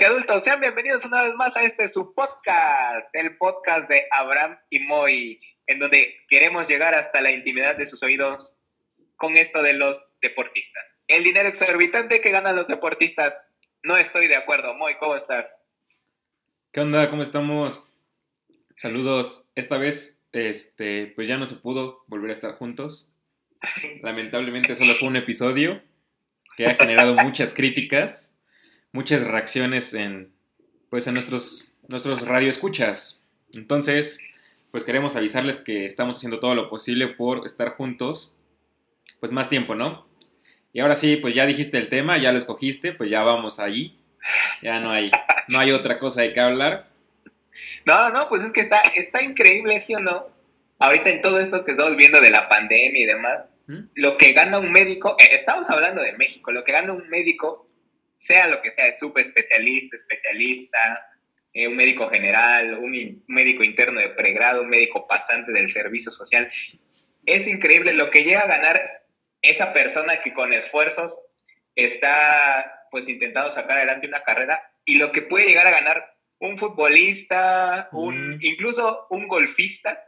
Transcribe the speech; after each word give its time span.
Y 0.00 0.04
adultos, 0.04 0.44
sean 0.44 0.60
bienvenidos 0.60 1.04
una 1.04 1.24
vez 1.24 1.34
más 1.34 1.54
a 1.58 1.62
este 1.62 1.86
su 1.86 2.14
podcast, 2.14 3.14
el 3.14 3.36
podcast 3.36 3.86
de 3.90 4.04
Abraham 4.10 4.56
y 4.70 4.78
Moy, 4.80 5.38
en 5.66 5.78
donde 5.78 6.16
queremos 6.26 6.66
llegar 6.66 6.94
hasta 6.94 7.20
la 7.20 7.30
intimidad 7.30 7.76
de 7.76 7.84
sus 7.84 8.02
oídos 8.02 8.56
con 9.16 9.36
esto 9.36 9.62
de 9.62 9.74
los 9.74 10.14
deportistas. 10.22 10.96
El 11.06 11.22
dinero 11.22 11.50
exorbitante 11.50 12.22
que 12.22 12.30
ganan 12.30 12.56
los 12.56 12.66
deportistas, 12.66 13.42
no 13.82 13.98
estoy 13.98 14.26
de 14.26 14.36
acuerdo. 14.36 14.72
Moy, 14.72 14.94
¿cómo 14.98 15.16
estás? 15.16 15.54
¿Qué 16.72 16.80
onda? 16.80 17.10
¿Cómo 17.10 17.22
estamos? 17.22 17.86
Saludos. 18.76 19.50
Esta 19.54 19.76
vez, 19.76 20.18
este, 20.32 21.08
pues 21.08 21.28
ya 21.28 21.36
no 21.36 21.46
se 21.46 21.56
pudo 21.56 22.04
volver 22.06 22.30
a 22.30 22.34
estar 22.34 22.52
juntos. 22.52 23.06
Lamentablemente 24.00 24.76
solo 24.76 24.94
fue 24.94 25.08
un 25.08 25.16
episodio 25.16 25.82
que 26.56 26.64
ha 26.64 26.74
generado 26.76 27.14
muchas 27.16 27.52
críticas 27.52 28.29
muchas 28.92 29.26
reacciones 29.26 29.94
en, 29.94 30.32
pues, 30.88 31.06
en 31.06 31.14
nuestros, 31.14 31.70
nuestros 31.88 32.22
radioescuchas. 32.22 33.22
Entonces, 33.52 34.18
pues 34.70 34.84
queremos 34.84 35.16
avisarles 35.16 35.56
que 35.56 35.86
estamos 35.86 36.18
haciendo 36.18 36.40
todo 36.40 36.54
lo 36.54 36.70
posible 36.70 37.08
por 37.08 37.46
estar 37.46 37.70
juntos, 37.70 38.36
pues 39.18 39.32
más 39.32 39.48
tiempo, 39.48 39.74
¿no? 39.74 40.06
Y 40.72 40.80
ahora 40.80 40.94
sí, 40.94 41.16
pues 41.16 41.34
ya 41.34 41.46
dijiste 41.46 41.78
el 41.78 41.88
tema, 41.88 42.18
ya 42.18 42.32
lo 42.32 42.38
escogiste, 42.38 42.92
pues 42.92 43.10
ya 43.10 43.22
vamos 43.22 43.58
allí. 43.58 43.98
Ya 44.62 44.78
no 44.80 44.90
hay, 44.90 45.10
no 45.48 45.58
hay 45.58 45.72
otra 45.72 45.98
cosa 45.98 46.22
de 46.22 46.32
que 46.32 46.40
hablar. 46.40 46.86
No, 47.84 48.10
no, 48.10 48.28
pues 48.28 48.44
es 48.44 48.52
que 48.52 48.60
está, 48.60 48.80
está 48.94 49.22
increíble, 49.22 49.80
¿sí 49.80 49.94
o 49.94 50.00
no? 50.00 50.28
Ahorita 50.78 51.10
en 51.10 51.20
todo 51.20 51.40
esto 51.40 51.64
que 51.64 51.72
estamos 51.72 51.96
viendo 51.96 52.20
de 52.20 52.30
la 52.30 52.48
pandemia 52.48 53.02
y 53.02 53.06
demás, 53.06 53.48
¿Mm? 53.66 53.78
lo 53.96 54.16
que 54.16 54.32
gana 54.32 54.58
un 54.58 54.70
médico, 54.70 55.16
eh, 55.18 55.28
estamos 55.32 55.68
hablando 55.70 56.02
de 56.02 56.16
México, 56.16 56.52
lo 56.52 56.64
que 56.64 56.72
gana 56.72 56.92
un 56.92 57.08
médico 57.08 57.66
sea 58.20 58.48
lo 58.48 58.60
que 58.60 58.70
sea, 58.70 58.86
es 58.86 58.98
súper 58.98 59.22
especialista, 59.26 59.96
especialista, 59.96 60.78
eh, 61.54 61.66
un 61.66 61.74
médico 61.74 62.10
general, 62.10 62.74
un, 62.74 63.24
médico 63.28 63.64
interno 63.64 63.98
de 63.98 64.10
pregrado, 64.10 64.60
un 64.60 64.68
médico 64.68 65.08
pasante 65.08 65.52
del 65.52 65.70
servicio 65.70 66.10
social. 66.10 66.52
Es 67.24 67.46
increíble 67.46 67.94
lo 67.94 68.10
que 68.10 68.22
llega 68.22 68.40
a 68.40 68.46
ganar 68.46 69.04
esa 69.40 69.72
persona 69.72 70.20
que 70.20 70.34
con 70.34 70.52
esfuerzos 70.52 71.18
está 71.74 72.86
pues 72.90 73.08
intentando 73.08 73.50
sacar 73.50 73.78
adelante 73.78 74.06
una 74.06 74.22
carrera 74.22 74.70
y 74.84 74.96
lo 74.96 75.12
que 75.12 75.22
puede 75.22 75.46
llegar 75.46 75.66
a 75.66 75.70
ganar 75.70 76.14
un 76.40 76.58
futbolista, 76.58 77.88
un, 77.90 78.38
incluso 78.42 79.06
un 79.08 79.28
golfista, 79.28 80.04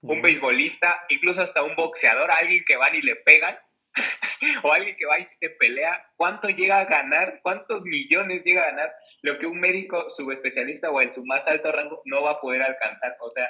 un 0.00 0.22
beisbolista, 0.22 1.04
incluso 1.08 1.42
hasta 1.42 1.64
un 1.64 1.74
boxeador, 1.74 2.30
alguien 2.30 2.62
que 2.64 2.76
van 2.76 2.94
y 2.94 3.02
le 3.02 3.16
pegan, 3.16 3.58
o 4.62 4.72
alguien 4.72 4.96
que 4.96 5.06
va 5.06 5.18
y 5.18 5.24
se 5.24 5.50
pelea, 5.50 6.04
¿cuánto 6.16 6.48
llega 6.48 6.80
a 6.80 6.84
ganar? 6.84 7.40
¿Cuántos 7.42 7.84
millones 7.84 8.42
llega 8.44 8.62
a 8.62 8.70
ganar? 8.70 8.94
Lo 9.22 9.38
que 9.38 9.46
un 9.46 9.60
médico 9.60 10.08
subespecialista 10.08 10.90
o 10.90 11.00
en 11.00 11.10
su 11.10 11.24
más 11.24 11.46
alto 11.46 11.72
rango 11.72 12.02
no 12.04 12.22
va 12.22 12.32
a 12.32 12.40
poder 12.40 12.62
alcanzar. 12.62 13.16
O 13.20 13.30
sea. 13.30 13.48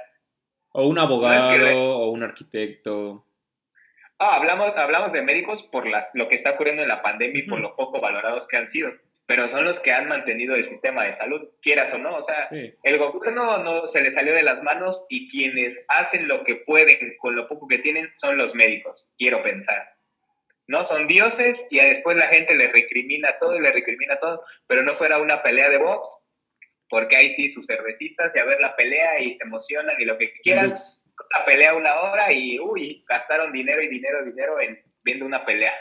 O 0.73 0.87
un 0.87 0.99
abogado 0.99 1.99
o 1.99 2.11
un 2.11 2.23
arquitecto. 2.23 3.27
Ah, 4.19 4.37
hablamos, 4.37 4.77
hablamos 4.77 5.13
de 5.13 5.23
médicos 5.23 5.63
por 5.65 5.87
las, 5.87 6.11
lo 6.15 6.29
que 6.29 6.37
está 6.37 6.53
ocurriendo 6.53 6.83
en 6.83 6.89
la 6.89 7.03
pandemia 7.03 7.41
y 7.43 7.49
por 7.49 7.61
lo 7.61 7.75
poco 7.75 8.01
valorados 8.01 8.47
que 8.47 8.57
han 8.57 8.69
sido. 8.69 8.93
Pero 9.27 9.49
son 9.49 9.65
los 9.65 9.81
que 9.81 9.93
han 9.93 10.09
mantenido 10.09 10.55
el 10.55 10.65
sistema 10.65 11.05
de 11.05 11.13
salud, 11.13 11.49
quieras 11.61 11.93
o 11.93 11.99
no. 11.99 12.17
O 12.17 12.23
sea, 12.23 12.49
el 12.51 12.99
gobierno 12.99 13.59
no 13.59 13.87
se 13.87 14.01
le 14.01 14.11
salió 14.11 14.35
de 14.35 14.43
las 14.43 14.63
manos 14.63 15.07
y 15.09 15.29
quienes 15.29 15.85
hacen 15.89 16.29
lo 16.29 16.45
que 16.45 16.57
pueden 16.57 17.17
con 17.19 17.35
lo 17.35 17.49
poco 17.49 17.67
que 17.67 17.79
tienen 17.79 18.11
son 18.15 18.37
los 18.37 18.55
médicos, 18.55 19.11
quiero 19.19 19.43
pensar. 19.43 19.92
¿No? 20.73 20.85
Son 20.85 21.07
dioses 21.07 21.67
y 21.71 21.77
después 21.77 22.17
la 22.17 22.29
gente 22.29 22.57
le 22.57 22.73
recrimina 22.73 23.37
todo 23.39 23.59
y 23.59 23.61
le 23.61 23.73
recrimina 23.73 24.17
todo, 24.17 24.43
pero 24.67 24.83
no 24.83 24.95
fuera 24.95 25.19
una 25.19 25.43
pelea 25.43 25.69
de 25.69 25.77
box, 25.77 26.09
porque 26.89 27.15
ahí 27.15 27.31
sí 27.31 27.51
sus 27.51 27.67
cervecitas 27.67 28.35
y 28.35 28.39
a 28.39 28.47
ver 28.47 28.59
la 28.59 28.75
pelea 28.75 29.21
y 29.21 29.35
se 29.35 29.45
emocionan 29.45 30.01
y 30.01 30.07
lo 30.07 30.17
que 30.17 30.33
quieras, 30.43 31.03
la 31.39 31.45
pelea 31.45 31.75
una 31.75 31.95
hora 31.95 32.33
y 32.33 32.59
uy, 32.59 33.05
gastaron 33.07 33.53
dinero 33.53 33.83
y 33.83 33.89
dinero, 33.89 34.25
dinero 34.25 34.59
en 34.63 34.83
viendo 35.05 35.27
una 35.27 35.45
pelea. 35.45 35.75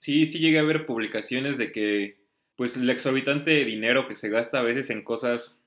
Sí, 0.00 0.26
sí 0.26 0.38
llegué 0.38 0.60
a 0.60 0.62
ver 0.62 0.86
publicaciones 0.86 1.58
de 1.58 1.72
que 1.72 2.20
pues 2.54 2.76
el 2.76 2.88
exorbitante 2.88 3.64
dinero 3.64 4.06
que 4.06 4.14
se 4.14 4.28
gasta 4.28 4.60
a 4.60 4.62
veces 4.62 4.90
en 4.90 5.02
cosas 5.02 5.58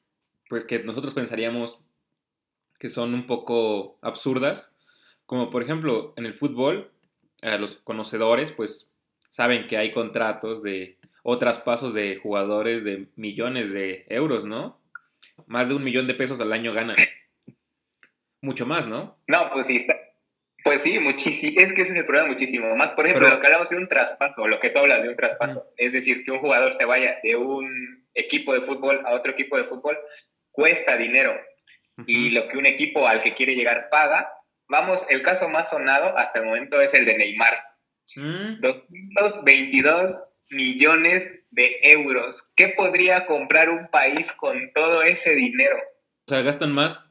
pues 0.47 0.63
que 0.63 0.79
nosotros 0.79 1.13
pensaríamos 1.13 1.81
que 2.79 2.89
son 2.89 3.13
un 3.13 3.27
poco 3.27 3.99
absurdas, 4.01 4.71
como 5.25 5.49
por 5.49 5.63
ejemplo 5.63 6.13
en 6.15 6.25
el 6.25 6.33
fútbol 6.33 6.93
a 7.41 7.57
los 7.57 7.77
conocedores, 7.77 8.51
pues 8.51 8.89
saben 9.31 9.67
que 9.67 9.77
hay 9.77 9.91
contratos 9.91 10.63
de 10.63 10.97
o 11.23 11.37
traspasos 11.37 11.93
de 11.93 12.17
jugadores 12.17 12.83
de 12.83 13.07
millones 13.15 13.71
de 13.71 14.05
euros, 14.09 14.45
¿no? 14.45 14.79
Más 15.47 15.67
de 15.67 15.75
un 15.75 15.83
millón 15.83 16.07
de 16.07 16.15
pesos 16.15 16.39
al 16.39 16.53
año 16.53 16.73
ganan. 16.73 16.95
Mucho 18.41 18.65
más, 18.65 18.87
¿no? 18.87 19.17
No, 19.27 19.49
pues 19.51 19.67
sí, 19.67 19.85
pues 20.63 20.81
sí, 20.81 20.99
muchísimo. 20.99 21.59
Es 21.59 21.73
que 21.73 21.81
ese 21.81 21.93
es 21.93 21.97
el 21.97 22.05
problema 22.05 22.29
muchísimo. 22.29 22.75
Más, 22.75 22.91
por 22.91 23.05
ejemplo, 23.05 23.29
lo 23.29 23.39
que 23.39 23.47
hablamos 23.47 23.69
de 23.69 23.77
un 23.77 23.87
traspaso, 23.87 24.47
lo 24.47 24.59
que 24.59 24.69
tú 24.69 24.79
hablas 24.79 25.03
de 25.03 25.09
un 25.09 25.15
traspaso, 25.15 25.67
es 25.77 25.93
decir, 25.93 26.23
que 26.23 26.31
un 26.31 26.39
jugador 26.39 26.73
se 26.73 26.85
vaya 26.85 27.17
de 27.23 27.35
un 27.35 28.05
equipo 28.13 28.53
de 28.53 28.61
fútbol 28.61 29.01
a 29.05 29.11
otro 29.11 29.31
equipo 29.31 29.57
de 29.57 29.63
fútbol, 29.63 29.97
cuesta 30.51 30.97
dinero. 30.97 31.33
Y 32.07 32.29
lo 32.29 32.47
que 32.47 32.57
un 32.57 32.65
equipo 32.65 33.07
al 33.07 33.21
que 33.21 33.33
quiere 33.33 33.55
llegar 33.55 33.89
paga, 33.89 34.31
Vamos, 34.69 35.05
el 35.09 35.23
caso 35.23 35.49
más 35.49 35.69
sonado 35.69 36.15
hasta 36.17 36.39
el 36.39 36.45
momento 36.45 36.79
es 36.79 36.93
el 36.93 37.05
de 37.05 37.17
Neymar. 37.17 37.53
222 38.15 40.11
mm. 40.51 40.55
millones 40.55 41.31
de 41.51 41.77
euros. 41.81 42.51
¿Qué 42.55 42.69
podría 42.69 43.25
comprar 43.25 43.69
un 43.69 43.87
país 43.89 44.31
con 44.31 44.71
todo 44.73 45.03
ese 45.03 45.35
dinero? 45.35 45.77
O 46.25 46.29
sea, 46.29 46.41
gastan 46.41 46.71
más 46.71 47.09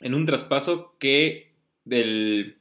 en 0.00 0.14
un 0.14 0.26
traspaso 0.26 0.96
que 0.98 1.54
del, 1.84 2.60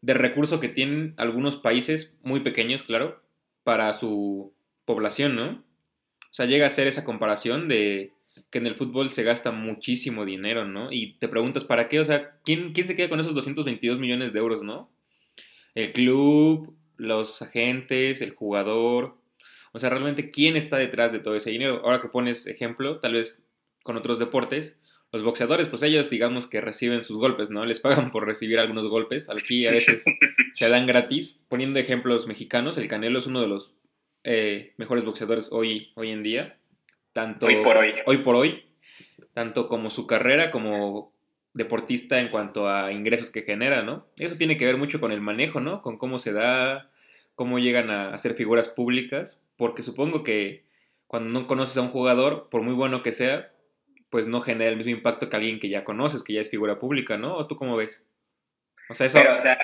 del 0.00 0.16
recurso 0.16 0.58
que 0.58 0.70
tienen 0.70 1.14
algunos 1.18 1.58
países 1.58 2.14
muy 2.22 2.40
pequeños, 2.40 2.82
claro, 2.82 3.22
para 3.64 3.92
su 3.92 4.54
población, 4.86 5.36
¿no? 5.36 5.48
O 5.50 6.34
sea, 6.36 6.46
llega 6.46 6.66
a 6.66 6.70
ser 6.70 6.86
esa 6.86 7.04
comparación 7.04 7.68
de 7.68 8.12
que 8.50 8.58
en 8.58 8.66
el 8.66 8.74
fútbol 8.74 9.10
se 9.10 9.22
gasta 9.22 9.50
muchísimo 9.52 10.24
dinero, 10.24 10.64
¿no? 10.64 10.92
Y 10.92 11.14
te 11.18 11.28
preguntas, 11.28 11.64
¿para 11.64 11.88
qué? 11.88 12.00
O 12.00 12.04
sea, 12.04 12.38
¿quién, 12.44 12.72
quién 12.72 12.86
se 12.86 12.96
queda 12.96 13.08
con 13.08 13.20
esos 13.20 13.34
222 13.34 13.98
millones 13.98 14.32
de 14.32 14.38
euros, 14.38 14.62
¿no? 14.62 14.90
El 15.74 15.92
club, 15.92 16.74
los 16.96 17.42
agentes, 17.42 18.20
el 18.20 18.32
jugador. 18.32 19.16
O 19.72 19.78
sea, 19.78 19.90
realmente, 19.90 20.30
¿quién 20.30 20.56
está 20.56 20.76
detrás 20.76 21.12
de 21.12 21.18
todo 21.18 21.36
ese 21.36 21.50
dinero? 21.50 21.82
Ahora 21.84 22.00
que 22.00 22.08
pones 22.08 22.46
ejemplo, 22.46 22.98
tal 22.98 23.14
vez 23.14 23.42
con 23.82 23.96
otros 23.96 24.18
deportes, 24.18 24.76
los 25.12 25.22
boxeadores, 25.22 25.68
pues 25.68 25.82
ellos 25.82 26.10
digamos 26.10 26.48
que 26.48 26.60
reciben 26.60 27.02
sus 27.02 27.16
golpes, 27.18 27.50
¿no? 27.50 27.64
Les 27.64 27.80
pagan 27.80 28.10
por 28.10 28.26
recibir 28.26 28.58
algunos 28.58 28.88
golpes. 28.88 29.28
Aquí 29.30 29.66
a 29.66 29.70
veces 29.70 30.04
se 30.54 30.68
dan 30.68 30.86
gratis. 30.86 31.40
Poniendo 31.48 31.78
ejemplos 31.78 32.26
mexicanos, 32.26 32.76
el 32.76 32.88
Canelo 32.88 33.18
es 33.18 33.26
uno 33.26 33.40
de 33.40 33.48
los 33.48 33.72
eh, 34.24 34.74
mejores 34.76 35.04
boxeadores 35.04 35.50
hoy, 35.52 35.92
hoy 35.94 36.10
en 36.10 36.22
día 36.22 36.58
tanto 37.16 37.46
hoy 37.46 37.56
por 37.62 37.78
hoy. 37.78 37.94
hoy 38.04 38.18
por 38.18 38.36
hoy, 38.36 38.64
tanto 39.32 39.68
como 39.68 39.88
su 39.88 40.06
carrera 40.06 40.50
como 40.50 41.14
deportista 41.54 42.20
en 42.20 42.28
cuanto 42.28 42.68
a 42.68 42.92
ingresos 42.92 43.30
que 43.30 43.40
genera, 43.40 43.82
¿no? 43.82 44.06
Eso 44.18 44.36
tiene 44.36 44.58
que 44.58 44.66
ver 44.66 44.76
mucho 44.76 45.00
con 45.00 45.12
el 45.12 45.22
manejo, 45.22 45.58
¿no? 45.60 45.80
Con 45.80 45.96
cómo 45.96 46.18
se 46.18 46.32
da, 46.32 46.90
cómo 47.34 47.58
llegan 47.58 47.90
a, 47.90 48.18
ser 48.18 48.34
figuras 48.34 48.68
públicas, 48.68 49.38
porque 49.56 49.82
supongo 49.82 50.22
que 50.24 50.64
cuando 51.06 51.30
no 51.30 51.46
conoces 51.46 51.78
a 51.78 51.80
un 51.80 51.88
jugador, 51.88 52.50
por 52.50 52.60
muy 52.60 52.74
bueno 52.74 53.02
que 53.02 53.12
sea, 53.12 53.50
pues 54.10 54.26
no 54.26 54.42
genera 54.42 54.70
el 54.70 54.76
mismo 54.76 54.92
impacto 54.92 55.30
que 55.30 55.36
alguien 55.36 55.58
que 55.58 55.70
ya 55.70 55.84
conoces, 55.84 56.22
que 56.22 56.34
ya 56.34 56.42
es 56.42 56.50
figura 56.50 56.78
pública, 56.78 57.16
¿no? 57.16 57.34
¿O 57.34 57.46
tú 57.46 57.56
cómo 57.56 57.76
ves? 57.76 58.04
O 58.90 58.94
sea, 58.94 59.06
eso, 59.06 59.18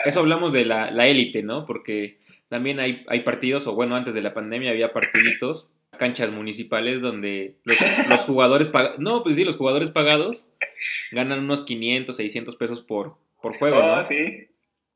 eso 0.06 0.20
hablamos 0.20 0.54
de 0.54 0.64
la 0.64 1.06
élite, 1.06 1.42
¿no? 1.42 1.66
Porque 1.66 2.18
también 2.48 2.80
hay, 2.80 3.04
hay 3.08 3.20
partidos, 3.20 3.66
o 3.66 3.74
bueno, 3.74 3.94
antes 3.94 4.14
de 4.14 4.22
la 4.22 4.32
pandemia 4.32 4.70
había 4.70 4.94
partiditos 4.94 5.68
canchas 5.98 6.30
municipales 6.30 7.00
donde 7.00 7.56
los, 7.64 8.20
jugadores 8.22 8.68
pagados, 8.68 8.98
no, 8.98 9.22
pues 9.22 9.36
sí, 9.36 9.44
los 9.44 9.56
jugadores 9.56 9.90
pagados 9.90 10.46
ganan 11.10 11.40
unos 11.40 11.62
500, 11.62 12.16
600 12.16 12.56
pesos 12.56 12.82
por, 12.82 13.16
por 13.40 13.56
juego, 13.56 13.80
¿no? 13.80 13.94
Oh, 13.94 14.02
sí. 14.02 14.48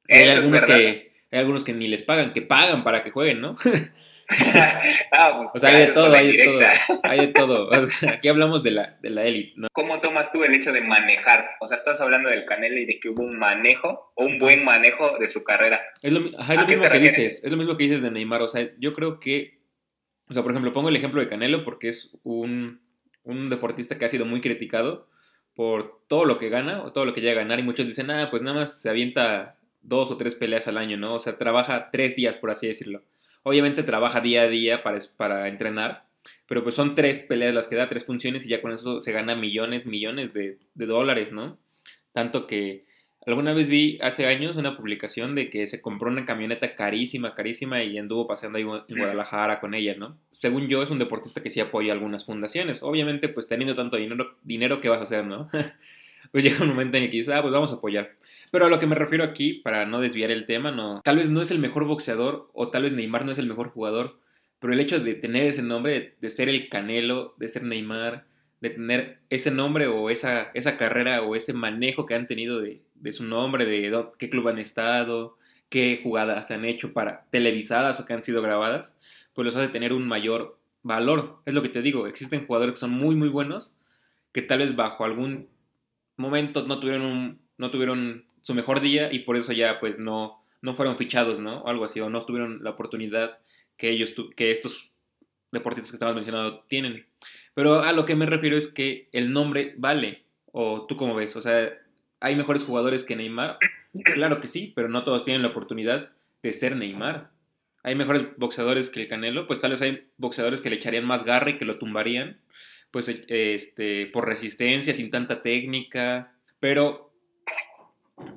Hay 0.08 0.28
algunos, 0.30 0.64
que, 0.64 1.12
hay 1.30 1.38
algunos 1.38 1.64
que 1.64 1.72
ni 1.72 1.88
les 1.88 2.02
pagan, 2.02 2.32
que 2.32 2.42
pagan 2.42 2.84
para 2.84 3.02
que 3.02 3.10
jueguen, 3.10 3.40
¿no? 3.40 3.56
Ah, 5.12 5.34
pues, 5.36 5.50
o 5.54 5.58
sea, 5.60 5.70
hay 5.70 5.86
de 5.86 5.92
todo, 5.92 6.12
hay 6.12 6.36
de 6.36 6.44
todo, 6.44 6.60
hay 7.04 7.20
de 7.20 7.26
todo. 7.28 7.70
aquí 8.08 8.28
hablamos 8.28 8.64
de 8.64 8.72
la, 8.72 8.98
de 9.00 9.10
la 9.10 9.24
élite, 9.24 9.52
¿no? 9.56 9.68
¿Cómo 9.72 10.00
tomas 10.00 10.32
tú 10.32 10.42
el 10.42 10.52
hecho 10.52 10.72
de 10.72 10.80
manejar? 10.80 11.50
O 11.60 11.68
sea, 11.68 11.76
estás 11.76 12.00
hablando 12.00 12.28
del 12.28 12.44
Canelo 12.44 12.76
y 12.76 12.86
de 12.86 12.98
que 12.98 13.08
hubo 13.10 13.22
un 13.22 13.38
manejo, 13.38 14.12
o 14.16 14.24
un 14.24 14.40
buen 14.40 14.64
manejo 14.64 15.18
de 15.18 15.28
su 15.28 15.44
carrera. 15.44 15.80
Es 16.02 16.10
lo, 16.10 16.26
es 16.26 16.58
lo 16.58 16.66
mismo 16.66 16.88
que 16.90 16.98
dices, 16.98 17.40
es 17.44 17.50
lo 17.50 17.56
mismo 17.56 17.76
que 17.76 17.84
dices 17.84 18.02
de 18.02 18.10
Neymar, 18.10 18.42
o 18.42 18.48
sea, 18.48 18.68
yo 18.78 18.94
creo 18.94 19.20
que 19.20 19.55
o 20.28 20.34
sea, 20.34 20.42
por 20.42 20.52
ejemplo, 20.52 20.72
pongo 20.72 20.88
el 20.88 20.96
ejemplo 20.96 21.20
de 21.20 21.28
Canelo 21.28 21.64
porque 21.64 21.88
es 21.88 22.16
un, 22.22 22.80
deportista 23.24 23.98
que 23.98 24.04
ha 24.04 24.08
sido 24.08 24.24
muy 24.24 24.40
criticado 24.40 25.08
por 25.54 26.00
todo 26.08 26.24
lo 26.24 26.38
que 26.38 26.48
gana 26.48 26.82
o 26.82 26.92
todo 26.92 27.04
lo 27.04 27.14
que 27.14 27.20
llega 27.20 27.40
a 27.40 27.44
ganar 27.44 27.58
y 27.58 27.62
muchos 27.62 27.86
dicen, 27.86 28.10
ah, 28.10 28.28
pues 28.30 28.42
nada 28.42 28.60
más 28.60 28.80
se 28.80 28.88
avienta 28.88 29.56
dos 29.82 30.10
o 30.10 30.16
tres 30.16 30.34
peleas 30.34 30.68
al 30.68 30.78
año, 30.78 30.96
¿no? 30.96 31.14
O 31.14 31.18
sea, 31.18 31.38
trabaja 31.38 31.90
tres 31.90 32.14
días, 32.16 32.36
por 32.36 32.50
así 32.50 32.66
decirlo. 32.66 33.02
Obviamente 33.42 33.82
trabaja 33.82 34.20
día 34.20 34.42
a 34.42 34.48
día 34.48 34.82
para, 34.82 35.00
para 35.16 35.48
entrenar, 35.48 36.04
Pero 36.48 36.62
pues 36.62 36.74
son 36.74 36.94
tres 36.94 37.18
peleas 37.18 37.54
las 37.54 37.68
que 37.68 37.76
da, 37.76 37.88
tres 37.88 38.04
funciones 38.04 38.44
y 38.46 38.48
ya 38.48 38.60
con 38.60 38.72
eso 38.72 39.00
se 39.00 39.12
gana 39.12 39.36
millones, 39.36 39.86
millones 39.86 40.32
de, 40.32 40.58
de 40.74 40.86
dólares, 40.86 41.32
¿no? 41.32 41.58
Tanto 42.12 42.46
que 42.46 42.84
alguna 43.26 43.52
vez 43.54 43.68
vi 43.68 43.98
hace 44.02 44.26
años 44.26 44.56
una 44.56 44.76
publicación 44.76 45.34
de 45.34 45.50
que 45.50 45.66
se 45.66 45.80
compró 45.80 46.10
una 46.10 46.24
camioneta 46.24 46.74
carísima, 46.76 47.34
carísima 47.34 47.82
y 47.82 47.98
anduvo 47.98 48.26
paseando 48.26 48.58
ahí 48.58 48.64
en 48.88 48.98
Guadalajara 48.98 49.60
con 49.60 49.74
ella, 49.74 49.96
¿no? 49.96 50.16
Según 50.32 50.68
yo 50.68 50.82
es 50.82 50.90
un 50.90 50.98
deportista 50.98 51.42
que 51.42 51.50
sí 51.50 51.60
apoya 51.60 51.92
algunas 51.92 52.24
fundaciones. 52.24 52.82
Obviamente 52.82 53.28
pues 53.28 53.46
teniendo 53.46 53.74
tanto 53.74 53.96
dinero, 53.96 54.36
dinero 54.42 54.80
¿qué 54.80 54.88
vas 54.88 55.00
a 55.00 55.04
hacer, 55.04 55.24
no? 55.24 55.48
pues 56.32 56.44
llega 56.44 56.62
un 56.62 56.68
momento 56.68 56.96
en 56.96 57.04
el 57.04 57.10
que 57.10 57.16
dices, 57.18 57.34
ah, 57.34 57.42
pues 57.42 57.52
vamos 57.52 57.72
a 57.72 57.76
apoyar. 57.76 58.12
Pero 58.50 58.66
a 58.66 58.68
lo 58.68 58.78
que 58.78 58.86
me 58.86 58.94
refiero 58.94 59.24
aquí, 59.24 59.54
para 59.54 59.86
no 59.86 60.00
desviar 60.00 60.30
el 60.30 60.46
tema, 60.46 60.70
no, 60.70 61.02
tal 61.02 61.16
vez 61.16 61.30
no 61.30 61.42
es 61.42 61.50
el 61.50 61.58
mejor 61.58 61.84
boxeador 61.84 62.48
o 62.52 62.68
tal 62.68 62.84
vez 62.84 62.92
Neymar 62.92 63.24
no 63.24 63.32
es 63.32 63.38
el 63.38 63.46
mejor 63.46 63.70
jugador, 63.70 64.18
pero 64.60 64.72
el 64.72 64.80
hecho 64.80 65.00
de 65.00 65.14
tener 65.14 65.46
ese 65.46 65.62
nombre, 65.62 66.14
de, 66.20 66.30
ser 66.30 66.48
el 66.48 66.68
Canelo, 66.68 67.34
de 67.38 67.48
ser 67.48 67.62
Neymar, 67.64 68.24
de 68.60 68.70
tener 68.70 69.18
ese 69.30 69.50
nombre 69.50 69.86
o 69.86 70.10
esa, 70.10 70.50
esa 70.54 70.76
carrera 70.76 71.22
o 71.22 71.36
ese 71.36 71.52
manejo 71.52 72.06
que 72.06 72.14
han 72.14 72.26
tenido 72.26 72.60
de, 72.60 72.82
de 72.94 73.12
su 73.12 73.24
nombre, 73.24 73.66
de 73.66 74.06
qué 74.18 74.30
club 74.30 74.48
han 74.48 74.58
estado, 74.58 75.36
qué 75.68 76.00
jugadas 76.02 76.50
han 76.50 76.64
hecho 76.64 76.92
para 76.92 77.26
televisadas 77.30 78.00
o 78.00 78.06
que 78.06 78.14
han 78.14 78.22
sido 78.22 78.42
grabadas, 78.42 78.94
pues 79.34 79.44
los 79.44 79.56
hace 79.56 79.68
tener 79.68 79.92
un 79.92 80.06
mayor 80.06 80.58
valor. 80.82 81.38
Es 81.44 81.54
lo 81.54 81.62
que 81.62 81.68
te 81.68 81.82
digo, 81.82 82.06
existen 82.06 82.46
jugadores 82.46 82.74
que 82.74 82.80
son 82.80 82.92
muy 82.92 83.14
muy 83.14 83.28
buenos 83.28 83.72
que 84.36 84.42
tal 84.42 84.58
vez 84.58 84.76
bajo 84.76 85.06
algún 85.06 85.48
momento 86.18 86.66
no 86.66 86.78
tuvieron 86.78 87.06
un, 87.06 87.40
no 87.56 87.70
tuvieron 87.70 88.26
su 88.42 88.52
mejor 88.52 88.82
día 88.82 89.10
y 89.10 89.20
por 89.20 89.34
eso 89.34 89.54
ya 89.54 89.80
pues 89.80 89.98
no, 89.98 90.44
no 90.60 90.74
fueron 90.74 90.98
fichados, 90.98 91.40
¿no? 91.40 91.62
O 91.62 91.68
algo 91.68 91.86
así, 91.86 92.00
o 92.00 92.10
no 92.10 92.26
tuvieron 92.26 92.62
la 92.62 92.68
oportunidad 92.68 93.38
que 93.78 93.88
ellos, 93.88 94.12
que 94.36 94.50
estos 94.50 94.90
deportistas 95.52 95.90
que 95.90 95.96
estamos 95.96 96.14
mencionando 96.14 96.64
tienen. 96.68 97.06
Pero 97.56 97.80
a 97.80 97.92
lo 97.94 98.04
que 98.04 98.14
me 98.14 98.26
refiero 98.26 98.58
es 98.58 98.66
que 98.66 99.08
el 99.12 99.32
nombre 99.32 99.72
vale, 99.78 100.24
o 100.52 100.84
tú 100.86 100.98
cómo 100.98 101.14
ves, 101.14 101.36
o 101.36 101.40
sea, 101.40 101.72
¿hay 102.20 102.36
mejores 102.36 102.64
jugadores 102.64 103.02
que 103.02 103.16
Neymar? 103.16 103.56
Claro 104.04 104.42
que 104.42 104.46
sí, 104.46 104.74
pero 104.76 104.90
no 104.90 105.04
todos 105.04 105.24
tienen 105.24 105.40
la 105.40 105.48
oportunidad 105.48 106.10
de 106.42 106.52
ser 106.52 106.76
Neymar. 106.76 107.30
Hay 107.82 107.94
mejores 107.94 108.24
boxeadores 108.36 108.90
que 108.90 109.00
el 109.00 109.08
Canelo, 109.08 109.46
pues 109.46 109.58
tal 109.58 109.70
vez 109.70 109.80
hay 109.80 110.06
boxeadores 110.18 110.60
que 110.60 110.68
le 110.68 110.76
echarían 110.76 111.06
más 111.06 111.24
garra 111.24 111.48
y 111.48 111.56
que 111.56 111.64
lo 111.64 111.78
tumbarían, 111.78 112.42
pues 112.90 113.08
este, 113.08 114.04
por 114.08 114.26
resistencia, 114.26 114.94
sin 114.94 115.10
tanta 115.10 115.40
técnica, 115.40 116.34
pero 116.60 117.14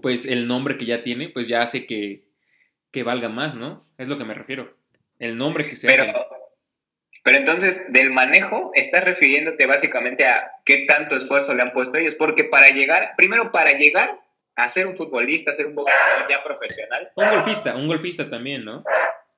pues 0.01 0.25
el 0.25 0.47
nombre 0.47 0.77
que 0.77 0.85
ya 0.85 1.03
tiene, 1.03 1.27
pues 1.27 1.49
ya 1.49 1.61
hace 1.61 1.85
que, 1.85 2.23
valga 3.03 3.27
más, 3.27 3.53
¿no? 3.53 3.81
Es 3.97 4.07
lo 4.07 4.17
que 4.17 4.23
me 4.23 4.33
refiero. 4.33 4.77
El 5.19 5.35
nombre 5.35 5.67
que 5.67 5.75
se 5.75 5.87
pero, 5.87 6.05
Pero 7.23 7.37
entonces, 7.37 7.81
del 7.89 8.11
manejo, 8.11 8.71
estás 8.73 9.03
refiriéndote 9.03 9.65
básicamente 9.65 10.25
a 10.25 10.51
qué 10.65 10.85
tanto 10.87 11.15
esfuerzo 11.15 11.53
le 11.53 11.61
han 11.61 11.73
puesto 11.73 11.97
ellos, 11.97 12.15
porque 12.15 12.45
para 12.45 12.69
llegar, 12.69 13.13
primero 13.17 13.51
para 13.51 13.73
llegar 13.73 14.19
a 14.55 14.69
ser 14.69 14.87
un 14.87 14.95
futbolista, 14.95 15.51
a 15.51 15.55
ser 15.55 15.67
un 15.67 15.75
boxeador 15.75 16.29
ya 16.29 16.43
profesional. 16.43 17.11
Un 17.15 17.29
golfista, 17.29 17.75
un 17.75 17.87
golfista 17.87 18.29
también, 18.29 18.65
¿no? 18.65 18.83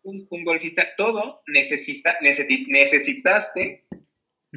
Un, 0.04 0.28
golfista, 0.44 0.96
todo 0.98 1.44
necesita, 1.48 2.18
necesitaste 2.22 3.86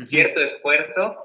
cierto 0.05 0.41
esfuerzo 0.41 1.17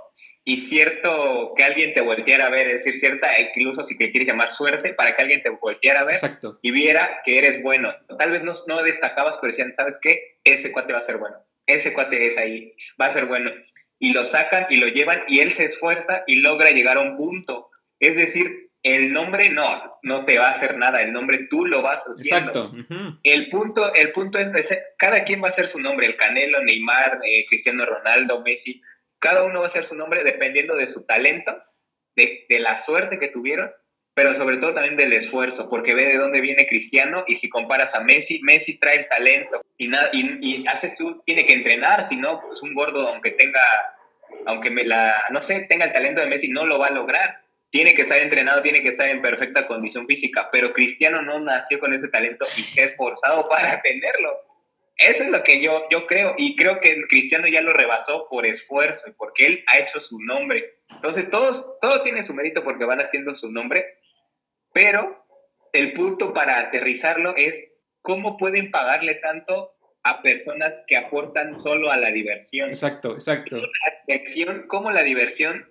y 0.43 0.57
cierto 0.57 1.53
que 1.55 1.63
alguien 1.63 1.93
te 1.93 2.01
volteara 2.01 2.47
a 2.47 2.49
ver, 2.49 2.67
es 2.67 2.83
decir, 2.83 2.99
cierta, 2.99 3.39
incluso 3.39 3.83
si 3.83 3.97
te 3.97 4.11
quieres 4.11 4.27
llamar 4.27 4.51
suerte, 4.51 4.93
para 4.93 5.15
que 5.15 5.21
alguien 5.21 5.41
te 5.41 5.49
volteara 5.49 6.01
a 6.01 6.05
ver 6.05 6.19
y 6.61 6.71
viera 6.71 7.21
que 7.23 7.37
eres 7.37 7.61
bueno. 7.61 7.93
Tal 8.17 8.31
vez 8.31 8.43
no, 8.43 8.51
no 8.67 8.83
destacabas, 8.83 9.37
pero 9.37 9.51
decían, 9.51 9.73
¿sabes 9.73 9.97
qué? 10.01 10.39
Ese 10.43 10.71
cuate 10.71 10.91
va 10.91 10.99
a 10.99 11.03
ser 11.03 11.17
bueno, 11.17 11.37
ese 11.75 11.93
cuate 11.93 12.25
es 12.25 12.37
ahí, 12.37 12.75
va 12.99 13.07
a 13.07 13.11
ser 13.11 13.25
bueno. 13.25 13.51
Y 13.97 14.13
lo 14.13 14.23
sacan 14.23 14.67
y 14.69 14.77
lo 14.77 14.87
llevan 14.87 15.23
y 15.27 15.39
él 15.39 15.51
se 15.51 15.65
esfuerza 15.65 16.23
y 16.27 16.37
logra 16.37 16.71
llegar 16.71 16.97
a 16.97 17.01
un 17.01 17.17
punto. 17.17 17.69
Es 17.99 18.15
decir, 18.15 18.69
el 18.83 19.11
nombre 19.11 19.49
no, 19.49 19.99
no 20.03 20.25
te 20.25 20.37
va 20.37 20.47
a 20.47 20.51
hacer 20.51 20.77
nada, 20.77 21.01
el 21.01 21.11
nombre 21.11 21.47
tú 21.49 21.65
lo 21.65 21.81
vas 21.81 22.03
haciendo. 22.03 22.51
Exacto. 22.51 23.19
El 23.23 23.49
punto, 23.49 23.93
el 23.93 24.11
punto 24.11 24.39
es, 24.39 24.49
cada 24.97 25.23
quien 25.23 25.43
va 25.43 25.47
a 25.47 25.51
hacer 25.51 25.67
su 25.67 25.79
nombre, 25.79 26.07
el 26.07 26.15
Canelo, 26.15 26.63
Neymar, 26.63 27.19
eh, 27.25 27.45
Cristiano 27.47 27.85
Ronaldo, 27.85 28.41
Messi, 28.41 28.81
cada 29.19 29.43
uno 29.43 29.61
va 29.61 29.67
a 29.67 29.71
ser 29.71 29.85
su 29.85 29.95
nombre 29.95 30.23
dependiendo 30.23 30.75
de 30.75 30.87
su 30.87 31.05
talento, 31.05 31.61
de, 32.15 32.45
la 32.59 32.77
suerte 32.77 33.19
que 33.19 33.27
tuvieron, 33.27 33.71
pero 34.19 34.35
sobre 34.35 34.57
todo 34.57 34.73
también 34.73 34.97
del 34.97 35.13
esfuerzo, 35.13 35.69
porque 35.69 35.93
ve 35.93 36.05
de 36.07 36.17
dónde 36.17 36.41
viene 36.41 36.67
Cristiano 36.67 37.23
y 37.25 37.37
si 37.37 37.47
comparas 37.47 37.95
a 37.95 38.01
Messi, 38.01 38.41
Messi 38.43 38.77
trae 38.77 38.97
el 38.97 39.07
talento 39.07 39.61
y, 39.77 39.87
nada, 39.87 40.09
y, 40.11 40.67
hace 40.67 40.93
su, 40.93 41.21
tiene 41.25 41.45
que 41.45 41.53
entrenar, 41.53 42.05
si 42.05 42.17
no, 42.17 42.41
pues 42.41 42.61
un 42.61 42.73
gordo, 42.73 43.07
aunque 43.07 43.31
tenga, 43.31 43.61
aunque 44.45 44.71
me 44.71 44.83
la, 44.83 45.23
no 45.29 45.41
sé, 45.41 45.67
tenga 45.69 45.85
el 45.85 45.93
talento 45.93 46.19
de 46.19 46.27
Messi, 46.27 46.49
no 46.49 46.65
lo 46.65 46.77
va 46.77 46.87
a 46.87 46.91
lograr. 46.91 47.39
Tiene 47.69 47.93
que 47.93 48.01
estar 48.01 48.19
entrenado, 48.19 48.61
tiene 48.61 48.81
que 48.81 48.89
estar 48.89 49.07
en 49.07 49.21
perfecta 49.21 49.65
condición 49.67 50.05
física, 50.05 50.49
pero 50.51 50.73
Cristiano 50.73 51.21
no 51.21 51.39
nació 51.39 51.79
con 51.79 51.93
ese 51.93 52.09
talento 52.09 52.45
y 52.57 52.63
se 52.63 52.81
ha 52.81 52.85
esforzado 52.87 53.47
para 53.49 53.81
tenerlo. 53.81 54.31
Eso 54.97 55.23
es 55.23 55.29
lo 55.29 55.41
que 55.43 55.61
yo, 55.61 55.87
yo 55.89 56.05
creo, 56.05 56.35
y 56.37 56.57
creo 56.57 56.81
que 56.81 57.03
Cristiano 57.07 57.47
ya 57.47 57.61
lo 57.61 57.71
rebasó 57.71 58.27
por 58.29 58.45
esfuerzo 58.45 59.09
y 59.09 59.13
porque 59.13 59.45
él 59.45 59.63
ha 59.67 59.79
hecho 59.79 60.01
su 60.01 60.19
nombre. 60.19 60.73
Entonces, 60.89 61.29
todos, 61.29 61.79
todo 61.79 62.03
tiene 62.03 62.21
su 62.21 62.33
mérito 62.33 62.65
porque 62.65 62.83
van 62.83 62.99
haciendo 62.99 63.33
su 63.33 63.49
nombre, 63.49 63.98
pero 64.73 65.25
el 65.73 65.93
punto 65.93 66.33
para 66.33 66.59
aterrizarlo 66.59 67.35
es 67.35 67.71
cómo 68.01 68.37
pueden 68.37 68.71
pagarle 68.71 69.15
tanto 69.15 69.71
a 70.03 70.21
personas 70.21 70.83
que 70.87 70.97
aportan 70.97 71.57
solo 71.57 71.91
a 71.91 71.97
la 71.97 72.11
diversión. 72.11 72.69
Exacto, 72.69 73.13
exacto. 73.13 73.57
La 73.57 74.03
diversión, 74.07 74.65
cómo 74.67 74.91
la 74.91 75.03
diversión 75.03 75.69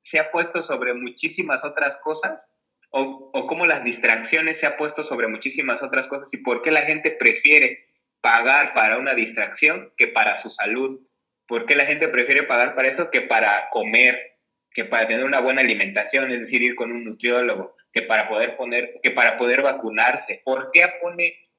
se 0.00 0.18
ha 0.18 0.30
puesto 0.30 0.62
sobre 0.62 0.94
muchísimas 0.94 1.64
otras 1.64 1.98
cosas 1.98 2.52
o, 2.90 3.30
o 3.32 3.46
cómo 3.46 3.66
las 3.66 3.84
distracciones 3.84 4.60
se 4.60 4.66
ha 4.66 4.76
puesto 4.76 5.04
sobre 5.04 5.28
muchísimas 5.28 5.82
otras 5.82 6.06
cosas 6.08 6.32
y 6.34 6.38
por 6.38 6.62
qué 6.62 6.70
la 6.70 6.82
gente 6.82 7.10
prefiere 7.10 7.86
pagar 8.20 8.72
para 8.74 8.98
una 8.98 9.14
distracción 9.14 9.92
que 9.96 10.06
para 10.06 10.36
su 10.36 10.48
salud. 10.48 11.00
¿Por 11.46 11.66
qué 11.66 11.74
la 11.74 11.84
gente 11.84 12.08
prefiere 12.08 12.44
pagar 12.44 12.74
para 12.74 12.88
eso 12.88 13.10
que 13.10 13.22
para 13.22 13.68
comer, 13.70 14.38
que 14.70 14.84
para 14.84 15.06
tener 15.06 15.24
una 15.24 15.40
buena 15.40 15.60
alimentación, 15.60 16.30
es 16.30 16.40
decir, 16.40 16.62
ir 16.62 16.74
con 16.74 16.92
un 16.92 17.04
nutriólogo, 17.04 17.76
que 17.92 18.02
para 18.02 18.26
poder 18.26 18.56
poner, 18.56 18.98
que 19.02 19.10
para 19.10 19.36
poder 19.36 19.62
vacunarse? 19.62 20.42
¿Por 20.44 20.70
qué 20.72 20.84
pone, 21.00 21.50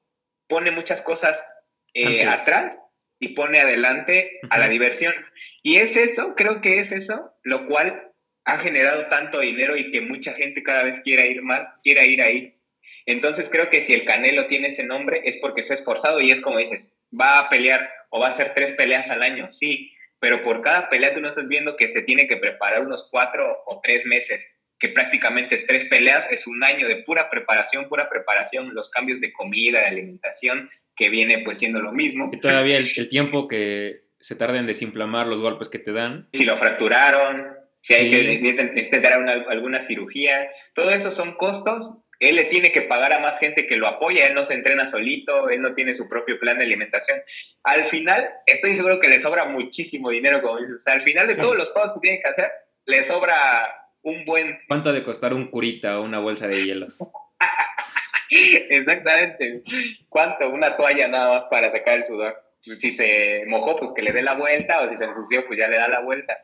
pone 0.48 0.70
muchas 0.70 1.02
cosas 1.02 1.46
eh, 1.92 2.26
atrás 2.26 2.78
y 3.20 3.28
pone 3.28 3.60
adelante 3.60 4.40
a 4.50 4.58
la 4.58 4.68
diversión? 4.68 5.14
Y 5.62 5.76
es 5.76 5.96
eso, 5.96 6.34
creo 6.34 6.60
que 6.60 6.78
es 6.78 6.92
eso, 6.92 7.32
lo 7.42 7.66
cual 7.66 8.12
ha 8.44 8.58
generado 8.58 9.06
tanto 9.06 9.40
dinero 9.40 9.76
y 9.76 9.90
que 9.90 10.00
mucha 10.00 10.34
gente 10.34 10.62
cada 10.62 10.82
vez 10.82 11.00
quiera 11.00 11.24
ir 11.24 11.42
más, 11.42 11.66
quiera 11.82 12.04
ir 12.04 12.20
ahí. 12.20 12.58
Entonces 13.06 13.48
creo 13.48 13.70
que 13.70 13.82
si 13.82 13.94
el 13.94 14.04
Canelo 14.04 14.46
tiene 14.46 14.68
ese 14.68 14.84
nombre 14.84 15.22
es 15.24 15.36
porque 15.38 15.62
se 15.62 15.72
ha 15.72 15.76
esforzado 15.76 16.20
y 16.20 16.30
es 16.30 16.40
como 16.40 16.58
dices, 16.58 16.94
va 17.18 17.38
a 17.38 17.48
pelear 17.48 17.90
o 18.10 18.20
va 18.20 18.26
a 18.26 18.30
hacer 18.30 18.52
tres 18.54 18.72
peleas 18.72 19.10
al 19.10 19.22
año, 19.22 19.50
sí, 19.50 19.92
pero 20.18 20.42
por 20.42 20.62
cada 20.62 20.88
pelea 20.88 21.12
tú 21.14 21.20
no 21.20 21.28
estás 21.28 21.48
viendo 21.48 21.76
que 21.76 21.88
se 21.88 22.02
tiene 22.02 22.26
que 22.26 22.36
preparar 22.36 22.82
unos 22.82 23.08
cuatro 23.10 23.62
o 23.66 23.80
tres 23.82 24.06
meses, 24.06 24.54
que 24.84 24.90
prácticamente 24.90 25.56
tres 25.66 25.84
peleas 25.84 26.30
es 26.30 26.46
un 26.46 26.62
año 26.62 26.86
de 26.86 26.96
pura 26.96 27.30
preparación, 27.30 27.88
pura 27.88 28.10
preparación, 28.10 28.74
los 28.74 28.90
cambios 28.90 29.18
de 29.18 29.32
comida, 29.32 29.80
de 29.80 29.86
alimentación, 29.86 30.68
que 30.94 31.08
viene 31.08 31.38
pues 31.38 31.56
siendo 31.56 31.80
lo 31.80 31.90
mismo. 31.90 32.28
Y 32.30 32.38
todavía 32.38 32.76
el, 32.76 33.08
tiempo 33.08 33.48
que 33.48 34.02
se 34.20 34.36
tarda 34.36 34.58
en 34.58 34.66
desinflamar 34.66 35.26
los 35.26 35.40
golpes 35.40 35.70
que 35.70 35.78
te 35.78 35.92
dan. 35.92 36.28
Si 36.34 36.44
lo 36.44 36.58
fracturaron, 36.58 37.46
si 37.80 37.94
hay 37.94 38.10
que 38.10 38.54
necesitar 38.74 39.14
alguna 39.14 39.80
cirugía, 39.80 40.50
todo 40.74 40.90
eso 40.90 41.10
son 41.10 41.32
costos 41.32 41.94
él 42.20 42.36
le 42.36 42.44
tiene 42.44 42.70
que 42.70 42.82
pagar 42.82 43.12
a 43.12 43.18
más 43.18 43.38
gente 43.38 43.66
que 43.66 43.76
lo 43.76 43.88
apoya, 43.88 44.26
él 44.26 44.34
no 44.34 44.44
se 44.44 44.54
entrena 44.54 44.86
solito, 44.86 45.48
él 45.48 45.60
no 45.60 45.74
tiene 45.74 45.94
su 45.94 46.08
propio 46.08 46.38
plan 46.38 46.58
de 46.58 46.64
alimentación. 46.64 47.20
Al 47.64 47.84
final, 47.86 48.30
estoy 48.46 48.76
seguro 48.76 49.00
que 49.00 49.08
le 49.08 49.18
sobra 49.18 49.46
muchísimo 49.46 50.10
dinero, 50.10 50.40
como 50.40 50.58
dices. 50.58 50.76
O 50.76 50.78
sea, 50.78 50.94
al 50.94 51.00
final 51.00 51.26
de 51.26 51.34
todos 51.34 51.56
los 51.56 51.70
pagos 51.70 51.92
que 51.94 52.00
tiene 52.00 52.20
que 52.22 52.28
hacer, 52.28 52.50
le 52.86 53.02
sobra 53.02 53.83
un 54.04 54.24
buen... 54.24 54.58
¿Cuánto 54.68 54.90
ha 54.90 54.92
de 54.92 55.02
costar 55.02 55.34
un 55.34 55.48
curita 55.48 55.98
o 55.98 56.04
una 56.04 56.20
bolsa 56.20 56.46
de 56.46 56.62
hielos? 56.62 56.98
Exactamente. 58.30 59.62
¿Cuánto? 60.08 60.50
Una 60.50 60.76
toalla 60.76 61.08
nada 61.08 61.34
más 61.34 61.44
para 61.46 61.70
sacar 61.70 61.96
el 61.96 62.04
sudor. 62.04 62.36
Si 62.60 62.92
se 62.92 63.44
mojó, 63.46 63.76
pues 63.76 63.92
que 63.94 64.02
le 64.02 64.12
dé 64.12 64.22
la 64.22 64.34
vuelta, 64.34 64.80
o 64.80 64.88
si 64.88 64.96
se 64.96 65.04
ensució, 65.04 65.46
pues 65.46 65.58
ya 65.58 65.68
le 65.68 65.76
da 65.76 65.88
la 65.88 66.00
vuelta. 66.00 66.38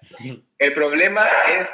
El 0.58 0.72
problema 0.74 1.26
es 1.58 1.70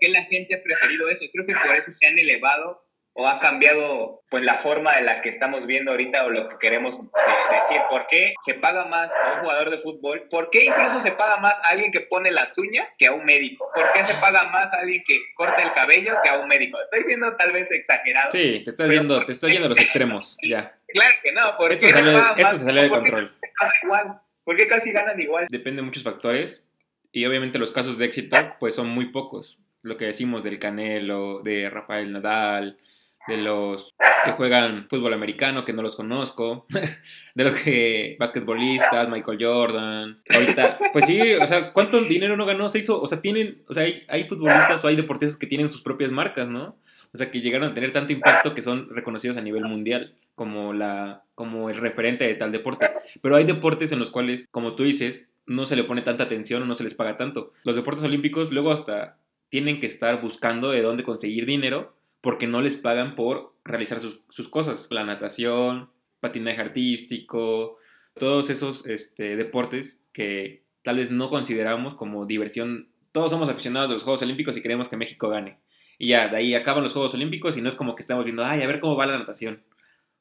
que 0.00 0.08
la 0.10 0.22
gente 0.24 0.54
ha 0.54 0.62
preferido 0.62 1.08
eso. 1.08 1.24
Creo 1.32 1.44
que 1.44 1.54
por 1.54 1.74
eso 1.74 1.90
se 1.90 2.06
han 2.06 2.16
elevado 2.16 2.84
o 3.14 3.26
ha 3.26 3.40
cambiado 3.40 4.22
pues 4.30 4.44
la 4.44 4.54
forma 4.54 4.96
de 4.96 5.02
la 5.02 5.20
que 5.20 5.28
estamos 5.28 5.66
viendo 5.66 5.90
ahorita 5.90 6.24
o 6.24 6.30
lo 6.30 6.48
que 6.48 6.56
queremos 6.58 7.00
decir? 7.00 7.80
¿Por 7.90 8.06
qué 8.06 8.34
se 8.44 8.54
paga 8.54 8.86
más 8.86 9.12
a 9.14 9.34
un 9.34 9.40
jugador 9.40 9.70
de 9.70 9.78
fútbol? 9.78 10.28
¿Por 10.30 10.50
qué 10.50 10.66
incluso 10.66 11.00
se 11.00 11.12
paga 11.12 11.38
más 11.38 11.58
a 11.64 11.70
alguien 11.70 11.90
que 11.90 12.00
pone 12.00 12.30
las 12.30 12.56
uñas 12.56 12.88
que 12.98 13.06
a 13.06 13.12
un 13.12 13.24
médico? 13.24 13.66
¿Por 13.74 13.92
qué 13.92 14.04
se 14.04 14.14
paga 14.14 14.44
más 14.50 14.72
a 14.72 14.78
alguien 14.78 15.02
que 15.06 15.18
corta 15.34 15.62
el 15.62 15.72
cabello 15.72 16.14
que 16.22 16.28
a 16.28 16.38
un 16.38 16.48
médico? 16.48 16.80
Estoy 16.80 17.02
siendo 17.02 17.36
tal 17.36 17.52
vez 17.52 17.70
exagerado. 17.72 18.30
Sí, 18.30 18.62
te 18.64 18.70
estás 18.70 18.90
yendo, 18.90 19.24
te 19.26 19.32
estás 19.32 19.50
yendo 19.50 19.66
a 19.66 19.70
los 19.70 19.80
extremos, 19.80 20.36
ya. 20.42 20.74
Claro 20.88 21.14
que 21.22 21.32
no, 21.32 21.54
porque 21.58 21.74
esto 21.74 21.88
sale, 21.88 22.18
esto 22.36 22.58
se 22.58 22.64
sale 22.64 22.82
de 22.82 22.88
control. 22.88 23.34
Igual. 23.82 24.20
¿Por 24.44 24.56
qué 24.56 24.66
casi 24.66 24.90
ganan 24.90 25.20
igual? 25.20 25.46
Depende 25.50 25.82
de 25.82 25.86
muchos 25.86 26.02
factores 26.02 26.64
y 27.12 27.24
obviamente 27.26 27.58
los 27.58 27.72
casos 27.72 27.98
de 27.98 28.06
éxito 28.06 28.36
pues 28.58 28.74
son 28.74 28.88
muy 28.88 29.06
pocos. 29.06 29.58
Lo 29.82 29.96
que 29.96 30.06
decimos 30.06 30.44
del 30.44 30.58
Canelo, 30.58 31.40
de 31.42 31.70
Rafael 31.70 32.12
Nadal, 32.12 32.78
de 33.26 33.36
los 33.36 33.94
que 34.24 34.32
juegan 34.32 34.86
fútbol 34.88 35.14
americano, 35.14 35.64
que 35.64 35.72
no 35.72 35.82
los 35.82 35.96
conozco, 35.96 36.66
de 37.34 37.44
los 37.44 37.54
que 37.54 38.16
basquetbolistas, 38.18 39.08
Michael 39.08 39.38
Jordan, 39.40 40.22
ahorita, 40.28 40.78
pues 40.92 41.06
sí, 41.06 41.34
o 41.34 41.46
sea, 41.46 41.72
¿cuánto 41.72 42.00
dinero 42.00 42.36
no 42.36 42.46
ganó? 42.46 42.70
Se 42.70 42.78
hizo, 42.78 43.00
o 43.00 43.06
sea, 43.06 43.20
tienen, 43.20 43.62
o 43.68 43.74
sea, 43.74 43.84
hay, 43.84 44.02
hay 44.08 44.24
futbolistas 44.24 44.84
o 44.84 44.88
hay 44.88 44.96
deportistas 44.96 45.38
que 45.38 45.46
tienen 45.46 45.68
sus 45.68 45.82
propias 45.82 46.10
marcas, 46.10 46.48
¿no? 46.48 46.76
O 47.12 47.18
sea, 47.18 47.30
que 47.30 47.40
llegaron 47.40 47.70
a 47.70 47.74
tener 47.74 47.92
tanto 47.92 48.12
impacto 48.12 48.54
que 48.54 48.62
son 48.62 48.88
reconocidos 48.90 49.36
a 49.36 49.42
nivel 49.42 49.64
mundial 49.64 50.14
como, 50.36 50.72
la, 50.72 51.24
como 51.34 51.68
el 51.68 51.76
referente 51.76 52.24
de 52.24 52.34
tal 52.34 52.52
deporte. 52.52 52.88
Pero 53.20 53.36
hay 53.36 53.44
deportes 53.44 53.90
en 53.90 53.98
los 53.98 54.10
cuales, 54.10 54.48
como 54.52 54.74
tú 54.74 54.84
dices, 54.84 55.28
no 55.44 55.66
se 55.66 55.74
le 55.74 55.84
pone 55.84 56.02
tanta 56.02 56.24
atención 56.24 56.62
o 56.62 56.66
no 56.66 56.76
se 56.76 56.84
les 56.84 56.94
paga 56.94 57.16
tanto. 57.16 57.52
Los 57.64 57.74
deportes 57.74 58.04
olímpicos 58.04 58.52
luego 58.52 58.70
hasta 58.70 59.18
tienen 59.48 59.80
que 59.80 59.86
estar 59.86 60.20
buscando 60.20 60.70
de 60.70 60.82
dónde 60.82 61.02
conseguir 61.02 61.46
dinero 61.46 61.96
porque 62.20 62.46
no 62.46 62.60
les 62.60 62.76
pagan 62.76 63.14
por 63.14 63.54
realizar 63.64 64.00
sus, 64.00 64.48
cosas. 64.48 64.86
La 64.90 65.04
natación, 65.04 65.90
patinaje 66.20 66.60
artístico, 66.60 67.78
todos 68.18 68.50
esos 68.50 68.86
este, 68.86 69.36
deportes 69.36 70.00
que 70.12 70.62
tal 70.82 70.96
vez 70.96 71.10
no 71.10 71.30
consideramos 71.30 71.94
como 71.94 72.26
diversión. 72.26 72.88
Todos 73.12 73.30
somos 73.30 73.48
aficionados 73.48 73.88
de 73.88 73.94
los 73.94 74.04
Juegos 74.04 74.22
Olímpicos 74.22 74.56
y 74.56 74.62
queremos 74.62 74.88
que 74.88 74.96
México 74.96 75.28
gane. 75.28 75.58
Y 75.98 76.08
ya, 76.08 76.28
de 76.28 76.36
ahí 76.36 76.54
acaban 76.54 76.82
los 76.82 76.92
Juegos 76.92 77.14
Olímpicos 77.14 77.56
y 77.56 77.60
no 77.60 77.68
es 77.68 77.74
como 77.74 77.94
que 77.94 78.02
estamos 78.02 78.24
viendo, 78.24 78.44
ay, 78.44 78.62
a 78.62 78.66
ver 78.66 78.80
cómo 78.80 78.96
va 78.96 79.06
la 79.06 79.18
natación. 79.18 79.62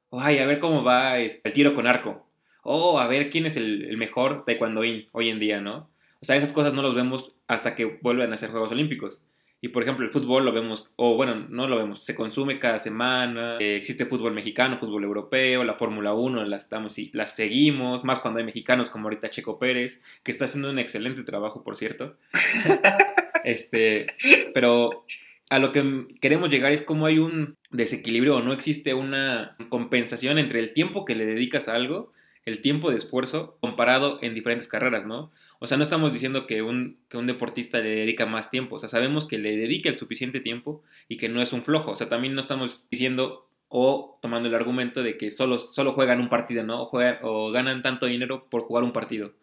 O, 0.10 0.20
ay, 0.20 0.40
a 0.40 0.46
ver 0.46 0.60
cómo 0.60 0.84
va 0.84 1.20
este, 1.20 1.48
el 1.48 1.54
tiro 1.54 1.74
con 1.74 1.88
arco. 1.88 2.28
O, 2.64 3.00
a 3.00 3.08
ver 3.08 3.30
quién 3.30 3.46
es 3.46 3.56
el, 3.56 3.96
mejor 3.98 4.44
taekwondoín 4.46 5.08
hoy 5.12 5.30
en 5.30 5.40
día, 5.40 5.62
¿no? 5.62 5.90
O 6.22 6.26
sea, 6.26 6.36
esas 6.36 6.52
cosas 6.52 6.74
no 6.74 6.82
los 6.82 6.96
vemos 6.96 7.36
hasta 7.48 7.76
que 7.76 7.86
vuelven 8.02 8.34
a 8.34 8.38
ser 8.38 8.50
Juegos 8.50 8.72
Olímpicos. 8.72 9.22
Y 9.62 9.70
por 9.70 9.84
ejemplo, 9.84 10.06
el 10.06 10.12
fútbol 10.12 10.46
lo 10.46 10.54
vemos, 10.54 10.90
o 10.96 11.16
bueno, 11.16 11.46
no 11.50 11.68
lo 11.68 11.78
vemos, 11.78 12.04
se 12.04 12.16
consume 12.16 12.60
cada 12.60 12.80
semana, 12.80 13.58
eh, 13.60 13.76
existe 13.76 14.06
fútbol 14.06 14.34
mexicano, 14.34 14.78
fútbol 14.78 15.04
europeo, 15.04 15.66
la 15.66 15.74
Fórmula 15.74 16.14
1, 16.14 16.46
la, 16.46 16.58
estamos, 16.58 16.96
la 17.12 17.28
seguimos, 17.28 18.06
más 18.06 18.20
cuando 18.20 18.40
hay 18.40 18.46
mexicanos 18.46 18.90
como 18.90 19.06
ahorita 19.06 19.30
Checo 19.30 19.60
Pérez, 19.60 20.02
que 20.24 20.32
está 20.32 20.46
haciendo 20.46 20.70
un 20.70 20.80
excelente 20.80 21.24
trabajo, 21.24 21.62
por 21.64 21.76
cierto. 21.76 22.16
este, 23.44 24.08
pero 24.54 25.06
a 25.50 25.60
lo 25.60 25.74
que 25.74 26.06
queremos 26.22 26.50
llegar 26.50 26.72
es 26.72 26.82
como 26.82 27.06
hay 27.06 27.20
un 27.20 27.58
desequilibrio 27.72 28.38
o 28.38 28.42
no 28.42 28.54
existe 28.54 28.94
una 28.94 29.58
compensación 29.68 30.38
entre 30.38 30.60
el 30.60 30.74
tiempo 30.74 31.04
que 31.04 31.16
le 31.16 31.26
dedicas 31.26 31.68
a 31.68 31.76
algo, 31.76 32.14
el 32.46 32.62
tiempo 32.62 32.92
de 32.92 32.98
esfuerzo, 32.98 33.58
comparado 33.60 34.20
en 34.22 34.34
diferentes 34.34 34.68
carreras, 34.68 35.06
¿no? 35.06 35.32
O 35.60 35.68
sea, 35.68 35.78
no 35.78 35.84
estamos 35.84 36.14
diciendo 36.14 36.48
que 36.48 36.62
un, 36.62 37.00
que 37.10 37.18
un 37.18 37.28
deportista 37.28 37.80
le 37.80 37.90
dedica 37.90 38.26
más 38.26 38.50
tiempo, 38.50 38.78
o 38.78 38.80
sea, 38.80 38.90
sabemos 38.90 39.28
que 39.28 39.38
le 39.38 39.58
dedica 39.58 39.90
el 39.90 39.98
suficiente 39.98 40.40
tiempo 40.40 40.84
y 41.10 41.18
que 41.18 41.30
no 41.30 41.42
es 41.42 41.52
un 41.54 41.64
flojo, 41.64 41.92
o 41.92 41.96
sea, 41.96 42.08
también 42.10 42.34
no 42.34 42.42
estamos 42.42 42.88
diciendo 42.90 43.50
o 43.68 44.18
tomando 44.22 44.50
el 44.50 44.56
argumento 44.56 45.04
de 45.04 45.18
que 45.18 45.32
solo, 45.32 45.60
solo 45.60 45.94
juegan 45.94 46.20
un 46.22 46.30
partido, 46.30 46.64
¿no? 46.64 46.84
O, 46.84 46.86
juegan, 46.88 47.20
o 47.22 47.52
ganan 47.52 47.82
tanto 47.82 48.08
dinero 48.08 48.50
por 48.50 48.64
jugar 48.64 48.84
un 48.84 48.94
partido. 48.94 49.34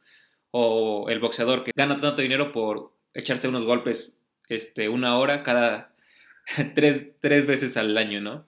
O 0.51 1.09
el 1.11 1.21
boxeador 1.21 1.65
que 1.65 1.73
gana 1.75 2.01
tanto 2.01 2.23
dinero 2.23 2.53
por 2.53 2.93
echarse 3.15 3.49
unos 3.49 3.65
golpes 3.65 4.19
este, 4.49 4.89
una 4.89 5.19
hora 5.19 5.43
cada 5.43 5.95
tres, 6.75 7.13
tres 7.21 7.47
veces 7.47 7.77
al 7.77 7.97
año, 7.97 8.21
¿no? 8.21 8.47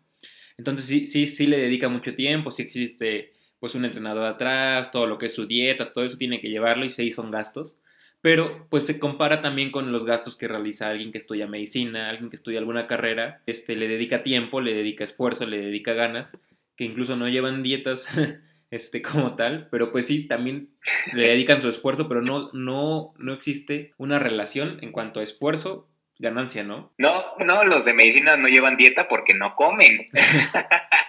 Entonces 0.58 0.86
sí, 0.86 1.06
sí, 1.06 1.26
sí 1.26 1.46
le 1.46 1.58
dedica 1.58 1.88
mucho 1.88 2.14
tiempo, 2.14 2.50
sí 2.50 2.62
existe 2.62 3.32
pues 3.60 3.74
un 3.74 3.84
entrenador 3.84 4.24
atrás, 4.24 4.90
todo 4.90 5.06
lo 5.06 5.18
que 5.18 5.26
es 5.26 5.34
su 5.34 5.46
dieta, 5.46 5.92
todo 5.92 6.04
eso 6.04 6.18
tiene 6.18 6.40
que 6.40 6.50
llevarlo 6.50 6.84
y 6.84 6.90
sí 6.90 7.12
son 7.12 7.30
gastos. 7.30 7.76
Pero 8.20 8.66
pues 8.68 8.84
se 8.84 8.98
compara 8.98 9.42
también 9.42 9.70
con 9.70 9.92
los 9.92 10.04
gastos 10.04 10.36
que 10.36 10.48
realiza 10.48 10.88
alguien 10.88 11.12
que 11.12 11.18
estudia 11.18 11.46
medicina, 11.46 12.08
alguien 12.08 12.30
que 12.30 12.36
estudia 12.36 12.58
alguna 12.58 12.86
carrera, 12.86 13.42
este, 13.46 13.76
le 13.76 13.86
dedica 13.86 14.22
tiempo, 14.24 14.60
le 14.60 14.74
dedica 14.74 15.04
esfuerzo, 15.04 15.46
le 15.46 15.58
dedica 15.58 15.92
ganas, 15.92 16.32
que 16.76 16.84
incluso 16.84 17.14
no 17.14 17.28
llevan 17.28 17.62
dietas 17.62 18.08
este, 18.70 19.02
como 19.02 19.36
tal, 19.36 19.68
pero 19.70 19.92
pues 19.92 20.06
sí, 20.06 20.26
también 20.26 20.70
le 21.12 21.28
dedican 21.28 21.62
su 21.62 21.68
esfuerzo, 21.68 22.08
pero 22.08 22.22
no, 22.22 22.50
no, 22.52 23.14
no 23.18 23.32
existe 23.32 23.92
una 23.98 24.18
relación 24.18 24.78
en 24.82 24.90
cuanto 24.90 25.20
a 25.20 25.24
esfuerzo 25.24 25.88
ganancia, 26.18 26.64
¿no? 26.64 26.92
No, 26.98 27.24
no, 27.44 27.64
los 27.64 27.84
de 27.84 27.94
medicina 27.94 28.36
no 28.36 28.48
llevan 28.48 28.76
dieta 28.76 29.06
porque 29.08 29.34
no 29.34 29.54
comen. 29.54 30.06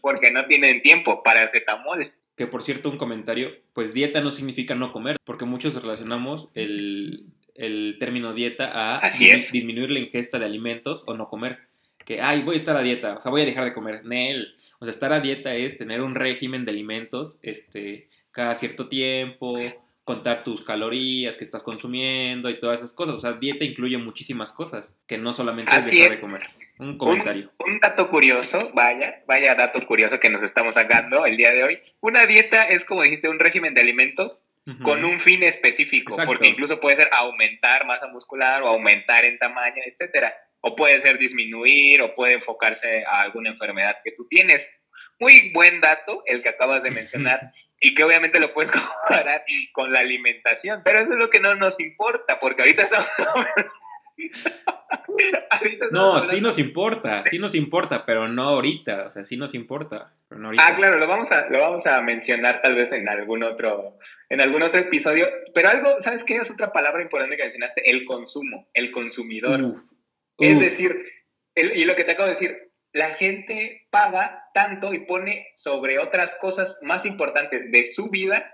porque 0.00 0.30
no 0.30 0.46
tienen 0.46 0.82
tiempo 0.82 1.22
para 1.22 1.42
acetamol. 1.42 2.12
Que 2.36 2.46
por 2.46 2.62
cierto, 2.62 2.90
un 2.90 2.98
comentario, 2.98 3.50
pues 3.72 3.94
dieta 3.94 4.20
no 4.20 4.30
significa 4.30 4.74
no 4.74 4.92
comer, 4.92 5.18
porque 5.24 5.46
muchos 5.46 5.74
relacionamos 5.80 6.48
el, 6.54 7.26
término 7.98 8.34
dieta 8.34 9.02
a 9.02 9.10
disminuir 9.10 9.90
la 9.90 10.00
ingesta 10.00 10.38
de 10.38 10.44
alimentos 10.44 11.02
o 11.06 11.14
no 11.14 11.28
comer. 11.28 11.58
Que, 12.04 12.20
ay, 12.20 12.42
voy 12.42 12.54
a 12.54 12.58
estar 12.58 12.76
a 12.76 12.82
dieta, 12.82 13.16
o 13.16 13.20
sea, 13.20 13.30
voy 13.30 13.42
a 13.42 13.46
dejar 13.46 13.64
de 13.64 13.72
comer. 13.72 14.04
Nel. 14.04 14.54
O 14.78 14.84
sea, 14.84 14.90
estar 14.90 15.12
a 15.12 15.20
dieta 15.20 15.54
es 15.54 15.78
tener 15.78 16.02
un 16.02 16.14
régimen 16.14 16.64
de 16.64 16.70
alimentos 16.70 17.36
este, 17.42 18.08
cada 18.30 18.54
cierto 18.54 18.88
tiempo, 18.88 19.58
contar 20.06 20.44
tus 20.44 20.62
calorías 20.62 21.34
que 21.34 21.42
estás 21.42 21.64
consumiendo 21.64 22.48
y 22.48 22.60
todas 22.60 22.78
esas 22.78 22.92
cosas. 22.92 23.16
O 23.16 23.20
sea, 23.20 23.32
dieta 23.32 23.64
incluye 23.64 23.98
muchísimas 23.98 24.52
cosas, 24.52 24.94
que 25.08 25.18
no 25.18 25.32
solamente 25.32 25.76
es 25.76 25.84
dejar 25.84 26.10
de 26.10 26.20
comer. 26.20 26.46
Un 26.78 26.96
comentario. 26.96 27.50
Un, 27.58 27.80
dato 27.80 28.08
curioso, 28.08 28.70
vaya, 28.72 29.24
vaya 29.26 29.56
dato 29.56 29.84
curioso 29.84 30.20
que 30.20 30.30
nos 30.30 30.44
estamos 30.44 30.74
sacando 30.74 31.26
el 31.26 31.36
día 31.36 31.50
de 31.50 31.64
hoy. 31.64 31.80
Una 31.98 32.24
dieta 32.24 32.68
es, 32.68 32.84
como 32.84 33.02
dijiste, 33.02 33.28
un 33.28 33.40
régimen 33.40 33.74
de 33.74 33.80
alimentos 33.80 34.38
con 34.82 35.04
un 35.04 35.18
fin 35.18 35.42
específico, 35.42 36.16
porque 36.24 36.48
incluso 36.48 36.78
puede 36.78 36.96
ser 36.96 37.08
aumentar 37.12 37.84
masa 37.84 38.06
muscular 38.06 38.62
o 38.62 38.68
aumentar 38.68 39.24
en 39.24 39.38
tamaño, 39.38 39.82
etcétera. 39.84 40.32
O 40.60 40.76
puede 40.76 41.00
ser 41.00 41.18
disminuir 41.18 42.00
o 42.00 42.14
puede 42.14 42.34
enfocarse 42.34 43.04
a 43.06 43.22
alguna 43.22 43.50
enfermedad 43.50 43.96
que 44.04 44.12
tú 44.12 44.28
tienes. 44.28 44.70
Muy 45.18 45.50
buen 45.52 45.80
dato 45.80 46.22
el 46.26 46.44
que 46.44 46.50
acabas 46.50 46.84
de 46.84 46.92
mencionar 46.92 47.52
y 47.80 47.94
que 47.94 48.04
obviamente 48.04 48.40
lo 48.40 48.52
puedes 48.52 48.70
comparar 49.08 49.44
con 49.72 49.92
la 49.92 50.00
alimentación, 50.00 50.82
pero 50.84 51.00
eso 51.00 51.12
es 51.12 51.18
lo 51.18 51.30
que 51.30 51.40
no 51.40 51.54
nos 51.54 51.80
importa, 51.80 52.38
porque 52.40 52.62
ahorita 52.62 52.82
estamos... 52.84 53.08
no, 55.90 56.22
sí 56.22 56.40
nos 56.40 56.58
importa, 56.58 57.22
sí 57.24 57.38
nos 57.38 57.54
importa, 57.54 58.06
pero 58.06 58.28
no 58.28 58.44
ahorita, 58.44 59.06
o 59.08 59.10
sea, 59.10 59.24
sí 59.24 59.36
nos 59.36 59.54
importa, 59.54 60.14
pero 60.28 60.40
no 60.40 60.48
ahorita. 60.48 60.66
Ah, 60.66 60.76
claro, 60.76 60.98
lo 60.98 61.06
vamos 61.06 61.30
a, 61.30 61.48
lo 61.50 61.58
vamos 61.58 61.86
a 61.86 62.00
mencionar 62.00 62.62
tal 62.62 62.74
vez 62.76 62.92
en 62.92 63.08
algún 63.08 63.42
otro, 63.42 63.98
en 64.28 64.40
algún 64.40 64.62
otro 64.62 64.80
episodio, 64.80 65.28
pero 65.54 65.68
algo, 65.68 66.00
¿sabes 66.00 66.24
qué 66.24 66.36
es 66.36 66.50
otra 66.50 66.72
palabra 66.72 67.02
importante 67.02 67.36
que 67.36 67.42
mencionaste? 67.42 67.90
El 67.90 68.04
consumo, 68.04 68.68
el 68.72 68.90
consumidor. 68.90 69.76
Es 70.38 70.60
decir, 70.60 71.04
y 71.54 71.84
lo 71.84 71.94
que 71.96 72.04
te 72.04 72.12
acabo 72.12 72.28
de 72.28 72.34
decir, 72.34 72.65
la 72.96 73.10
gente 73.10 73.86
paga 73.90 74.48
tanto 74.54 74.94
y 74.94 75.00
pone 75.00 75.48
sobre 75.54 75.98
otras 75.98 76.34
cosas 76.36 76.78
más 76.80 77.04
importantes 77.04 77.70
de 77.70 77.84
su 77.84 78.08
vida 78.08 78.50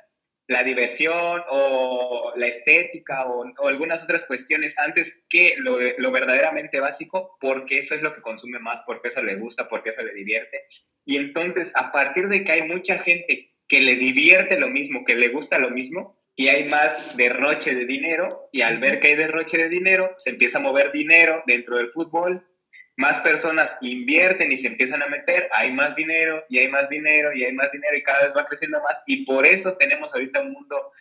la 0.49 0.65
diversión 0.65 1.43
o 1.49 2.33
la 2.35 2.49
estética 2.49 3.25
o, 3.27 3.45
algunas 3.69 4.03
otras 4.03 4.25
cuestiones 4.25 4.77
antes 4.79 5.23
que 5.29 5.55
lo, 5.59 5.79
lo, 5.97 6.11
verdaderamente 6.11 6.81
básico, 6.81 7.37
porque 7.41 7.79
eso 7.79 7.95
es 7.95 8.03
lo 8.03 8.13
que 8.13 8.21
consume 8.21 8.59
más, 8.59 8.83
porque 8.85 9.09
eso 9.09 9.23
le 9.23 9.37
gusta, 9.37 9.69
porque 9.69 9.91
eso 9.91 10.03
le 10.03 10.13
divierte. 10.13 10.65
Y 11.05 11.19
entonces, 11.19 11.73
a 11.77 11.93
partir 11.93 12.27
de 12.27 12.43
que 12.43 12.51
hay 12.51 12.63
mucha 12.63 12.99
gente 12.99 13.55
que 13.69 13.81
le 13.81 13.95
divierte 13.95 14.59
lo 14.59 14.69
mismo, 14.69 15.05
que 15.05 15.15
le 15.15 15.29
gusta 15.29 15.61
lo 15.61 15.71
mismo, 15.71 16.21
y 16.35 16.49
hay 16.49 16.65
más 16.65 17.17
derroche 17.17 17.77
de 17.77 17.87
dinero, 17.87 18.49
y 18.51 18.63
al 18.63 18.79
ver 18.79 18.99
que 18.99 19.07
hay 19.09 19.15
derroche 19.15 19.57
de 19.57 19.69
dinero, 19.69 20.13
se 20.19 20.31
empieza 20.31 20.59
a 20.59 20.63
mover 20.63 20.91
dinero 20.91 21.45
dentro 21.47 21.77
del 21.77 21.91
fútbol, 21.91 22.45
más 22.97 23.19
personas 23.19 23.77
invierten 23.81 24.53
y 24.53 24.57
se 24.57 24.69
empiezan 24.69 25.03
a 25.03 25.09
meter, 25.09 25.49
hay 25.53 25.73
más 25.73 25.97
dinero 25.97 26.45
y 26.49 26.59
hay 26.59 26.69
más 26.69 26.89
dinero 26.89 27.33
y 27.33 27.45
hay 27.45 27.53
más 27.53 27.73
dinero 27.73 27.97
y 27.97 28.03
cada 28.03 28.25
vez 28.25 28.37
va 28.37 28.45
creciendo 28.45 28.83
más 28.83 29.03
y 29.07 29.25
por 29.25 29.47
eso 29.47 29.77
tenemos 29.77 30.13
ahorita 30.13 30.41
un 30.41 30.53
mundo 30.53 30.93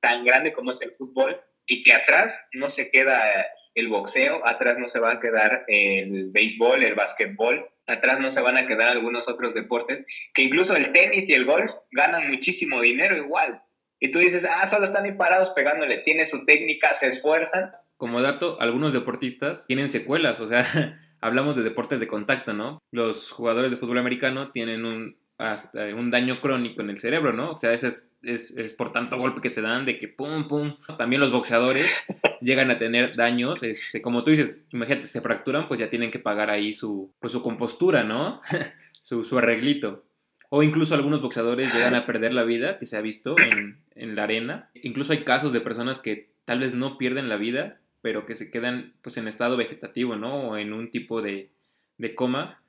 tan 0.00 0.24
grande 0.24 0.52
como 0.52 0.70
es 0.70 0.80
el 0.82 0.92
fútbol 0.92 1.40
y 1.66 1.82
que 1.82 1.92
atrás 1.92 2.38
no 2.52 2.68
se 2.68 2.90
queda 2.90 3.46
el 3.74 3.88
boxeo, 3.88 4.46
atrás 4.46 4.78
no 4.78 4.88
se 4.88 5.00
va 5.00 5.12
a 5.12 5.20
quedar 5.20 5.64
el 5.68 6.30
béisbol, 6.30 6.82
el 6.82 6.94
básquetbol, 6.94 7.68
atrás 7.86 8.18
no 8.20 8.30
se 8.30 8.40
van 8.40 8.56
a 8.56 8.66
quedar 8.66 8.88
algunos 8.88 9.28
otros 9.28 9.54
deportes, 9.54 10.04
que 10.34 10.42
incluso 10.42 10.76
el 10.76 10.92
tenis 10.92 11.28
y 11.28 11.34
el 11.34 11.44
golf 11.44 11.72
ganan 11.92 12.28
muchísimo 12.28 12.80
dinero 12.80 13.16
igual. 13.16 13.62
Y 14.00 14.10
tú 14.10 14.18
dices, 14.18 14.44
ah, 14.44 14.66
solo 14.66 14.84
están 14.84 15.04
ahí 15.04 15.12
parados 15.12 15.50
pegándole, 15.50 15.98
tiene 15.98 16.26
su 16.26 16.44
técnica, 16.46 16.94
se 16.94 17.08
esfuerzan. 17.08 17.70
Como 17.96 18.22
dato, 18.22 18.60
algunos 18.60 18.92
deportistas 18.92 19.66
tienen 19.66 19.90
secuelas, 19.90 20.40
o 20.40 20.48
sea, 20.48 20.64
hablamos 21.20 21.56
de 21.56 21.62
deportes 21.62 22.00
de 22.00 22.06
contacto, 22.06 22.52
¿no? 22.52 22.82
Los 22.90 23.30
jugadores 23.30 23.70
de 23.70 23.76
fútbol 23.76 23.98
americano 23.98 24.50
tienen 24.50 24.84
un, 24.84 25.16
hasta 25.38 25.86
un 25.94 26.10
daño 26.10 26.40
crónico 26.40 26.82
en 26.82 26.90
el 26.90 26.98
cerebro, 26.98 27.32
¿no? 27.32 27.52
O 27.52 27.58
sea, 27.58 27.72
ese 27.72 27.88
es, 27.88 28.08
es, 28.22 28.50
es, 28.52 28.74
por 28.74 28.92
tanto 28.92 29.18
golpe 29.18 29.40
que 29.40 29.48
se 29.48 29.62
dan 29.62 29.86
de 29.86 29.98
que 29.98 30.08
pum, 30.08 30.48
pum. 30.48 30.76
También 30.98 31.20
los 31.20 31.32
boxeadores 31.32 31.86
llegan 32.40 32.70
a 32.70 32.78
tener 32.78 33.16
daños, 33.16 33.62
este, 33.62 34.02
como 34.02 34.22
tú 34.22 34.32
dices, 34.32 34.64
imagínate, 34.70 35.08
se 35.08 35.20
fracturan, 35.20 35.66
pues 35.66 35.80
ya 35.80 35.88
tienen 35.88 36.10
que 36.10 36.18
pagar 36.18 36.50
ahí 36.50 36.74
su, 36.74 37.12
pues 37.20 37.32
su 37.32 37.42
compostura, 37.42 38.04
¿no? 38.04 38.40
su, 38.92 39.24
su 39.24 39.38
arreglito. 39.38 40.04
O 40.50 40.62
incluso 40.62 40.94
algunos 40.94 41.22
boxeadores 41.22 41.72
llegan 41.72 41.94
a 41.94 42.06
perder 42.06 42.34
la 42.34 42.42
vida, 42.42 42.78
que 42.78 42.86
se 42.86 42.96
ha 42.96 43.00
visto 43.00 43.36
en, 43.38 43.78
en 43.94 44.16
la 44.16 44.24
arena. 44.24 44.68
Incluso 44.74 45.12
hay 45.12 45.22
casos 45.22 45.52
de 45.52 45.60
personas 45.60 46.00
que 46.00 46.30
tal 46.44 46.58
vez 46.58 46.74
no 46.74 46.98
pierden 46.98 47.28
la 47.28 47.36
vida, 47.36 47.79
pero 48.02 48.26
que 48.26 48.36
se 48.36 48.50
quedan 48.50 48.94
pues 49.02 49.16
en 49.16 49.28
estado 49.28 49.56
vegetativo, 49.56 50.16
¿no? 50.16 50.50
O 50.50 50.56
en 50.56 50.72
un 50.72 50.90
tipo 50.90 51.22
de, 51.22 51.50
de 51.98 52.14
coma. 52.14 52.62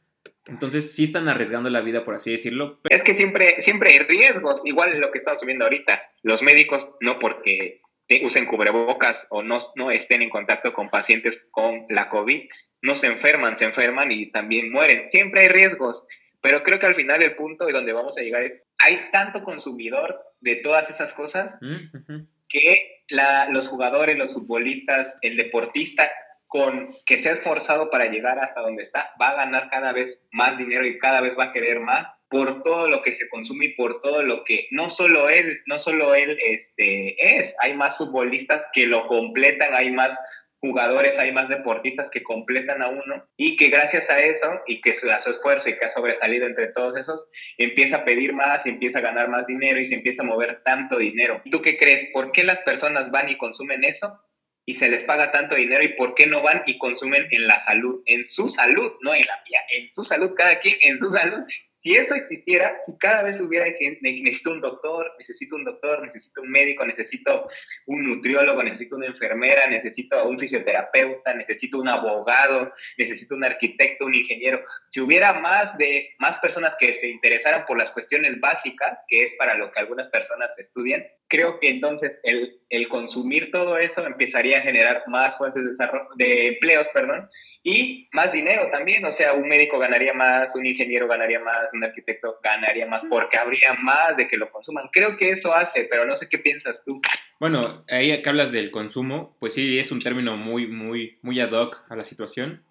Entonces 0.46 0.94
sí 0.94 1.06
están 1.06 1.28
arriesgando 1.28 1.70
la 1.70 1.82
vida, 1.82 2.04
por 2.04 2.16
así 2.16 2.32
decirlo. 2.32 2.80
Es 2.90 3.04
que 3.04 3.14
siempre, 3.14 3.62
siempre 3.62 3.92
hay 3.92 4.00
riesgos, 4.00 4.66
igual 4.66 5.00
lo 5.00 5.12
que 5.12 5.20
estamos 5.20 5.46
viendo 5.46 5.66
ahorita. 5.66 6.02
Los 6.24 6.42
médicos, 6.42 6.96
no 7.00 7.20
porque 7.20 7.82
te 8.08 8.26
usen 8.26 8.46
cubrebocas 8.46 9.26
o 9.30 9.42
no, 9.42 9.60
no 9.76 9.90
estén 9.90 10.22
en 10.22 10.30
contacto 10.30 10.74
con 10.74 10.90
pacientes 10.90 11.48
con 11.52 11.86
la 11.90 12.10
COVID, 12.10 12.42
no 12.82 12.96
se 12.96 13.08
enferman, 13.08 13.56
se 13.56 13.66
enferman 13.66 14.12
y 14.12 14.32
también 14.32 14.72
mueren. 14.72 15.08
Siempre 15.08 15.42
hay 15.42 15.48
riesgos, 15.48 16.06
pero 16.42 16.64
creo 16.64 16.80
que 16.80 16.88
al 16.88 16.96
final 16.96 17.22
el 17.22 17.36
punto 17.36 17.70
y 17.70 17.72
donde 17.72 17.94
vamos 17.94 18.18
a 18.18 18.22
llegar 18.22 18.44
es, 18.44 18.62
hay 18.80 19.10
tanto 19.12 19.44
consumidor 19.44 20.20
de 20.42 20.56
todas 20.56 20.90
esas 20.90 21.14
cosas 21.14 21.56
mm, 21.62 22.26
que 22.52 23.04
la, 23.10 23.48
los 23.50 23.68
jugadores, 23.68 24.18
los 24.18 24.34
futbolistas, 24.34 25.18
el 25.22 25.38
deportista 25.38 26.10
con 26.48 26.94
que 27.06 27.18
se 27.18 27.30
ha 27.30 27.32
esforzado 27.32 27.90
para 27.90 28.08
llegar 28.08 28.38
hasta 28.40 28.60
donde 28.60 28.84
está, 28.84 29.12
va 29.22 29.30
a 29.30 29.36
ganar 29.36 29.70
cada 29.70 29.94
vez 29.94 30.22
más 30.32 30.58
dinero 30.58 30.86
y 30.86 31.00
cada 31.00 31.22
vez 31.22 31.38
va 31.40 31.46
a 31.46 31.52
querer 31.54 31.80
más 31.80 32.10
por 32.28 32.62
todo 32.64 32.90
lo 32.90 33.02
que 33.02 33.14
se 33.14 33.30
consume 33.30 33.66
y 33.66 33.76
por 33.76 34.02
todo 34.02 34.24
lo 34.24 34.44
que 34.44 34.68
no 34.72 34.90
solo 34.90 35.30
él, 35.30 35.62
no 35.66 35.80
solo 35.80 36.14
él 36.14 36.38
este, 36.46 37.38
es, 37.38 37.56
hay 37.60 37.74
más 37.74 37.98
futbolistas 37.98 38.68
que 38.74 38.86
lo 38.86 39.08
completan, 39.08 39.74
hay 39.74 39.92
más 39.92 40.18
jugadores, 40.62 41.18
hay 41.18 41.32
más 41.32 41.50
deportistas 41.50 42.10
que 42.10 42.24
completan 42.24 42.82
a 42.82 42.90
uno 42.90 43.28
y 43.36 43.58
que 43.58 43.70
gracias 43.70 44.10
a 44.12 44.22
eso 44.22 44.62
y 44.68 44.80
que 44.80 44.94
su, 44.94 45.10
a 45.10 45.20
su 45.20 45.32
esfuerzo 45.32 45.70
y 45.70 45.78
que 45.78 45.86
ha 45.86 45.90
sobresalido 45.90 46.46
entre 46.46 46.68
todos 46.68 46.96
esos, 46.96 47.30
empieza 47.58 47.98
a 47.98 48.06
pedir 48.06 48.34
más, 48.34 48.66
empieza 48.68 49.00
a 49.00 49.02
ganar 49.02 49.28
más 49.28 49.48
dinero 49.48 49.80
y 49.80 49.86
se 49.86 49.96
empieza 49.96 50.22
a 50.22 50.26
mover 50.26 50.62
tanto 50.64 50.98
dinero. 50.98 51.42
¿Tú 51.50 51.62
qué 51.62 51.78
crees? 51.78 52.08
¿Por 52.14 52.32
qué 52.32 52.44
las 52.44 52.60
personas 52.60 53.12
van 53.12 53.30
y 53.30 53.38
consumen 53.38 53.84
eso? 53.84 54.22
y 54.64 54.76
se 54.76 54.90
les 54.90 55.04
paga 55.04 55.32
tanto 55.32 55.56
dinero 55.56 55.84
y 55.84 55.90
por 55.90 56.14
qué 56.14 56.28
no 56.28 56.42
van 56.42 56.62
y 56.68 56.78
consumen 56.78 57.28
en 57.32 57.48
la 57.48 57.58
salud, 57.58 58.04
en 58.06 58.24
su 58.24 58.48
salud, 58.48 58.94
no 59.02 59.14
en 59.14 59.26
la 59.26 59.44
mía, 59.50 59.60
en 59.70 59.90
su 59.90 60.04
salud, 60.04 60.34
cada 60.38 60.60
quien 60.60 60.78
en 60.82 61.00
su 61.00 61.10
salud 61.10 61.44
si 61.82 61.96
eso 61.96 62.14
existiera, 62.14 62.78
si 62.78 62.96
cada 63.00 63.24
vez 63.24 63.42
hubiera, 63.42 63.66
necesito 64.02 64.52
un 64.52 64.62
doctor, 64.62 65.12
necesito 65.18 65.56
un 65.56 65.64
doctor, 65.64 66.04
necesito 66.04 66.42
un 66.42 66.52
médico, 66.52 66.86
necesito 66.86 67.44
un 67.88 68.06
nutriólogo, 68.06 68.62
necesito 68.62 68.98
una 68.98 69.08
enfermera, 69.08 69.68
necesito 69.68 70.24
un 70.28 70.38
fisioterapeuta, 70.38 71.34
necesito 71.34 71.80
un 71.80 71.88
abogado, 71.88 72.72
necesito 73.00 73.34
un 73.34 73.46
arquitecto, 73.46 74.06
un 74.06 74.14
ingeniero, 74.14 74.64
si 74.92 75.00
hubiera 75.00 75.34
más 75.34 75.76
de 75.80 76.10
más 76.20 76.38
personas 76.38 76.76
que 76.80 76.94
se 76.94 77.08
interesaran 77.08 77.66
por 77.66 77.80
las 77.80 77.90
cuestiones 77.90 78.40
básicas, 78.40 79.04
que 79.08 79.24
es 79.24 79.34
para 79.40 79.56
lo 79.56 79.72
que 79.72 79.80
algunas 79.80 80.08
personas 80.10 80.54
estudian, 80.60 81.04
creo 81.30 81.60
que 81.60 81.70
entonces 81.70 82.20
el, 82.22 82.62
el 82.70 82.90
consumir 82.90 83.50
todo 83.50 83.80
eso 83.80 84.06
empezaría 84.06 84.60
a 84.60 84.62
generar 84.62 85.02
más 85.08 85.36
fuentes 85.36 85.64
de, 85.64 85.88
de 86.18 86.48
empleos, 86.50 86.88
perdón, 86.90 87.28
y 87.64 88.10
más 88.12 88.32
dinero 88.32 88.70
también, 88.72 89.06
o 89.06 89.12
sea, 89.12 89.34
un 89.34 89.48
médico 89.48 89.78
ganaría 89.78 90.14
más, 90.14 90.56
un 90.56 90.66
ingeniero 90.66 91.08
ganaría 91.08 91.40
más, 91.40 91.70
un 91.74 91.84
arquitecto 91.84 92.40
ganaría 92.44 92.88
más, 92.88 93.04
porque 93.08 93.38
habría 93.38 93.74
más 93.80 94.18
de 94.18 94.28
que 94.28 94.38
lo 94.38 94.50
consuman. 94.52 94.90
Creo 94.92 95.16
que 95.16 95.30
eso 95.30 95.54
hace, 95.54 95.88
pero 95.90 96.06
no 96.06 96.16
sé 96.16 96.28
qué 96.28 96.40
piensas 96.40 96.84
tú. 96.84 97.00
Bueno, 97.40 97.86
ahí 97.88 98.20
que 98.22 98.30
hablas 98.30 98.52
del 98.52 98.72
consumo, 98.72 99.38
pues 99.40 99.54
sí, 99.54 99.78
es 99.78 99.92
un 99.92 100.00
término 100.00 100.38
muy, 100.38 100.66
muy, 100.66 101.20
muy 101.22 101.40
ad 101.40 101.52
hoc 101.52 101.86
a 101.90 101.96
la 101.96 102.04
situación. 102.04 102.64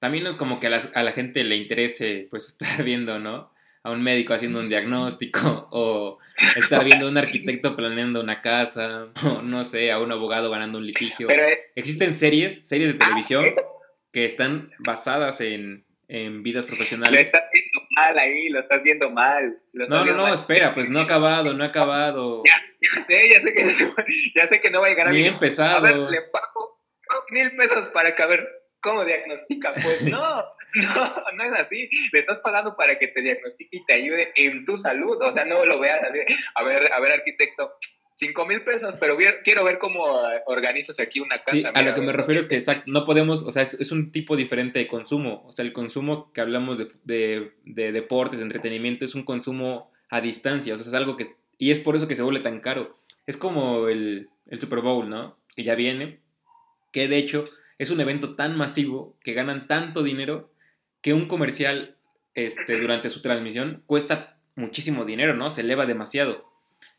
También 0.00 0.26
es 0.26 0.34
como 0.34 0.58
que 0.58 0.66
a 0.66 0.70
la, 0.70 0.82
a 0.94 1.02
la 1.04 1.12
gente 1.12 1.44
le 1.44 1.54
interese, 1.54 2.26
pues, 2.28 2.48
estar 2.60 2.82
viendo, 2.82 3.20
¿no? 3.20 3.52
A 3.84 3.92
un 3.92 4.02
médico 4.02 4.34
haciendo 4.34 4.58
un 4.58 4.68
diagnóstico, 4.68 5.68
o 5.70 6.18
estar 6.56 6.84
viendo 6.84 7.06
a 7.06 7.10
un 7.10 7.18
arquitecto 7.18 7.76
planeando 7.76 8.20
una 8.20 8.42
casa, 8.42 9.12
o 9.24 9.42
no 9.42 9.64
sé, 9.64 9.92
a 9.92 10.00
un 10.00 10.10
abogado 10.10 10.50
ganando 10.50 10.78
un 10.78 10.86
litigio. 10.86 11.28
Pero, 11.28 11.44
eh, 11.44 11.58
Existen 11.76 12.14
series, 12.14 12.66
series 12.66 12.94
de 12.94 12.98
televisión 12.98 13.44
que 14.18 14.24
están 14.24 14.72
basadas 14.80 15.40
en, 15.40 15.84
en 16.08 16.42
vidas 16.42 16.66
profesionales. 16.66 17.14
Lo 17.14 17.20
estás 17.20 17.44
viendo 17.52 17.88
mal 17.94 18.18
ahí, 18.18 18.48
lo 18.48 18.58
estás 18.58 18.82
viendo 18.82 19.10
mal. 19.10 19.62
no, 19.72 20.04
no, 20.04 20.12
no, 20.16 20.34
espera, 20.34 20.74
pues 20.74 20.88
no 20.88 20.98
ha 20.98 21.04
acabado, 21.04 21.54
no 21.54 21.62
ha 21.62 21.68
acabado. 21.68 22.42
Ya, 22.44 22.60
ya 22.80 23.00
sé, 23.02 23.28
ya 23.30 23.40
sé 23.40 23.54
que, 23.54 23.64
ya 24.34 24.46
sé 24.48 24.60
que 24.60 24.70
no 24.70 24.80
va 24.80 24.88
a 24.88 24.90
llegar 24.90 25.06
a 25.06 25.10
Bien 25.10 25.34
empezado. 25.34 25.76
A 25.76 25.80
ver, 25.80 25.96
le 25.96 26.22
pago 26.32 26.82
mil 27.30 27.50
pesos 27.56 27.86
para 27.88 28.16
que 28.16 28.22
a 28.22 28.26
ver 28.26 28.48
cómo 28.80 29.04
diagnostica. 29.04 29.72
Pues 29.74 30.02
no, 30.02 30.18
no, 30.74 31.24
no 31.36 31.44
es 31.44 31.52
así. 31.52 31.88
Le 32.12 32.18
estás 32.18 32.38
pagando 32.38 32.76
para 32.76 32.98
que 32.98 33.06
te 33.06 33.22
diagnostique 33.22 33.70
y 33.70 33.84
te 33.84 33.92
ayude 33.92 34.32
en 34.34 34.64
tu 34.64 34.76
salud. 34.76 35.16
O 35.22 35.32
sea, 35.32 35.44
no 35.44 35.64
lo 35.64 35.78
veas 35.78 36.02
así. 36.02 36.18
A 36.56 36.64
ver, 36.64 36.92
a 36.92 36.98
ver, 36.98 37.12
arquitecto, 37.12 37.72
Cinco 38.18 38.44
mil 38.46 38.62
pesos, 38.62 38.96
pero 38.98 39.16
quiero 39.44 39.62
ver 39.62 39.78
cómo 39.78 40.04
organizas 40.46 40.98
aquí 40.98 41.20
una 41.20 41.38
casa. 41.44 41.56
Sí, 41.56 41.64
a 41.72 41.82
lo 41.82 41.94
que 41.94 42.00
me 42.00 42.12
refiero 42.12 42.40
es 42.40 42.48
que 42.48 42.56
exacto, 42.56 42.90
no 42.90 43.04
podemos, 43.04 43.44
o 43.44 43.52
sea, 43.52 43.62
es, 43.62 43.92
un 43.92 44.10
tipo 44.10 44.36
diferente 44.36 44.80
de 44.80 44.88
consumo. 44.88 45.44
O 45.46 45.52
sea, 45.52 45.64
el 45.64 45.72
consumo 45.72 46.32
que 46.32 46.40
hablamos 46.40 46.78
de, 46.78 46.88
de, 47.04 47.52
de, 47.64 47.92
deportes, 47.92 48.40
de 48.40 48.44
entretenimiento, 48.44 49.04
es 49.04 49.14
un 49.14 49.22
consumo 49.22 49.92
a 50.10 50.20
distancia. 50.20 50.74
O 50.74 50.78
sea, 50.78 50.88
es 50.88 50.94
algo 50.94 51.16
que. 51.16 51.36
Y 51.58 51.70
es 51.70 51.78
por 51.78 51.94
eso 51.94 52.08
que 52.08 52.16
se 52.16 52.22
vuelve 52.22 52.40
tan 52.40 52.58
caro. 52.58 52.96
Es 53.28 53.36
como 53.36 53.86
el, 53.86 54.30
el 54.48 54.58
Super 54.58 54.80
Bowl, 54.80 55.08
¿no? 55.08 55.38
Que 55.54 55.62
ya 55.62 55.76
viene. 55.76 56.18
Que 56.90 57.06
de 57.06 57.18
hecho 57.18 57.44
es 57.78 57.92
un 57.92 58.00
evento 58.00 58.34
tan 58.34 58.56
masivo 58.56 59.16
que 59.22 59.32
ganan 59.32 59.68
tanto 59.68 60.02
dinero 60.02 60.50
que 61.02 61.14
un 61.14 61.28
comercial 61.28 61.94
este, 62.34 62.80
durante 62.80 63.10
su 63.10 63.22
transmisión 63.22 63.84
cuesta 63.86 64.38
muchísimo 64.56 65.04
dinero, 65.04 65.34
¿no? 65.34 65.50
Se 65.50 65.60
eleva 65.60 65.86
demasiado. 65.86 66.48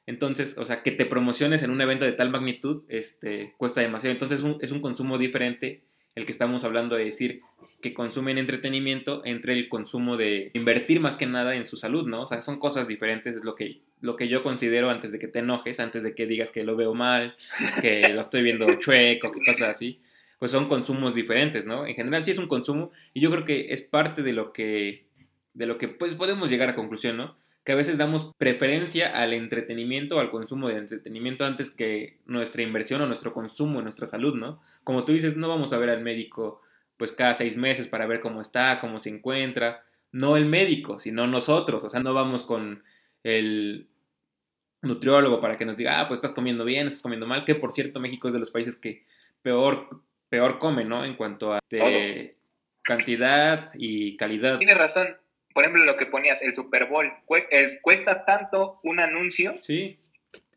Entonces, 0.06 0.58
o 0.58 0.66
sea, 0.66 0.82
que 0.82 0.92
te 0.92 1.06
promociones 1.06 1.62
en 1.62 1.72
un 1.72 1.82
evento 1.82 2.06
de 2.06 2.14
tal 2.14 2.30
magnitud, 2.30 2.84
este, 2.90 3.54
cuesta 3.58 3.82
demasiado. 3.82 4.12
Entonces, 4.12 4.44
es 4.62 4.72
un 4.72 4.82
consumo 4.82 5.18
diferente 5.18 5.84
el 6.16 6.26
que 6.26 6.32
estamos 6.32 6.64
hablando 6.64 6.96
de 6.96 7.06
decir 7.06 7.42
que 7.82 7.94
consumen 7.94 8.38
entretenimiento 8.38 9.22
entre 9.26 9.54
el 9.54 9.70
consumo 9.70 10.18
de 10.18 10.52
invertir 10.54 11.00
más 11.00 11.16
que 11.16 11.26
nada 11.26 11.56
en 11.56 11.66
su 11.66 11.78
salud, 11.78 12.08
¿no? 12.08 12.24
O 12.24 12.28
sea, 12.28 12.42
son 12.42 12.60
cosas 12.60 12.88
diferentes, 12.88 13.36
es 13.36 13.44
lo 13.44 13.56
que, 13.56 13.80
lo 14.02 14.16
que 14.16 14.28
yo 14.28 14.44
considero 14.44 14.90
antes 14.90 15.12
de 15.12 15.20
que 15.20 15.28
te 15.28 15.40
enojes, 15.40 15.80
antes 15.80 16.04
de 16.04 16.14
que 16.14 16.28
digas 16.28 16.52
que 16.52 16.64
lo 16.64 16.76
veo 16.76 16.94
mal, 16.94 17.36
que 17.82 18.10
lo 18.10 18.22
estoy 18.22 18.44
viendo 18.44 18.68
chueco, 18.80 19.32
que 19.32 19.40
cosas 19.40 19.70
así, 19.70 20.02
pues 20.40 20.52
son 20.52 20.68
consumos 20.68 21.16
diferentes, 21.16 21.66
¿no? 21.66 21.88
En 21.88 21.96
general 21.96 22.24
sí 22.24 22.32
es 22.32 22.38
un 22.38 22.48
consumo 22.48 22.92
y 23.14 23.22
yo 23.22 23.32
creo 23.32 23.46
que 23.46 23.74
es 23.74 23.82
parte 23.82 24.24
de 24.24 24.34
lo 24.34 24.52
que, 24.52 25.06
de 25.54 25.66
lo 25.66 25.78
que 25.78 25.88
pues 25.88 26.16
podemos 26.16 26.50
llegar 26.50 26.70
a 26.70 26.76
conclusión, 26.76 27.16
¿no? 27.16 27.38
Que 27.70 27.74
a 27.74 27.76
veces 27.76 28.00
damos 28.00 28.34
preferencia 28.40 29.16
al 29.16 29.32
entretenimiento, 29.32 30.20
al 30.20 30.32
consumo 30.32 30.70
de 30.70 30.78
entretenimiento 30.78 31.46
antes 31.46 31.70
que 31.70 32.18
nuestra 32.26 32.64
inversión 32.64 33.00
o 33.02 33.06
nuestro 33.06 33.32
consumo, 33.32 33.80
nuestra 33.84 34.08
salud, 34.08 34.34
¿no? 34.34 34.60
Como 34.84 35.06
tú 35.06 35.12
dices, 35.12 35.38
no 35.38 35.48
vamos 35.48 35.72
a 35.72 35.78
ver 35.78 35.92
al 35.92 36.02
médico 36.02 36.64
pues 36.98 37.12
cada 37.12 37.36
seis 37.36 37.58
meses 37.58 37.88
para 37.88 38.08
ver 38.08 38.22
cómo 38.22 38.42
está, 38.42 38.80
cómo 38.80 39.00
se 39.00 39.10
encuentra, 39.10 39.84
no 40.12 40.36
el 40.36 40.48
médico, 40.48 41.00
sino 41.00 41.28
nosotros, 41.28 41.84
o 41.84 41.92
sea, 41.92 42.00
no 42.00 42.16
vamos 42.16 42.42
con 42.42 42.82
el 43.22 43.86
nutriólogo 44.82 45.40
para 45.40 45.56
que 45.56 45.66
nos 45.66 45.78
diga, 45.78 46.02
ah, 46.02 46.08
pues 46.08 46.18
estás 46.18 46.34
comiendo 46.34 46.66
bien, 46.66 46.88
estás 46.88 47.04
comiendo 47.04 47.28
mal, 47.28 47.46
que 47.46 47.54
por 47.54 47.72
cierto 47.72 48.00
México 48.00 48.30
es 48.30 48.34
de 48.34 48.40
los 48.40 48.50
países 48.50 48.78
que 48.78 49.06
peor, 49.44 50.02
peor 50.28 50.58
come, 50.58 50.86
¿no? 50.86 51.06
En 51.06 51.16
cuanto 51.16 51.54
a 51.54 51.60
cantidad 52.82 53.70
y 53.76 54.18
calidad. 54.18 54.58
Tiene 54.58 54.74
razón, 54.74 55.19
por 55.54 55.64
ejemplo, 55.64 55.84
lo 55.84 55.98
que 55.98 56.06
ponías, 56.06 56.42
el 56.42 56.54
Super 56.54 56.86
Bowl, 56.86 57.12
cuesta 57.82 58.26
tanto 58.26 58.80
un 58.84 59.00
anuncio 59.00 59.58
sí. 59.62 60.00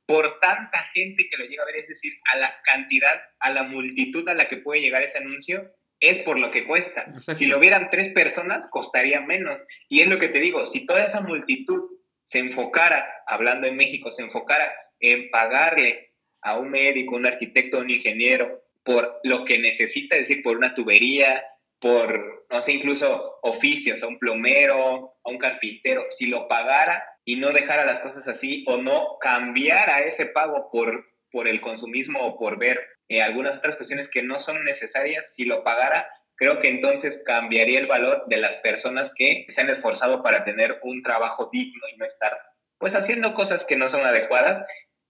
por 0.07 0.39
tanta 0.41 0.83
gente 0.95 1.29
que 1.31 1.37
lo 1.39 1.47
llega 1.47 1.63
a 1.63 1.67
ver, 1.67 1.77
es 1.77 1.89
decir, 1.89 2.13
a 2.33 2.37
la 2.37 2.55
cantidad, 2.65 3.23
a 3.41 3.51
la 3.51 3.63
multitud 3.63 4.29
a 4.29 4.35
la 4.35 4.49
que 4.49 4.59
puede 4.59 4.81
llegar 4.81 5.03
ese 5.03 5.19
anuncio, 5.19 5.73
es 6.01 6.19
por 6.19 6.39
lo 6.39 6.51
que 6.51 6.67
cuesta. 6.67 7.07
Si 7.35 7.47
lo 7.47 7.61
vieran 7.61 7.89
tres 7.89 8.09
personas, 8.09 8.69
costaría 8.69 9.21
menos. 9.21 9.65
Y 9.89 10.01
es 10.01 10.09
lo 10.09 10.19
que 10.19 10.29
te 10.29 10.41
digo, 10.41 10.65
si 10.65 10.85
toda 10.85 11.05
esa 11.05 11.21
multitud 11.21 11.91
se 12.23 12.41
enfocara, 12.41 13.09
hablando 13.27 13.69
en 13.69 13.77
México, 13.77 14.11
se 14.11 14.23
enfocara 14.23 14.73
en 14.99 15.31
pagarle 15.31 16.13
a 16.41 16.59
un 16.59 16.71
médico, 16.71 17.15
un 17.15 17.27
arquitecto, 17.27 17.79
un 17.79 17.91
ingeniero, 17.91 18.65
por 18.83 19.21
lo 19.23 19.45
que 19.45 19.59
necesita, 19.59 20.17
es 20.17 20.29
decir, 20.29 20.43
por 20.43 20.57
una 20.57 20.75
tubería, 20.75 21.45
por, 21.83 22.47
no 22.49 22.63
sé, 22.63 22.73
incluso 22.73 23.41
oficios, 23.43 24.03
a 24.03 24.07
un 24.07 24.21
plomero, 24.21 25.17
a 25.25 25.29
un 25.29 25.37
carpintero, 25.37 26.07
si 26.11 26.27
lo 26.27 26.47
pagara 26.47 27.05
y 27.25 27.37
no 27.37 27.51
dejara 27.51 27.85
las 27.85 27.99
cosas 27.99 28.29
así 28.29 28.65
o 28.69 28.77
no 28.77 29.19
cambiara 29.21 30.01
ese 30.03 30.27
pago 30.27 30.71
por, 30.71 31.05
por 31.33 31.49
el 31.49 31.61
consumismo 31.61 32.21
o 32.21 32.39
por 32.39 32.57
ver 32.57 32.81
eh, 33.09 33.21
algunas 33.21 33.59
otras 33.59 33.75
cuestiones 33.75 34.09
que 34.09 34.23
no 34.23 34.39
son 34.39 34.65
necesarias, 34.65 35.35
si 35.35 35.45
lo 35.45 35.65
pagara, 35.65 36.09
creo 36.37 36.61
que 36.61 36.69
entonces 36.69 37.25
cambiaría 37.27 37.81
el 37.81 37.89
valor 37.89 38.25
de 38.29 38.37
las 38.37 38.57
personas 38.59 39.13
que 39.17 39.45
se 39.49 39.61
han 39.61 39.69
esforzado 39.69 40.23
para 40.23 40.45
tener 40.45 40.79
un 40.85 41.03
trabajo 41.03 41.51
digno 41.53 41.83
y 41.93 41.97
no 41.97 42.05
estar 42.05 42.39
pues 42.79 42.95
haciendo 42.95 43.35
cosas 43.35 43.65
que 43.65 43.77
no 43.77 43.89
son 43.89 44.05
adecuadas. 44.07 44.65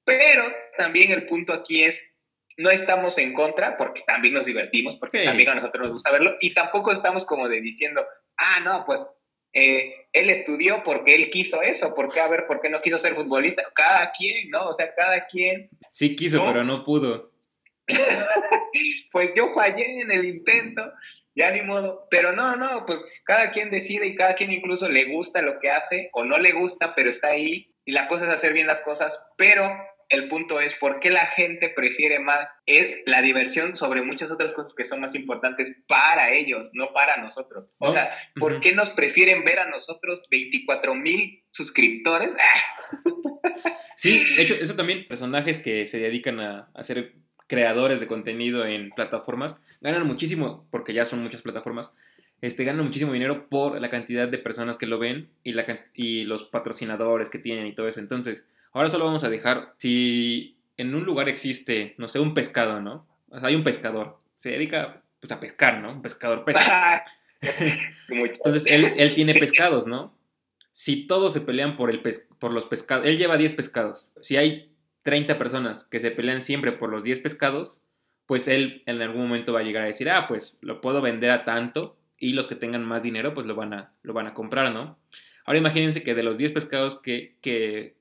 Pero 0.05 0.43
también 0.79 1.11
el 1.11 1.27
punto 1.27 1.53
aquí 1.53 1.85
es 1.85 2.12
no 2.57 2.71
estamos 2.71 3.19
en 3.19 3.33
contra 3.33 3.77
porque 3.77 4.03
también 4.07 4.35
nos 4.35 4.47
divertimos, 4.47 4.97
porque 4.97 5.25
también 5.25 5.49
a 5.49 5.55
nosotros 5.55 5.85
nos 5.85 5.93
gusta 5.93 6.13
verlo, 6.13 6.37
y 6.41 6.55
tampoco 6.55 6.93
estamos 6.93 7.25
como 7.25 7.49
de 7.49 7.61
diciendo, 7.61 8.05
ah, 8.37 8.61
no, 8.61 8.85
pues 8.85 9.07
eh, 9.55 10.07
él 10.13 10.31
estudió 10.31 10.83
porque 10.83 11.15
él 11.15 11.31
quiso 11.31 11.63
eso, 11.63 11.95
¿por 11.95 12.13
qué? 12.13 12.21
A 12.21 12.29
ver, 12.29 12.47
¿por 12.47 12.61
qué 12.61 12.71
no 12.71 12.81
quiso 12.81 12.99
ser 12.99 13.15
futbolista? 13.15 13.63
Cada 13.75 14.11
quien, 14.13 14.51
¿no? 14.51 14.69
O 14.69 14.75
sea, 14.75 14.95
cada 14.95 15.27
quien. 15.27 15.69
Sí 15.91 16.17
quiso, 16.17 16.45
pero 16.47 16.65
no 16.65 16.85
pudo. 16.85 17.33
pues 19.13 19.33
yo 19.35 19.49
fallé 19.49 20.01
en 20.01 20.11
el 20.11 20.25
intento, 20.25 20.93
ya 21.35 21.51
ni 21.51 21.63
modo. 21.63 22.07
Pero 22.11 22.33
no, 22.33 22.57
no, 22.57 22.87
pues 22.87 23.05
cada 23.25 23.51
quien 23.51 23.71
decide 23.71 24.07
y 24.07 24.15
cada 24.15 24.35
quien 24.35 24.53
incluso 24.53 24.89
le 24.89 25.05
gusta 25.13 25.43
lo 25.43 25.59
que 25.59 25.71
hace 25.71 26.09
o 26.13 26.25
no 26.25 26.39
le 26.39 26.53
gusta, 26.53 26.95
pero 26.95 27.11
está 27.11 27.29
ahí. 27.29 27.75
Y 27.85 27.93
la 27.93 28.09
cosa 28.09 28.25
es 28.25 28.31
hacer 28.31 28.53
bien 28.53 28.67
las 28.67 28.81
cosas, 28.81 29.21
pero 29.37 29.77
el 30.13 30.29
punto 30.29 30.61
es 30.61 30.75
por 30.75 31.01
qué 31.01 31.11
la 31.11 31.27
gente 31.27 31.71
prefiere 31.71 32.21
más 32.21 32.55
la 33.07 33.23
diversión 33.23 33.75
sobre 33.75 34.03
muchas 34.03 34.31
otras 34.31 34.53
cosas 34.53 34.75
que 34.75 34.85
son 34.85 35.01
más 35.01 35.15
importantes 35.15 35.75
para 35.89 36.33
ellos, 36.33 36.71
no 36.75 36.93
para 36.93 37.17
nosotros. 37.17 37.71
O 37.79 37.91
sea, 37.91 38.15
¿por 38.37 38.61
qué 38.61 38.75
nos 38.75 38.91
prefieren 38.91 39.43
ver 39.45 39.59
a 39.59 39.71
nosotros 39.71 40.23
24 40.31 40.95
mil 40.95 41.43
suscriptores? 41.51 42.31
sí, 43.97 44.23
de 44.37 44.43
hecho, 44.43 44.55
eso 44.55 44.77
también, 44.77 45.09
personajes 45.09 45.59
que 45.59 45.87
se 45.87 45.99
dedican 45.99 46.41
a, 46.41 46.69
hacer 46.75 47.15
creadores 47.47 47.99
de 47.99 48.07
contenido 48.07 48.67
en 48.67 48.91
plataformas 48.91 49.57
ganan 49.81 50.07
muchísimo, 50.07 50.67
porque 50.71 50.93
ya 50.93 51.07
son 51.07 51.23
muchas 51.23 51.41
plataformas, 51.41 51.89
este, 52.43 52.65
ganan 52.65 52.85
muchísimo 52.85 53.15
dinero 53.15 53.49
por 53.49 53.81
la 53.81 53.89
cantidad 53.89 54.29
de 54.29 54.39
personas 54.39 54.77
que 54.77 54.87
lo 54.87 54.99
ven 54.99 55.31
y, 55.43 55.53
la, 55.53 55.65
y 55.95 56.25
los 56.25 56.45
patrocinadores 56.45 57.31
que 57.31 57.39
tienen 57.39 57.67
y 57.67 57.75
todo 57.75 57.89
eso. 57.89 58.01
Entonces, 58.01 58.45
Ahora 58.73 58.89
solo 58.89 59.05
vamos 59.05 59.25
a 59.25 59.29
dejar, 59.29 59.75
si 59.79 60.57
en 60.77 60.95
un 60.95 61.05
lugar 61.05 61.29
existe, 61.29 61.95
no 61.99 62.09
sé, 62.09 62.19
un 62.19 62.35
pescado, 62.35 62.81
¿no? 62.81 63.07
O 63.29 63.39
sea, 63.39 63.49
hay 63.49 63.55
un 63.55 63.65
pescador, 63.65 64.19
se 64.37 64.51
dedica 64.51 65.03
pues 65.21 65.31
a 65.31 65.41
pescar, 65.41 65.81
¿no? 65.81 65.93
Un 65.93 66.03
pescador 66.03 66.45
pesca. 66.45 67.05
Entonces, 68.09 68.65
él, 68.67 68.93
él, 68.97 69.15
tiene 69.15 69.35
pescados, 69.35 69.87
¿no? 69.87 70.17
Si 70.73 71.07
todos 71.07 71.33
se 71.33 71.41
pelean 71.41 71.77
por, 71.77 71.91
el 71.91 72.03
por 72.39 72.53
los 72.53 72.65
pescados, 72.67 73.07
él 73.07 73.19
lleva 73.19 73.37
10 73.37 73.53
pescados. 73.53 74.11
Si 74.21 74.37
hay 74.37 74.73
30 75.03 75.39
personas 75.39 75.85
que 75.85 76.01
se 76.01 76.11
pelean 76.11 76.45
siempre 76.45 76.73
por 76.73 76.91
los 76.91 77.05
10 77.05 77.21
pescados, 77.21 77.83
pues 78.27 78.49
él 78.49 78.83
en 78.87 79.03
algún 79.03 79.23
momento 79.23 79.53
va 79.53 79.61
a 79.61 79.65
llegar 79.65 79.83
a 79.83 79.87
decir, 79.87 80.09
ah, 80.11 80.27
pues 80.27 80.57
lo 80.61 80.81
puedo 80.81 81.01
vender 81.03 81.31
a 81.31 81.45
tanto 81.45 81.97
y 82.17 82.33
los 82.33 82.47
que 82.47 82.55
tengan 82.55 82.85
más 82.85 83.03
dinero, 83.03 83.35
pues 83.35 83.47
lo 83.47 83.55
van 83.55 83.75
a, 83.75 83.93
lo 84.03 84.15
van 84.15 84.29
a 84.29 84.35
comprar, 84.35 84.73
¿no? 84.73 84.99
Ahora 85.45 85.59
imagínense 85.59 86.03
que 86.03 86.15
de 86.15 86.23
los 86.23 86.39
10 86.39 86.53
pescados 86.53 87.01
que, 87.01 87.37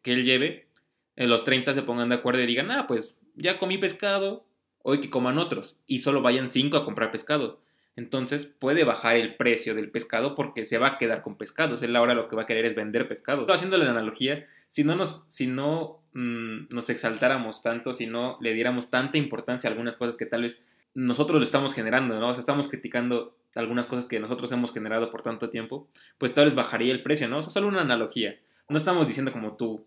él 0.03 0.23
lleve, 0.25 0.67
en 1.15 1.29
los 1.29 1.43
30 1.43 1.73
se 1.73 1.81
pongan 1.81 2.09
de 2.09 2.15
acuerdo 2.15 2.41
y 2.41 2.47
digan, 2.47 2.71
ah, 2.71 2.85
pues 2.87 3.17
ya 3.35 3.57
comí 3.57 3.77
pescado, 3.77 4.45
hoy 4.83 5.01
que 5.01 5.09
coman 5.09 5.37
otros, 5.37 5.75
y 5.87 5.99
solo 5.99 6.21
vayan 6.21 6.49
5 6.49 6.77
a 6.77 6.85
comprar 6.85 7.11
pescado. 7.11 7.61
Entonces 7.95 8.45
puede 8.45 8.83
bajar 8.83 9.17
el 9.17 9.35
precio 9.35 9.75
del 9.75 9.91
pescado 9.91 10.33
porque 10.33 10.65
se 10.65 10.77
va 10.77 10.87
a 10.87 10.97
quedar 10.97 11.21
con 11.21 11.37
pescados. 11.37 11.83
Él 11.83 11.95
ahora 11.95 12.13
lo 12.13 12.29
que 12.29 12.37
va 12.37 12.43
a 12.43 12.45
querer 12.45 12.65
es 12.65 12.75
vender 12.75 13.07
pescado. 13.07 13.41
Estoy 13.41 13.55
haciendo 13.55 13.77
la 13.77 13.89
analogía, 13.89 14.47
si 14.69 14.83
no, 14.85 14.95
nos, 14.95 15.25
si 15.29 15.47
no 15.47 15.99
mm, 16.13 16.67
nos 16.69 16.89
exaltáramos 16.89 17.61
tanto, 17.61 17.93
si 17.93 18.07
no 18.07 18.37
le 18.39 18.53
diéramos 18.53 18.89
tanta 18.89 19.17
importancia 19.17 19.69
a 19.69 19.71
algunas 19.71 19.97
cosas 19.97 20.15
que 20.15 20.25
tal 20.25 20.43
vez 20.43 20.61
nosotros 20.93 21.39
lo 21.39 21.45
estamos 21.45 21.73
generando, 21.73 22.19
¿no? 22.19 22.29
O 22.29 22.33
sea, 22.33 22.39
estamos 22.39 22.67
criticando 22.67 23.37
algunas 23.55 23.85
cosas 23.85 24.07
que 24.07 24.19
nosotros 24.19 24.51
hemos 24.51 24.73
generado 24.73 25.11
por 25.11 25.23
tanto 25.23 25.49
tiempo, 25.49 25.87
pues 26.17 26.33
tal 26.33 26.45
vez 26.45 26.55
bajaría 26.55 26.91
el 26.91 27.03
precio, 27.03 27.27
¿no? 27.27 27.39
O 27.39 27.41
sea, 27.41 27.51
solo 27.51 27.67
una 27.67 27.81
analogía. 27.81 28.39
No 28.69 28.77
estamos 28.77 29.07
diciendo 29.07 29.31
como 29.31 29.55
tú 29.55 29.85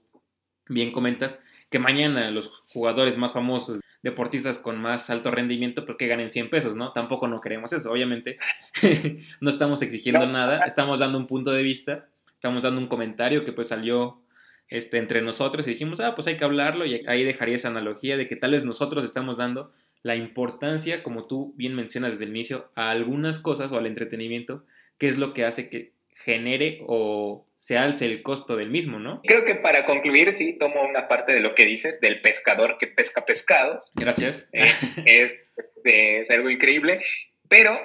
bien 0.69 0.93
comentas, 0.93 1.41
que 1.71 1.79
mañana 1.79 2.31
los 2.31 2.63
jugadores 2.69 3.17
más 3.17 3.33
famosos, 3.33 3.81
deportistas 4.03 4.59
con 4.59 4.79
más 4.79 5.09
alto 5.11 5.31
rendimiento, 5.31 5.85
pues 5.85 5.97
que 5.97 6.07
ganen 6.07 6.31
100 6.31 6.51
pesos, 6.51 6.77
¿no? 6.77 6.93
Tampoco 6.93 7.27
no 7.27 7.41
queremos 7.41 7.73
eso, 7.73 7.91
obviamente. 7.91 8.39
no 9.41 9.51
estamos 9.51 9.83
exigiendo 9.83 10.27
nada, 10.27 10.61
estamos 10.67 10.99
dando 10.99 11.19
un 11.19 11.27
punto 11.27 11.53
de 11.53 11.63
vista, 11.63 12.09
estamos 12.35 12.63
dando 12.63 12.81
un 12.81 12.87
comentario 12.87 13.45
que 13.45 13.53
pues 13.53 13.69
salió 13.69 14.21
este, 14.69 14.99
entre 14.99 15.23
nosotros 15.23 15.67
y 15.67 15.71
dijimos, 15.71 16.01
ah, 16.01 16.15
pues 16.15 16.27
hay 16.27 16.37
que 16.37 16.45
hablarlo 16.45 16.85
y 16.85 17.07
ahí 17.07 17.25
dejaría 17.25 17.57
esa 17.57 17.69
analogía 17.69 18.17
de 18.17 18.29
que 18.29 18.37
tal 18.37 18.53
vez 18.53 18.65
nosotros 18.65 19.05
estamos 19.05 19.39
dando 19.39 19.73
la 20.05 20.17
importancia, 20.17 21.03
como 21.03 21.27
tú 21.27 21.55
bien 21.57 21.75
mencionas 21.75 22.13
desde 22.13 22.25
el 22.25 22.31
inicio, 22.31 22.71
a 22.77 22.91
algunas 22.91 23.39
cosas 23.39 23.73
o 23.73 23.79
al 23.79 23.87
entretenimiento, 23.87 24.65
que 24.99 25.09
es 25.09 25.17
lo 25.17 25.33
que 25.33 25.47
hace 25.47 25.71
que 25.71 25.93
genere 26.15 26.81
o 26.87 27.47
se 27.57 27.79
alce 27.79 28.05
el 28.05 28.23
costo 28.23 28.55
del 28.55 28.69
mismo, 28.69 28.99
¿no? 28.99 29.23
Creo 29.25 29.47
que 29.47 29.55
para 29.55 29.87
concluir, 29.87 30.31
sí, 30.35 30.59
tomo 30.59 30.83
una 30.83 31.09
parte 31.09 31.33
de 31.33 31.41
lo 31.41 31.55
que 31.55 31.65
dices 31.65 32.03
del 32.03 32.21
pescador 32.21 32.77
que 32.79 32.87
pesca 32.87 33.25
pescados. 33.25 33.93
Gracias. 33.95 34.47
Eh, 34.53 34.71
es, 35.07 35.41
es, 35.85 36.31
algo 36.31 36.51
increíble, 36.51 37.01
pero 37.49 37.81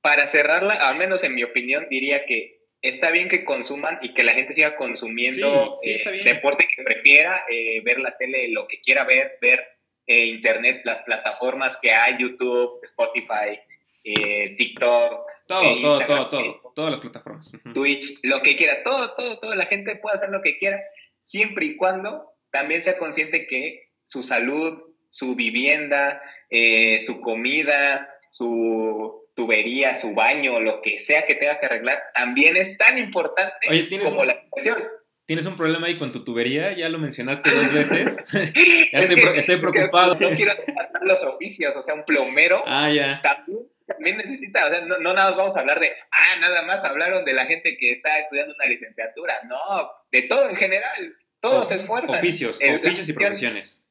para 0.00 0.26
cerrarla, 0.26 0.74
al 0.74 0.98
menos 0.98 1.22
en 1.22 1.36
mi 1.36 1.44
opinión, 1.44 1.86
diría 1.88 2.26
que 2.26 2.58
está 2.82 3.12
bien 3.12 3.28
que 3.28 3.44
consuman 3.44 4.00
y 4.02 4.12
que 4.12 4.24
la 4.24 4.34
gente 4.34 4.54
siga 4.54 4.74
consumiendo 4.74 5.78
eh, 5.84 6.02
deporte 6.24 6.66
que 6.66 6.82
prefiera, 6.82 7.44
eh, 7.48 7.80
ver 7.84 8.00
la 8.00 8.16
tele, 8.16 8.48
lo 8.48 8.66
que 8.66 8.80
quiera 8.80 9.04
ver, 9.04 9.38
ver 9.40 9.73
eh, 10.06 10.26
Internet, 10.26 10.82
las 10.84 11.02
plataformas 11.02 11.78
que 11.80 11.92
hay, 11.92 12.16
YouTube, 12.18 12.80
Spotify, 12.84 13.58
eh, 14.04 14.54
TikTok. 14.56 15.26
Todo, 15.46 15.62
eh, 15.62 15.78
todo, 15.80 16.06
todo, 16.06 16.28
todo, 16.28 16.72
todas 16.74 16.90
las 16.90 17.00
plataformas. 17.00 17.50
Twitch, 17.72 18.18
lo 18.22 18.42
que 18.42 18.56
quiera, 18.56 18.82
todo, 18.82 19.14
todo, 19.14 19.38
todo, 19.38 19.54
la 19.54 19.66
gente 19.66 19.96
puede 19.96 20.16
hacer 20.16 20.30
lo 20.30 20.42
que 20.42 20.58
quiera, 20.58 20.80
siempre 21.20 21.66
y 21.66 21.76
cuando 21.76 22.32
también 22.50 22.82
sea 22.82 22.98
consciente 22.98 23.46
que 23.46 23.88
su 24.04 24.22
salud, 24.22 24.78
su 25.08 25.34
vivienda, 25.34 26.20
su 27.00 27.20
comida, 27.20 28.08
su 28.30 29.24
tubería, 29.34 29.96
su 29.96 30.14
baño, 30.14 30.60
lo 30.60 30.82
que 30.82 30.98
sea 30.98 31.26
que 31.26 31.34
tenga 31.34 31.58
que 31.58 31.66
arreglar, 31.66 32.02
también 32.14 32.56
es 32.56 32.76
tan 32.76 32.98
importante 32.98 33.88
como 34.04 34.24
la 34.24 34.32
educación. 34.34 34.82
¿Tienes 35.26 35.46
un 35.46 35.56
problema 35.56 35.86
ahí 35.86 35.98
con 35.98 36.12
tu 36.12 36.22
tubería? 36.22 36.76
Ya 36.76 36.88
lo 36.90 36.98
mencionaste 36.98 37.50
dos 37.50 37.72
veces. 37.72 38.16
ya 38.92 38.98
estoy, 38.98 39.56
preocupado. 39.56 40.16
no 40.20 40.30
quiero 40.30 40.52
los 41.02 41.22
oficios, 41.24 41.74
o 41.76 41.82
sea, 41.82 41.94
un 41.94 42.04
plomero 42.04 42.62
ah, 42.66 42.90
ya. 42.90 43.22
También, 43.86 44.16
necesita, 44.16 44.66
o 44.66 44.70
sea, 44.70 44.80
no, 44.82 44.98
nada 44.98 45.30
más 45.30 45.36
vamos 45.36 45.56
a 45.56 45.60
hablar 45.60 45.80
de, 45.80 45.92
ah, 46.10 46.36
nada 46.40 46.62
más 46.62 46.84
hablaron 46.84 47.24
de 47.24 47.32
la 47.32 47.46
gente 47.46 47.76
que 47.78 47.92
está 47.92 48.18
estudiando 48.18 48.54
una 48.54 48.66
licenciatura. 48.66 49.40
No, 49.44 49.90
de 50.12 50.22
todo 50.22 50.48
en 50.48 50.56
general. 50.56 51.16
Todos 51.40 51.68
se 51.68 51.76
esfuerzan. 51.76 52.18
Oficios, 52.18 52.58
oficios 52.58 53.08
y 53.08 53.12
profesiones. 53.12 53.88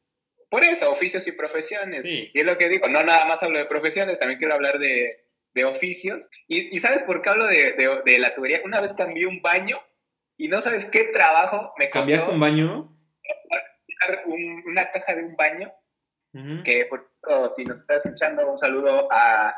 Por 0.49 0.63
eso, 0.63 0.91
oficios 0.91 1.27
y 1.27 1.31
profesiones. 1.31 2.05
Y 2.05 2.31
es 2.33 2.45
lo 2.45 2.57
que 2.59 2.69
digo, 2.69 2.87
no 2.87 3.03
nada 3.03 3.25
más 3.25 3.41
hablo 3.41 3.57
de 3.57 3.65
profesiones, 3.65 4.19
también 4.19 4.37
quiero 4.37 4.53
hablar 4.53 4.77
de, 4.77 5.23
de 5.53 5.65
oficios. 5.65 6.29
Y, 6.47 6.79
¿sabes 6.79 7.01
por 7.03 7.23
qué 7.23 7.29
hablo 7.29 7.47
de, 7.47 7.73
de, 7.73 8.01
de 8.05 8.19
la 8.19 8.35
tubería? 8.35 8.61
Una 8.63 8.81
vez 8.81 8.93
cambié 8.93 9.25
un 9.25 9.41
baño 9.41 9.81
y 10.43 10.49
no 10.49 10.60
sabes 10.60 10.84
qué 10.84 11.06
trabajo 11.06 11.73
me 11.77 11.89
costó. 11.89 12.01
¿Cambiaste 12.01 12.32
un 12.32 12.39
baño? 12.41 12.89
una 14.65 14.91
caja 14.91 15.15
de 15.15 15.23
un 15.23 15.38
baño. 15.38 15.71
Que, 16.65 16.86
por 16.89 17.10
si 17.56 17.63
nos 17.63 17.79
estás 17.79 18.06
escuchando, 18.06 18.51
un 18.51 18.58
saludo 18.58 19.08
a, 19.10 19.53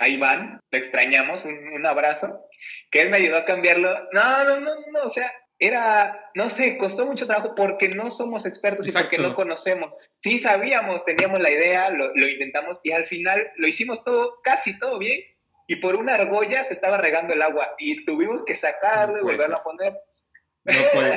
a 0.00 0.08
Iván, 0.08 0.60
lo 0.68 0.78
extrañamos, 0.78 1.44
un, 1.44 1.86
abrazo, 1.86 2.44
que 2.90 3.02
él 3.02 3.10
me 3.10 3.18
ayudó 3.18 3.36
a 3.36 3.44
cambiarlo. 3.44 3.88
No, 4.10 4.44
no, 4.44 4.58
no, 4.58 4.74
no, 4.92 5.02
o 5.04 5.08
sea, 5.08 5.30
era, 5.60 6.28
no 6.34 6.50
sé, 6.50 6.76
costó 6.76 7.06
mucho 7.06 7.28
trabajo 7.28 7.54
porque 7.54 7.88
no 7.88 8.10
somos 8.10 8.46
expertos 8.46 8.88
y 8.88 8.90
porque 8.90 9.18
no 9.18 9.36
conocemos. 9.36 9.92
Sí 10.18 10.40
sabíamos, 10.40 11.04
teníamos 11.04 11.38
la 11.38 11.52
idea, 11.52 11.88
lo, 11.90 12.12
lo, 12.16 12.26
intentamos 12.26 12.80
y 12.82 12.90
al 12.90 13.04
final 13.04 13.48
lo 13.58 13.68
hicimos 13.68 14.02
todo, 14.02 14.40
casi 14.42 14.76
todo 14.80 14.98
bien. 14.98 15.20
Y 15.68 15.76
por 15.76 15.94
una 15.94 16.14
argolla 16.14 16.64
se 16.64 16.72
estaba 16.72 16.96
regando 16.96 17.32
el 17.32 17.42
agua 17.42 17.74
y 17.78 18.04
tuvimos 18.04 18.44
que 18.44 18.56
sacarlo 18.56 19.18
y 19.18 19.22
volverlo 19.22 19.58
a 19.58 19.62
poner. 19.62 19.94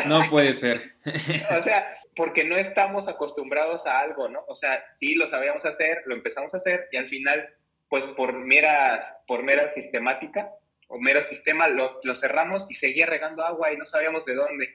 No 0.06 0.30
puede, 0.30 0.54
ser. 0.54 0.94
o 1.58 1.62
sea, 1.62 1.96
porque 2.16 2.44
no 2.44 2.58
estamos 2.58 3.08
acostumbrados 3.08 3.86
a 3.86 4.00
algo, 4.00 4.30
¿no? 4.30 4.44
O 4.48 4.56
sea, 4.56 4.84
sí 4.96 5.16
lo 5.16 5.28
sabíamos 5.28 5.66
hacer, 5.66 6.04
lo 6.06 6.16
empezamos 6.16 6.54
a 6.54 6.58
hacer 6.58 6.88
y 6.92 6.98
al 6.98 7.08
final, 7.08 7.50
pues 7.88 8.06
por 8.06 8.34
meras, 8.34 9.14
por 9.28 9.44
mera 9.44 9.68
sistemática 9.70 10.52
o 10.88 11.00
mero 11.00 11.22
sistema, 11.22 11.68
lo, 11.68 12.00
lo 12.04 12.16
cerramos 12.16 12.70
y 12.70 12.76
seguía 12.76 13.06
regando 13.06 13.44
agua 13.44 13.72
y 13.72 13.78
no 13.78 13.86
sabíamos 13.86 14.26
de 14.26 14.36
dónde. 14.36 14.70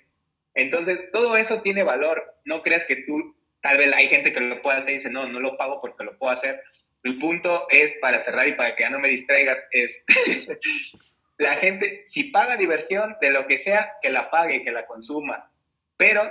Entonces, 0.55 1.11
todo 1.13 1.37
eso 1.37 1.61
tiene 1.63 1.83
valor. 1.83 2.35
No 2.45 2.63
creas 2.63 2.87
que 2.87 2.97
tú, 2.97 3.37
tal 3.61 3.79
vez 3.79 3.93
hay 3.93 4.09
gente 4.09 4.33
que 4.33 4.41
lo 4.41 4.63
puede 4.63 4.79
hacer 4.79 4.93
y 4.93 4.97
dice, 4.97 5.11
no, 5.11 5.27
no 5.27 5.41
lo 5.41 5.57
pago 5.57 5.81
porque 5.81 6.05
lo 6.05 6.17
puedo 6.19 6.33
hacer. 6.33 6.63
El 7.03 7.19
punto 7.19 7.67
es, 7.69 7.95
para 8.01 8.21
cerrar 8.21 8.49
y 8.49 8.53
para 8.53 8.75
que 8.75 8.85
ya 8.85 8.91
no 8.91 8.99
me 8.99 9.09
distraigas, 9.09 9.67
es 9.73 10.05
la 11.39 11.57
gente, 11.57 12.05
si 12.07 12.25
paga 12.25 12.57
diversión 12.57 13.17
de 13.21 13.31
lo 13.31 13.47
que 13.47 13.59
sea, 13.59 13.95
que 14.01 14.11
la 14.11 14.31
pague, 14.31 14.63
que 14.63 14.73
la 14.73 14.87
consuma, 14.87 15.51
pero 15.97 16.31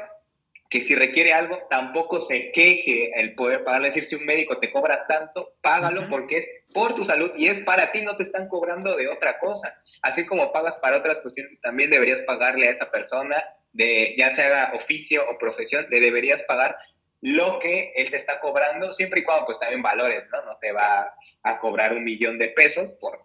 que 0.69 0.81
si 0.81 0.95
requiere 0.95 1.33
algo, 1.33 1.59
tampoco 1.69 2.19
se 2.19 2.51
queje 2.51 3.11
el 3.19 3.35
poder 3.35 3.63
pagar. 3.63 3.81
Es 3.83 3.93
decir, 3.93 4.05
si 4.05 4.15
un 4.15 4.25
médico 4.25 4.57
te 4.57 4.71
cobra 4.71 5.05
tanto, 5.05 5.53
págalo 5.61 6.07
porque 6.07 6.37
es 6.37 6.49
por 6.73 6.95
tu 6.95 7.05
salud 7.05 7.31
y 7.37 7.47
es 7.47 7.59
para 7.59 7.91
ti, 7.91 8.01
no 8.01 8.15
te 8.15 8.23
están 8.23 8.47
cobrando 8.47 8.95
de 8.95 9.07
otra 9.07 9.37
cosa. 9.37 9.79
Así 10.01 10.25
como 10.25 10.51
pagas 10.51 10.77
para 10.77 10.97
otras 10.97 11.19
cuestiones, 11.19 11.61
también 11.61 11.91
deberías 11.91 12.21
pagarle 12.21 12.67
a 12.67 12.71
esa 12.71 12.89
persona, 12.89 13.43
de 13.73 14.15
ya 14.17 14.31
sea 14.31 14.71
oficio 14.73 15.23
o 15.29 15.37
profesión, 15.37 15.85
le 15.89 15.99
deberías 15.99 16.41
pagar 16.43 16.75
lo 17.21 17.59
que 17.59 17.93
él 17.95 18.09
te 18.09 18.17
está 18.17 18.39
cobrando, 18.39 18.91
siempre 18.91 19.19
y 19.19 19.23
cuando 19.23 19.45
pues 19.45 19.59
también 19.59 19.81
valores, 19.81 20.23
¿no? 20.31 20.43
No 20.43 20.57
te 20.57 20.71
va 20.71 21.13
a 21.43 21.59
cobrar 21.59 21.93
un 21.93 22.03
millón 22.03 22.37
de 22.37 22.49
pesos 22.49 22.93
por 22.93 23.23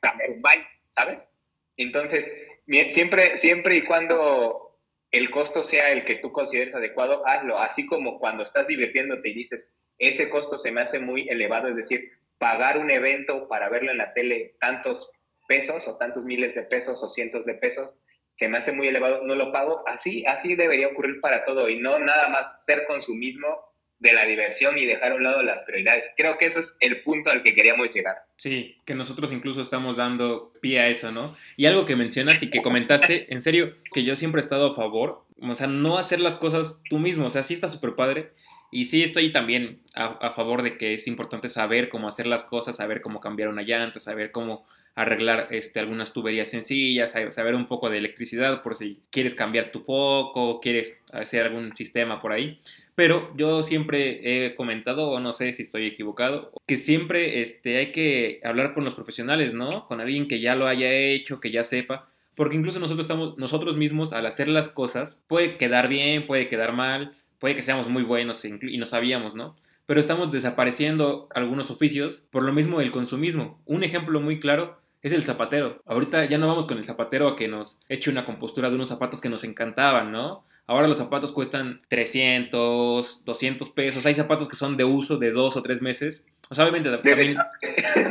cambiar 0.00 0.30
un 0.30 0.42
baño. 0.42 0.64
¿Sabes? 0.94 1.26
Entonces, 1.76 2.30
siempre, 2.90 3.36
siempre 3.36 3.76
y 3.76 3.84
cuando 3.84 4.78
el 5.10 5.30
costo 5.30 5.62
sea 5.62 5.90
el 5.90 6.04
que 6.04 6.16
tú 6.16 6.32
consideres 6.32 6.74
adecuado, 6.74 7.26
hazlo. 7.26 7.58
Así 7.58 7.86
como 7.86 8.18
cuando 8.18 8.42
estás 8.42 8.68
divirtiéndote 8.68 9.28
y 9.28 9.34
dices, 9.34 9.72
ese 9.98 10.28
costo 10.28 10.58
se 10.58 10.72
me 10.72 10.80
hace 10.80 10.98
muy 10.98 11.28
elevado, 11.28 11.68
es 11.68 11.76
decir, 11.76 12.10
pagar 12.38 12.78
un 12.78 12.90
evento 12.90 13.48
para 13.48 13.68
verlo 13.68 13.90
en 13.90 13.98
la 13.98 14.12
tele 14.12 14.56
tantos 14.60 15.10
pesos 15.46 15.86
o 15.86 15.96
tantos 15.98 16.24
miles 16.24 16.54
de 16.54 16.62
pesos 16.62 17.02
o 17.02 17.08
cientos 17.08 17.44
de 17.44 17.54
pesos, 17.54 17.94
se 18.32 18.48
me 18.48 18.58
hace 18.58 18.72
muy 18.72 18.88
elevado, 18.88 19.22
no 19.22 19.36
lo 19.36 19.52
pago. 19.52 19.84
Así, 19.86 20.26
así 20.26 20.56
debería 20.56 20.88
ocurrir 20.88 21.20
para 21.20 21.44
todo 21.44 21.68
y 21.68 21.78
no 21.78 21.98
nada 22.00 22.28
más 22.28 22.64
ser 22.64 22.86
consumismo 22.86 23.73
de 23.98 24.12
la 24.12 24.26
diversión 24.26 24.76
y 24.76 24.84
dejar 24.84 25.12
a 25.12 25.14
un 25.14 25.22
lado 25.22 25.42
las 25.42 25.62
prioridades. 25.62 26.10
Creo 26.16 26.36
que 26.36 26.46
eso 26.46 26.60
es 26.60 26.76
el 26.80 27.02
punto 27.02 27.30
al 27.30 27.42
que 27.42 27.54
queríamos 27.54 27.90
llegar. 27.90 28.16
Sí, 28.36 28.76
que 28.84 28.94
nosotros 28.94 29.32
incluso 29.32 29.62
estamos 29.62 29.96
dando 29.96 30.52
pie 30.60 30.80
a 30.80 30.88
eso, 30.88 31.12
¿no? 31.12 31.32
Y 31.56 31.66
algo 31.66 31.86
que 31.86 31.96
mencionas 31.96 32.42
y 32.42 32.50
que 32.50 32.62
comentaste, 32.62 33.32
en 33.32 33.40
serio, 33.40 33.74
que 33.92 34.04
yo 34.04 34.16
siempre 34.16 34.40
he 34.40 34.44
estado 34.44 34.72
a 34.72 34.74
favor, 34.74 35.24
o 35.40 35.54
sea, 35.54 35.66
no 35.66 35.98
hacer 35.98 36.20
las 36.20 36.36
cosas 36.36 36.80
tú 36.88 36.98
mismo, 36.98 37.26
o 37.26 37.30
sea, 37.30 37.42
sí 37.42 37.54
está 37.54 37.68
súper 37.68 37.94
padre. 37.94 38.32
Y 38.70 38.86
sí 38.86 39.04
estoy 39.04 39.30
también 39.30 39.82
a, 39.94 40.06
a, 40.06 40.32
favor 40.32 40.62
de 40.62 40.76
que 40.76 40.94
es 40.94 41.06
importante 41.06 41.48
saber 41.48 41.88
cómo 41.88 42.08
hacer 42.08 42.26
las 42.26 42.42
cosas, 42.42 42.76
saber 42.76 43.02
cómo 43.02 43.20
cambiar 43.20 43.48
una 43.48 43.62
llanta, 43.62 44.00
saber 44.00 44.32
cómo 44.32 44.66
arreglar 44.94 45.48
este, 45.50 45.80
algunas 45.80 46.12
tuberías 46.12 46.48
sencillas, 46.48 47.12
saber 47.30 47.54
un 47.54 47.66
poco 47.66 47.90
de 47.90 47.98
electricidad 47.98 48.62
por 48.62 48.76
si 48.76 49.00
quieres 49.10 49.34
cambiar 49.34 49.72
tu 49.72 49.80
foco, 49.80 50.60
quieres 50.60 51.02
hacer 51.12 51.46
algún 51.46 51.74
sistema 51.74 52.20
por 52.20 52.32
ahí. 52.32 52.58
Pero 52.94 53.32
yo 53.36 53.64
siempre 53.64 54.46
he 54.46 54.54
comentado, 54.54 55.10
o 55.10 55.18
no 55.18 55.32
sé 55.32 55.52
si 55.52 55.62
estoy 55.62 55.86
equivocado, 55.86 56.52
que 56.66 56.76
siempre 56.76 57.42
este, 57.42 57.78
hay 57.78 57.90
que 57.90 58.40
hablar 58.44 58.72
con 58.72 58.84
los 58.84 58.94
profesionales, 58.94 59.52
¿no? 59.52 59.86
Con 59.86 60.00
alguien 60.00 60.28
que 60.28 60.38
ya 60.38 60.54
lo 60.54 60.68
haya 60.68 60.92
hecho, 60.92 61.40
que 61.40 61.50
ya 61.50 61.64
sepa. 61.64 62.08
Porque 62.36 62.56
incluso 62.56 62.78
nosotros, 62.78 63.04
estamos, 63.04 63.36
nosotros 63.36 63.76
mismos, 63.76 64.12
al 64.12 64.26
hacer 64.26 64.48
las 64.48 64.68
cosas, 64.68 65.18
puede 65.26 65.56
quedar 65.56 65.88
bien, 65.88 66.26
puede 66.26 66.48
quedar 66.48 66.72
mal, 66.72 67.16
puede 67.40 67.56
que 67.56 67.62
seamos 67.64 67.88
muy 67.88 68.04
buenos 68.04 68.44
y 68.44 68.78
no 68.78 68.86
sabíamos, 68.86 69.34
¿no? 69.34 69.56
Pero 69.86 70.00
estamos 70.00 70.32
desapareciendo 70.32 71.28
algunos 71.34 71.70
oficios 71.70 72.26
por 72.30 72.42
lo 72.42 72.52
mismo 72.52 72.78
del 72.78 72.90
consumismo. 72.90 73.60
Un 73.66 73.84
ejemplo 73.84 74.20
muy 74.20 74.40
claro 74.40 74.80
es 75.04 75.12
el 75.12 75.22
zapatero. 75.22 75.82
Ahorita 75.84 76.24
ya 76.24 76.38
no 76.38 76.48
vamos 76.48 76.64
con 76.64 76.78
el 76.78 76.84
zapatero 76.84 77.28
a 77.28 77.36
que 77.36 77.46
nos 77.46 77.76
eche 77.90 78.10
una 78.10 78.24
compostura 78.24 78.70
de 78.70 78.76
unos 78.76 78.88
zapatos 78.88 79.20
que 79.20 79.28
nos 79.28 79.44
encantaban, 79.44 80.10
¿no? 80.10 80.44
Ahora 80.66 80.88
los 80.88 80.96
zapatos 80.96 81.30
cuestan 81.30 81.82
300, 81.88 83.22
200 83.22 83.68
pesos. 83.70 84.06
Hay 84.06 84.14
zapatos 84.14 84.48
que 84.48 84.56
son 84.56 84.78
de 84.78 84.84
uso 84.84 85.18
de 85.18 85.30
dos 85.30 85.58
o 85.58 85.62
tres 85.62 85.82
meses. 85.82 86.24
O 86.48 86.54
sea, 86.54 86.64
obviamente 86.64 86.90
también... 86.90 87.36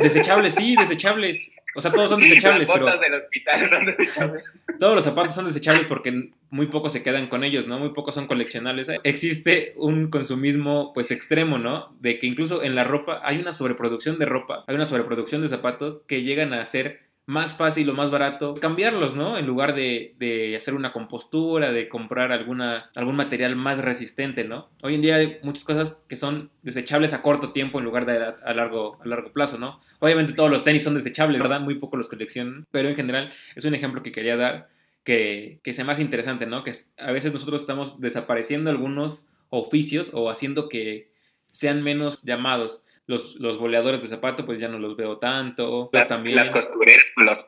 Desechables, 0.00 0.54
sí, 0.54 0.76
desechables. 0.76 1.40
O 1.74 1.80
sea, 1.80 1.90
todos 1.90 2.08
son 2.08 2.20
desechables, 2.20 2.68
Las 2.68 2.80
botas 2.80 3.00
del 3.00 3.14
hospital 3.14 3.70
son 3.70 3.86
desechables. 3.86 4.52
Todos 4.78 4.94
los 4.94 5.04
zapatos 5.04 5.34
son 5.34 5.46
desechables 5.46 5.86
porque 5.86 6.30
muy 6.50 6.66
pocos 6.66 6.92
se 6.92 7.02
quedan 7.02 7.28
con 7.28 7.44
ellos, 7.44 7.66
¿no? 7.66 7.78
Muy 7.78 7.90
pocos 7.90 8.14
son 8.14 8.26
coleccionables. 8.26 8.88
Existe 9.02 9.74
un 9.76 10.10
consumismo, 10.10 10.92
pues, 10.92 11.10
extremo, 11.10 11.58
¿no? 11.58 11.94
De 12.00 12.18
que 12.18 12.26
incluso 12.26 12.62
en 12.62 12.74
la 12.74 12.84
ropa 12.84 13.20
hay 13.24 13.38
una 13.38 13.52
sobreproducción 13.52 14.18
de 14.18 14.26
ropa, 14.26 14.64
hay 14.66 14.74
una 14.74 14.86
sobreproducción 14.86 15.42
de 15.42 15.48
zapatos 15.48 16.02
que 16.06 16.22
llegan 16.22 16.52
a 16.52 16.64
ser 16.64 17.02
más 17.26 17.54
fácil 17.54 17.88
o 17.88 17.94
más 17.94 18.10
barato 18.10 18.54
cambiarlos, 18.54 19.14
¿no? 19.14 19.38
En 19.38 19.46
lugar 19.46 19.74
de, 19.74 20.14
de, 20.18 20.56
hacer 20.56 20.74
una 20.74 20.92
compostura, 20.92 21.72
de 21.72 21.88
comprar 21.88 22.32
alguna, 22.32 22.90
algún 22.94 23.16
material 23.16 23.56
más 23.56 23.78
resistente, 23.78 24.44
¿no? 24.44 24.68
Hoy 24.82 24.94
en 24.94 25.02
día 25.02 25.16
hay 25.16 25.38
muchas 25.42 25.64
cosas 25.64 25.96
que 26.06 26.16
son 26.16 26.50
desechables 26.62 27.14
a 27.14 27.22
corto 27.22 27.52
tiempo 27.52 27.78
en 27.78 27.86
lugar 27.86 28.04
de 28.04 28.18
a, 28.18 28.52
largo, 28.52 28.98
a 29.02 29.08
largo 29.08 29.32
plazo, 29.32 29.56
¿no? 29.56 29.80
Obviamente 30.00 30.34
todos 30.34 30.50
los 30.50 30.64
tenis 30.64 30.84
son 30.84 30.94
desechables, 30.94 31.40
¿verdad? 31.40 31.60
Muy 31.60 31.76
pocos 31.76 31.96
los 31.96 32.08
coleccionan, 32.08 32.66
pero 32.70 32.88
en 32.88 32.96
general 32.96 33.32
es 33.56 33.64
un 33.64 33.74
ejemplo 33.74 34.02
que 34.02 34.12
quería 34.12 34.36
dar 34.36 34.68
que, 35.02 35.60
que 35.62 35.72
sea 35.72 35.84
más 35.84 36.00
interesante, 36.00 36.46
¿no? 36.46 36.62
Que 36.62 36.72
a 36.98 37.10
veces 37.10 37.32
nosotros 37.32 37.62
estamos 37.62 38.00
desapareciendo 38.00 38.68
algunos 38.68 39.22
oficios 39.48 40.10
o 40.12 40.28
haciendo 40.28 40.68
que 40.68 41.10
sean 41.50 41.82
menos 41.82 42.22
llamados 42.22 42.82
los, 43.06 43.36
los 43.36 43.58
boleadores 43.58 44.02
de 44.02 44.08
zapato, 44.08 44.46
pues 44.46 44.58
ya 44.58 44.68
no 44.68 44.78
los 44.78 44.96
veo 44.96 45.18
tanto. 45.18 45.90
Las, 45.92 46.08
también... 46.08 46.36
las 46.36 46.50
costureras, 46.50 47.04
los... 47.16 47.44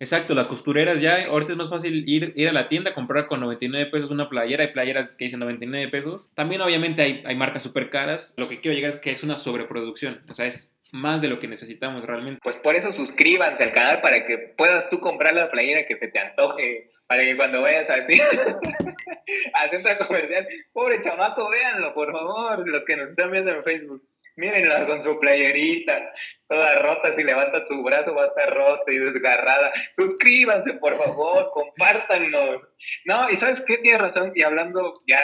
Exacto, 0.00 0.34
las 0.34 0.48
costureras 0.48 1.00
ya, 1.00 1.26
ahorita 1.26 1.52
es 1.52 1.58
más 1.58 1.70
fácil 1.70 2.04
ir, 2.08 2.32
ir 2.36 2.48
a 2.48 2.52
la 2.52 2.68
tienda, 2.68 2.94
comprar 2.94 3.26
con 3.26 3.40
99 3.40 3.90
pesos 3.90 4.10
una 4.10 4.28
playera, 4.28 4.64
hay 4.64 4.72
playeras 4.72 5.10
que 5.16 5.24
dicen 5.24 5.40
99 5.40 5.88
pesos. 5.88 6.30
También 6.34 6.60
obviamente 6.60 7.02
hay, 7.02 7.22
hay 7.24 7.36
marcas 7.36 7.62
súper 7.62 7.90
caras. 7.90 8.34
Lo 8.36 8.48
que 8.48 8.60
quiero 8.60 8.74
llegar 8.74 8.90
es 8.90 8.96
que 8.98 9.12
es 9.12 9.22
una 9.22 9.36
sobreproducción, 9.36 10.22
o 10.28 10.34
sea, 10.34 10.46
es 10.46 10.74
más 10.92 11.20
de 11.20 11.28
lo 11.28 11.38
que 11.38 11.48
necesitamos 11.48 12.04
realmente. 12.04 12.40
Pues 12.42 12.56
por 12.56 12.74
eso 12.74 12.92
suscríbanse 12.92 13.62
al 13.62 13.72
canal 13.72 14.00
para 14.00 14.26
que 14.26 14.38
puedas 14.56 14.88
tú 14.88 15.00
comprar 15.00 15.34
la 15.34 15.50
playera 15.50 15.86
que 15.86 15.96
se 15.96 16.08
te 16.08 16.18
antoje, 16.18 16.90
para 17.06 17.22
que 17.22 17.36
cuando 17.36 17.62
vayas 17.62 17.88
así 17.88 18.20
al 19.54 19.70
centro 19.70 20.06
comercial, 20.06 20.46
pobre 20.72 21.00
chamaco, 21.00 21.50
véanlo, 21.50 21.94
por 21.94 22.12
favor, 22.12 22.68
los 22.68 22.84
que 22.84 22.96
nos 22.96 23.10
están 23.10 23.30
viendo 23.30 23.52
en 23.52 23.64
Facebook 23.64 24.02
Mírenla 24.36 24.86
con 24.86 25.00
su 25.00 25.18
playerita, 25.20 26.12
toda 26.48 26.80
rota, 26.80 27.12
si 27.12 27.22
levanta 27.22 27.64
su 27.66 27.82
brazo 27.84 28.14
va 28.14 28.24
a 28.24 28.26
estar 28.26 28.52
rota 28.52 28.90
y 28.90 28.98
desgarrada. 28.98 29.72
Suscríbanse, 29.92 30.74
por 30.74 30.96
favor, 30.98 31.50
compártanos. 31.52 32.68
No, 33.04 33.30
y 33.30 33.36
sabes 33.36 33.60
qué, 33.60 33.78
tienes 33.78 34.00
razón, 34.00 34.32
y 34.34 34.42
hablando 34.42 34.94
ya 35.06 35.20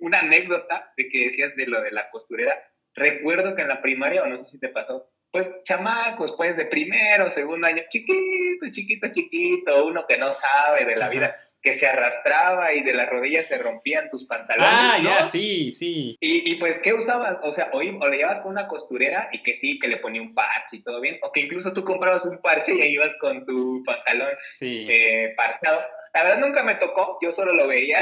una 0.00 0.20
anécdota 0.20 0.92
de 0.96 1.08
que 1.08 1.24
decías 1.24 1.54
de 1.56 1.66
lo 1.66 1.82
de 1.82 1.92
la 1.92 2.08
costurera, 2.08 2.58
recuerdo 2.94 3.54
que 3.54 3.62
en 3.62 3.68
la 3.68 3.82
primaria, 3.82 4.22
o 4.22 4.26
no 4.26 4.38
sé 4.38 4.44
si 4.44 4.58
te 4.58 4.70
pasó, 4.70 5.10
pues 5.34 5.50
chamacos, 5.64 6.30
pues 6.36 6.56
de 6.56 6.64
primero, 6.66 7.28
segundo 7.28 7.66
año, 7.66 7.82
chiquito, 7.88 8.66
chiquito, 8.70 9.08
chiquito, 9.08 9.84
uno 9.84 10.06
que 10.06 10.16
no 10.16 10.32
sabe 10.32 10.84
de 10.84 10.94
la 10.94 11.08
vida, 11.08 11.34
que 11.60 11.74
se 11.74 11.88
arrastraba 11.88 12.72
y 12.72 12.84
de 12.84 12.92
las 12.92 13.10
rodillas 13.10 13.48
se 13.48 13.58
rompían 13.58 14.08
tus 14.10 14.28
pantalones. 14.28 14.70
Ah, 14.72 14.98
ya, 15.02 15.28
sí, 15.28 15.72
sí. 15.72 16.16
Y, 16.20 16.48
y, 16.48 16.54
pues, 16.54 16.78
¿qué 16.78 16.94
usabas? 16.94 17.38
O 17.42 17.52
sea, 17.52 17.68
o, 17.72 17.78
o, 17.78 18.08
le 18.08 18.16
llevas 18.16 18.38
con 18.42 18.52
una 18.52 18.68
costurera 18.68 19.28
y 19.32 19.42
que 19.42 19.56
sí, 19.56 19.80
que 19.80 19.88
le 19.88 19.96
ponía 19.96 20.22
un 20.22 20.36
parche 20.36 20.76
y 20.76 20.82
todo 20.84 21.00
bien, 21.00 21.18
o 21.22 21.32
que 21.32 21.40
incluso 21.40 21.72
tú 21.72 21.82
comprabas 21.82 22.24
un 22.24 22.38
parche 22.38 22.72
y 22.72 22.82
ahí 22.82 22.92
ibas 22.92 23.16
con 23.20 23.44
tu 23.44 23.82
pantalón 23.84 24.30
sí. 24.60 24.86
eh, 24.88 25.34
parchado. 25.36 25.82
La 26.14 26.22
verdad 26.22 26.38
nunca 26.46 26.62
me 26.62 26.76
tocó, 26.76 27.18
yo 27.20 27.32
solo 27.32 27.52
lo 27.52 27.66
veía. 27.66 27.98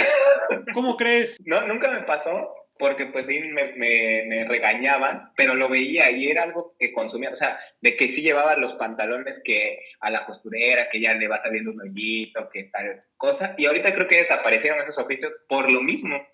¿Cómo 0.75 0.99
crees? 0.99 1.39
No, 1.47 1.67
nunca 1.67 1.91
me 1.91 2.03
pasó 2.03 2.62
porque 2.83 3.07
pues 3.07 3.29
sí 3.29 3.39
me, 3.39 3.75
me, 3.77 4.45
regañaban, 4.49 5.31
pero 5.37 5.55
lo 5.55 5.69
veía 5.69 6.11
y 6.11 6.29
era 6.29 6.43
algo 6.43 6.75
que 6.81 6.93
consumía, 6.93 7.31
o 7.31 7.37
sea, 7.37 7.57
de 7.81 7.95
que 7.95 8.09
sí 8.09 8.23
llevaba 8.23 8.57
los 8.57 8.73
pantalones 8.73 9.41
que 9.45 9.79
a 10.01 10.11
la 10.11 10.25
costurera, 10.25 10.89
que 10.91 11.01
ya 11.01 11.15
le 11.15 11.29
va 11.29 11.39
saliendo 11.39 11.71
un 11.71 11.81
hoyito, 11.81 12.49
que 12.53 12.65
tal 12.65 13.05
cosa, 13.17 13.55
y 13.57 13.67
ahorita 13.67 13.95
creo 13.95 14.09
que 14.09 14.17
desaparecieron 14.17 14.81
esos 14.81 14.99
oficios 14.99 15.33
por 15.49 15.71
lo 15.71 15.81
mismo, 15.81 16.27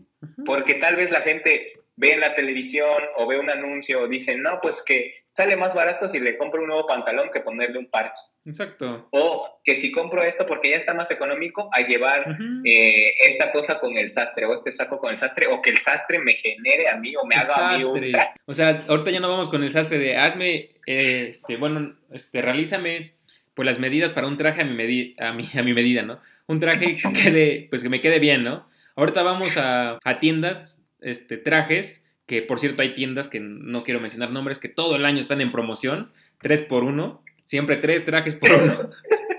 porque 0.47 0.77
tal 0.77 0.97
vez 0.97 1.11
la 1.11 1.21
gente 1.21 1.75
ve 1.97 2.13
en 2.13 2.21
la 2.21 2.35
televisión 2.35 3.03
o 3.19 3.27
ve 3.27 3.39
un 3.39 3.51
anuncio 3.51 4.01
o 4.01 4.09
dicen, 4.09 4.41
no, 4.41 4.59
pues 4.63 4.83
que 4.83 5.17
sale 5.39 5.55
más 5.55 5.73
barato 5.73 6.09
si 6.09 6.19
le 6.19 6.37
compro 6.37 6.63
un 6.63 6.67
nuevo 6.67 6.85
pantalón 6.85 7.31
que 7.33 7.39
ponerle 7.39 7.79
un 7.79 7.89
parche. 7.89 8.21
Exacto. 8.45 9.07
O 9.13 9.61
que 9.63 9.77
si 9.77 9.93
compro 9.93 10.25
esto 10.25 10.45
porque 10.47 10.71
ya 10.71 10.77
está 10.77 10.95
más 10.95 11.13
económico, 11.13 11.71
a 11.73 11.83
llevar 11.83 12.37
eh, 12.65 13.15
esta 13.25 13.53
cosa 13.53 13.79
con 13.79 13.97
el 13.97 14.09
sastre 14.09 14.47
o 14.47 14.55
este 14.55 14.73
saco 14.73 14.99
con 14.99 15.13
el 15.13 15.17
sastre 15.17 15.47
o 15.47 15.63
que 15.63 15.71
el 15.71 15.79
sastre 15.79 16.19
me 16.19 16.33
genere 16.33 16.89
a 16.89 16.97
mí 16.97 17.15
o 17.15 17.25
me 17.25 17.37
haga 17.37 17.55
a 17.55 17.79
mí 17.79 17.85
un 17.85 18.13
O 18.47 18.55
sea, 18.55 18.83
ahorita 18.89 19.13
ya 19.13 19.21
no 19.21 19.29
vamos 19.29 19.49
con 19.49 19.63
el 19.63 19.71
sastre 19.71 20.01
de 20.01 20.17
hazme, 20.17 20.71
este, 20.87 21.57
bueno, 21.57 21.97
este, 22.11 22.43
realízame 22.43 23.15
pues 23.55 23.65
las 23.65 23.79
medidas 23.79 24.11
para 24.11 24.27
un 24.27 24.39
traje 24.39 24.63
a 24.63 24.65
mi, 24.65 25.15
a 25.21 25.33
mi, 25.33 25.49
a 25.57 25.63
mi 25.63 25.73
medida, 25.73 26.03
¿no? 26.03 26.21
Un 26.49 26.59
traje 26.59 26.97
que 26.97 27.13
quede, 27.13 27.69
pues 27.71 27.85
que 27.85 27.89
me 27.89 28.01
quede 28.01 28.19
bien, 28.19 28.43
¿no? 28.43 28.69
Ahorita 28.97 29.23
vamos 29.23 29.57
a, 29.57 29.99
a 30.03 30.19
tiendas 30.19 30.83
este, 31.01 31.37
trajes, 31.37 32.05
que 32.29 32.43
por 32.43 32.61
cierto 32.61 32.83
hay 32.83 32.95
tiendas 32.95 33.27
que 33.27 33.41
no 33.41 33.83
quiero 33.83 33.99
mencionar 33.99 34.31
nombres, 34.31 34.61
que 34.61 34.69
todo 34.69 34.95
el 34.95 35.05
año 35.05 35.19
están 35.19 35.41
en 35.41 35.51
promoción, 35.51 36.13
3 36.41 36.63
por 36.63 36.85
1 36.85 37.25
siempre 37.49 37.79
tres 37.79 38.05
trajes 38.05 38.35
por 38.35 38.53
uno. 38.53 38.91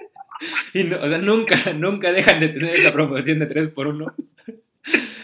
y 0.74 0.92
o 0.92 1.10
sea, 1.10 1.20
nunca, 1.20 1.74
nunca 1.74 2.12
dejan 2.12 2.42
de 2.42 2.50
tener 2.50 2.76
esa 2.76 2.92
promoción 2.92 3.40
de 3.40 3.46
3 3.46 3.70
por 3.70 3.88
1 3.88 4.06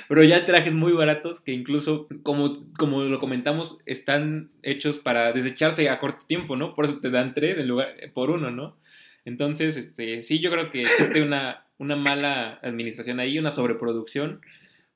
Pero 0.07 0.23
ya 0.23 0.45
trajes 0.45 0.73
muy 0.73 0.93
baratos 0.93 1.41
que 1.41 1.51
incluso, 1.51 2.07
como, 2.21 2.71
como 2.77 3.03
lo 3.03 3.19
comentamos, 3.19 3.77
están 3.87 4.51
hechos 4.61 4.99
para 4.99 5.33
desecharse 5.33 5.89
a 5.89 5.97
corto 5.97 6.25
tiempo, 6.27 6.55
¿no? 6.55 6.75
Por 6.75 6.85
eso 6.85 6.99
te 6.99 7.09
dan 7.09 7.33
tres 7.33 7.57
en 7.57 7.67
lugar 7.67 7.89
por 8.13 8.29
uno, 8.29 8.51
¿no? 8.51 8.77
Entonces, 9.25 9.75
este, 9.75 10.23
sí, 10.23 10.39
yo 10.39 10.51
creo 10.51 10.69
que 10.69 10.83
existe 10.83 11.23
una, 11.23 11.65
una 11.79 11.95
mala 11.95 12.59
administración 12.61 13.19
ahí, 13.19 13.39
una 13.39 13.49
sobreproducción 13.49 14.41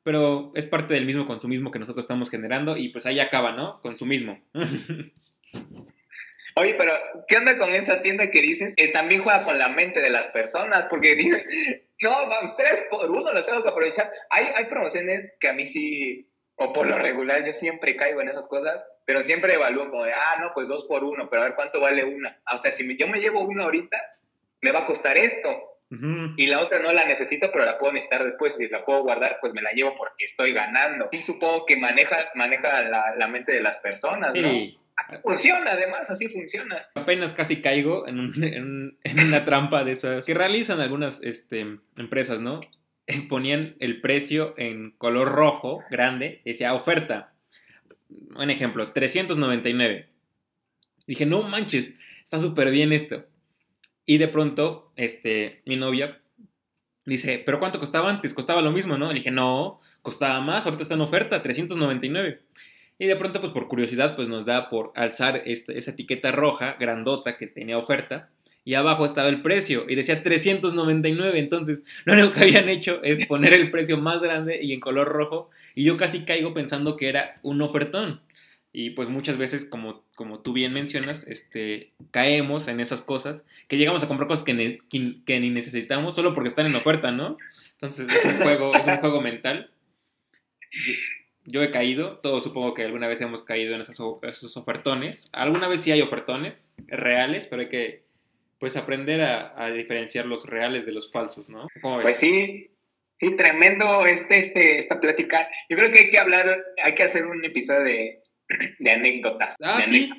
pero 0.03 0.51
es 0.55 0.65
parte 0.65 0.93
del 0.93 1.05
mismo 1.05 1.25
consumismo 1.25 1.71
que 1.71 1.79
nosotros 1.79 2.03
estamos 2.03 2.29
generando 2.29 2.77
y 2.77 2.89
pues 2.89 3.05
ahí 3.05 3.19
acaba, 3.19 3.51
¿no? 3.51 3.81
Consumismo. 3.81 4.39
Oye, 6.55 6.75
pero 6.75 6.93
¿qué 7.27 7.37
onda 7.37 7.57
con 7.57 7.69
esa 7.73 8.01
tienda 8.01 8.31
que 8.31 8.41
dices? 8.41 8.75
que 8.75 8.89
también 8.89 9.23
juega 9.23 9.45
con 9.45 9.57
la 9.57 9.69
mente 9.69 10.01
de 10.01 10.09
las 10.09 10.27
personas, 10.27 10.87
porque 10.89 11.15
dice, 11.15 11.45
no, 12.01 12.09
van 12.27 12.55
tres 12.57 12.85
por 12.89 13.09
uno, 13.09 13.31
lo 13.31 13.45
tengo 13.45 13.63
que 13.63 13.69
aprovechar. 13.69 14.11
Hay, 14.29 14.47
hay 14.55 14.65
promociones 14.65 15.33
que 15.39 15.47
a 15.47 15.53
mí 15.53 15.67
sí, 15.67 16.29
o 16.55 16.73
por 16.73 16.87
lo 16.87 16.97
regular, 16.97 17.45
yo 17.45 17.53
siempre 17.53 17.95
caigo 17.95 18.21
en 18.21 18.29
esas 18.29 18.47
cosas, 18.47 18.83
pero 19.05 19.23
siempre 19.23 19.53
evalúo 19.53 19.89
como 19.89 20.03
de, 20.03 20.13
ah, 20.13 20.35
no, 20.41 20.51
pues 20.53 20.67
dos 20.67 20.83
por 20.83 21.03
uno, 21.03 21.29
pero 21.29 21.41
a 21.41 21.45
ver 21.45 21.55
cuánto 21.55 21.79
vale 21.79 22.03
una. 22.03 22.41
O 22.53 22.57
sea, 22.57 22.71
si 22.71 22.97
yo 22.97 23.07
me 23.07 23.21
llevo 23.21 23.41
una 23.41 23.63
ahorita, 23.63 23.97
me 24.61 24.71
va 24.71 24.79
a 24.79 24.85
costar 24.85 25.17
esto. 25.17 25.68
Y 25.91 26.45
la 26.45 26.59
otra 26.59 26.79
no 26.79 26.93
la 26.93 27.05
necesito, 27.05 27.49
pero 27.51 27.65
la 27.65 27.77
puedo 27.79 27.93
necesitar 27.93 28.23
después. 28.23 28.55
Si 28.55 28.67
la 28.69 28.85
puedo 28.85 29.01
guardar, 29.01 29.37
pues 29.41 29.53
me 29.53 29.61
la 29.61 29.71
llevo 29.71 29.95
porque 29.95 30.25
estoy 30.25 30.53
ganando. 30.53 31.09
Sí, 31.11 31.23
supongo 31.23 31.65
que 31.65 31.77
maneja, 31.77 32.29
maneja 32.35 32.81
la, 32.83 33.27
mente 33.27 33.51
de 33.51 33.61
las 33.61 33.77
personas, 33.77 34.35
¿no? 34.35 34.47
Así 34.95 35.15
funciona, 35.23 35.71
además, 35.71 36.09
así 36.09 36.27
funciona. 36.27 36.85
Apenas 36.93 37.33
casi 37.33 37.61
caigo 37.61 38.07
en, 38.07 38.97
una 39.27 39.45
trampa 39.45 39.83
de 39.83 39.93
esas 39.93 40.25
que 40.25 40.33
realizan 40.33 40.79
algunas 40.79 41.21
este, 41.23 41.79
empresas, 41.97 42.39
¿no? 42.39 42.59
Ponían 43.27 43.75
el 43.79 44.01
precio 44.01 44.53
en 44.57 44.91
color 44.91 45.29
rojo, 45.29 45.83
grande, 45.89 46.41
decía 46.45 46.73
oferta. 46.73 47.33
Un 48.35 48.49
ejemplo, 48.51 48.91
399. 48.91 50.07
Dije, 51.07 51.25
no 51.25 51.41
manches, 51.41 51.95
está 52.23 52.39
súper 52.39 52.69
bien 52.69 52.91
esto. 52.91 53.25
Y 54.09 54.17
de 54.17 54.27
pronto, 54.27 54.91
este, 54.95 55.61
mi 55.67 55.75
novia 55.75 56.19
dice, 57.05 57.43
¿pero 57.45 57.59
cuánto 57.59 57.79
costaba 57.79 58.09
antes? 58.09 58.33
Costaba 58.33 58.63
lo 58.63 58.71
mismo, 58.71 58.97
¿no? 58.97 59.09
Le 59.09 59.13
dije, 59.13 59.29
no, 59.29 59.81
costaba 60.01 60.41
más, 60.41 60.65
ahorita 60.65 60.81
está 60.81 60.95
en 60.95 61.01
oferta, 61.01 61.43
399. 61.43 62.39
Y 62.97 63.05
de 63.05 63.15
pronto, 63.15 63.39
pues 63.39 63.53
por 63.53 63.67
curiosidad, 63.67 64.15
pues 64.15 64.27
nos 64.27 64.47
da 64.47 64.67
por 64.71 64.93
alzar 64.95 65.43
esta, 65.45 65.73
esa 65.73 65.91
etiqueta 65.91 66.31
roja, 66.31 66.75
grandota, 66.79 67.37
que 67.37 67.45
tenía 67.45 67.77
oferta. 67.77 68.31
Y 68.65 68.73
abajo 68.73 69.05
estaba 69.05 69.29
el 69.29 69.43
precio 69.43 69.85
y 69.87 69.93
decía 69.93 70.23
399. 70.23 71.37
Entonces, 71.37 71.83
lo 72.05 72.13
único 72.13 72.31
que 72.31 72.39
habían 72.39 72.67
hecho 72.67 73.03
es 73.03 73.27
poner 73.27 73.53
el 73.53 73.69
precio 73.69 73.99
más 73.99 74.23
grande 74.23 74.57
y 74.59 74.73
en 74.73 74.79
color 74.79 75.07
rojo. 75.07 75.51
Y 75.75 75.83
yo 75.83 75.97
casi 75.97 76.25
caigo 76.25 76.55
pensando 76.55 76.97
que 76.97 77.09
era 77.09 77.39
un 77.43 77.61
ofertón. 77.61 78.21
Y 78.71 78.91
pues 78.91 79.09
muchas 79.09 79.37
veces, 79.37 79.65
como, 79.65 80.03
como 80.15 80.41
tú 80.41 80.53
bien 80.53 80.73
mencionas, 80.73 81.25
este, 81.27 81.91
caemos 82.11 82.67
en 82.67 82.79
esas 82.79 83.01
cosas, 83.01 83.43
que 83.67 83.77
llegamos 83.77 84.03
a 84.03 84.07
comprar 84.07 84.27
cosas 84.27 84.45
que, 84.45 84.79
que, 84.89 85.39
ni 85.39 85.49
necesitamos 85.49 86.13
solo 86.13 86.35
porque 86.35 86.49
están 86.49 86.67
en 86.67 86.75
oferta, 86.75 87.11
¿no? 87.11 87.37
Entonces 87.73 88.07
es 88.07 88.25
un 88.25 88.37
juego, 88.41 88.75
es 88.75 88.85
un 88.85 88.97
juego 88.97 89.21
mental. 89.21 89.71
Yo, 91.45 91.63
he 91.63 91.71
caído, 91.71 92.19
todos 92.19 92.43
supongo 92.43 92.75
que 92.75 92.83
alguna 92.83 93.07
vez 93.07 93.21
hemos 93.21 93.41
caído 93.41 93.73
en 93.73 93.81
esos 93.81 94.57
ofertones. 94.57 95.29
Alguna 95.31 95.67
vez 95.67 95.81
sí 95.81 95.91
hay 95.91 96.01
ofertones 96.01 96.63
reales, 96.87 97.47
pero 97.47 97.63
hay 97.63 97.69
que 97.69 98.03
pues 98.59 98.75
aprender 98.75 99.21
a, 99.21 99.53
a 99.63 99.71
diferenciar 99.71 100.25
los 100.25 100.45
reales 100.45 100.85
de 100.85 100.91
los 100.91 101.11
falsos, 101.11 101.49
¿no? 101.49 101.67
Pues 101.81 102.17
sí, 102.17 102.69
sí, 103.19 103.35
tremendo 103.35 104.05
este, 104.05 104.39
este, 104.39 104.77
esta 104.77 104.99
plática. 104.99 105.49
Yo 105.69 105.77
creo 105.77 105.91
que 105.91 105.99
hay 105.99 106.09
que 106.09 106.19
hablar, 106.19 106.63
hay 106.83 106.93
que 106.93 107.03
hacer 107.03 107.25
un 107.25 107.43
episodio 107.43 107.83
de 107.83 108.21
de 108.79 108.91
anécdotas. 108.91 109.55
Ah, 109.61 109.81
sí, 109.81 110.09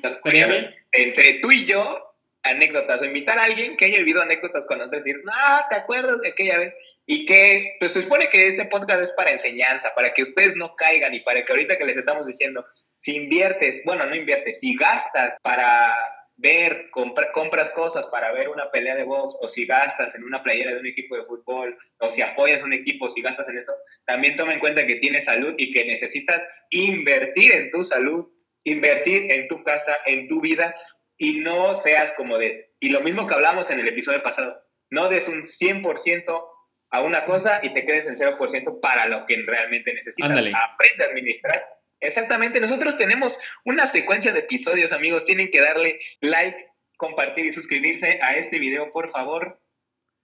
Entre 0.91 1.39
tú 1.39 1.51
y 1.51 1.65
yo, 1.65 2.15
anécdotas. 2.43 3.01
O 3.01 3.05
invitar 3.05 3.37
a 3.37 3.43
alguien 3.43 3.77
que 3.77 3.85
haya 3.85 3.99
vivido 3.99 4.21
anécdotas 4.21 4.65
con 4.65 4.79
nosotros, 4.79 5.03
decir, 5.03 5.21
no, 5.23 5.33
¿te 5.69 5.75
acuerdas 5.75 6.21
de 6.21 6.29
aquella 6.29 6.57
vez? 6.57 6.73
Y 7.05 7.25
que, 7.25 7.75
pues 7.79 7.91
se 7.91 8.03
supone 8.03 8.29
que 8.29 8.47
este 8.47 8.65
podcast 8.65 9.01
es 9.01 9.11
para 9.11 9.31
enseñanza, 9.31 9.93
para 9.95 10.13
que 10.13 10.23
ustedes 10.23 10.55
no 10.55 10.75
caigan 10.75 11.13
y 11.13 11.19
para 11.21 11.43
que 11.43 11.51
ahorita 11.51 11.77
que 11.77 11.85
les 11.85 11.97
estamos 11.97 12.25
diciendo, 12.25 12.65
si 12.97 13.15
inviertes, 13.15 13.81
bueno, 13.83 14.05
no 14.05 14.15
inviertes, 14.15 14.59
si 14.59 14.75
gastas 14.75 15.37
para 15.41 15.95
ver, 16.41 16.89
compras 16.91 17.71
cosas 17.71 18.07
para 18.07 18.31
ver 18.31 18.49
una 18.49 18.69
pelea 18.71 18.95
de 18.95 19.03
box, 19.03 19.37
o 19.41 19.47
si 19.47 19.65
gastas 19.65 20.15
en 20.15 20.23
una 20.23 20.43
playera 20.43 20.73
de 20.73 20.79
un 20.79 20.87
equipo 20.87 21.15
de 21.15 21.23
fútbol, 21.23 21.77
o 21.99 22.09
si 22.09 22.21
apoyas 22.21 22.63
un 22.63 22.73
equipo, 22.73 23.09
si 23.09 23.21
gastas 23.21 23.47
en 23.47 23.59
eso, 23.59 23.73
también 24.05 24.35
toma 24.35 24.53
en 24.53 24.59
cuenta 24.59 24.85
que 24.85 24.95
tienes 24.95 25.25
salud 25.25 25.53
y 25.57 25.71
que 25.71 25.85
necesitas 25.85 26.43
invertir 26.71 27.51
en 27.53 27.71
tu 27.71 27.83
salud, 27.83 28.27
invertir 28.63 29.31
en 29.31 29.47
tu 29.47 29.63
casa, 29.63 29.97
en 30.05 30.27
tu 30.27 30.41
vida, 30.41 30.75
y 31.17 31.39
no 31.39 31.75
seas 31.75 32.11
como 32.13 32.37
de, 32.37 32.73
y 32.79 32.89
lo 32.89 33.01
mismo 33.01 33.27
que 33.27 33.35
hablamos 33.35 33.69
en 33.69 33.79
el 33.79 33.87
episodio 33.87 34.23
pasado, 34.23 34.59
no 34.89 35.07
des 35.07 35.27
un 35.27 35.43
100% 35.43 36.45
a 36.89 37.01
una 37.01 37.25
cosa 37.25 37.59
y 37.63 37.69
te 37.69 37.85
quedes 37.85 38.07
en 38.07 38.15
0% 38.15 38.79
para 38.81 39.05
lo 39.05 39.25
que 39.25 39.37
realmente 39.45 39.93
necesitas. 39.93 40.31
Aprende 40.31 41.03
a 41.03 41.07
administrar 41.07 41.80
Exactamente, 42.01 42.59
nosotros 42.59 42.97
tenemos 42.97 43.39
una 43.63 43.85
secuencia 43.85 44.33
de 44.33 44.39
episodios, 44.39 44.91
amigos. 44.91 45.23
Tienen 45.23 45.51
que 45.51 45.61
darle 45.61 45.99
like, 46.19 46.67
compartir 46.97 47.45
y 47.45 47.53
suscribirse 47.53 48.19
a 48.21 48.35
este 48.35 48.57
video, 48.57 48.91
por 48.91 49.11
favor. 49.11 49.61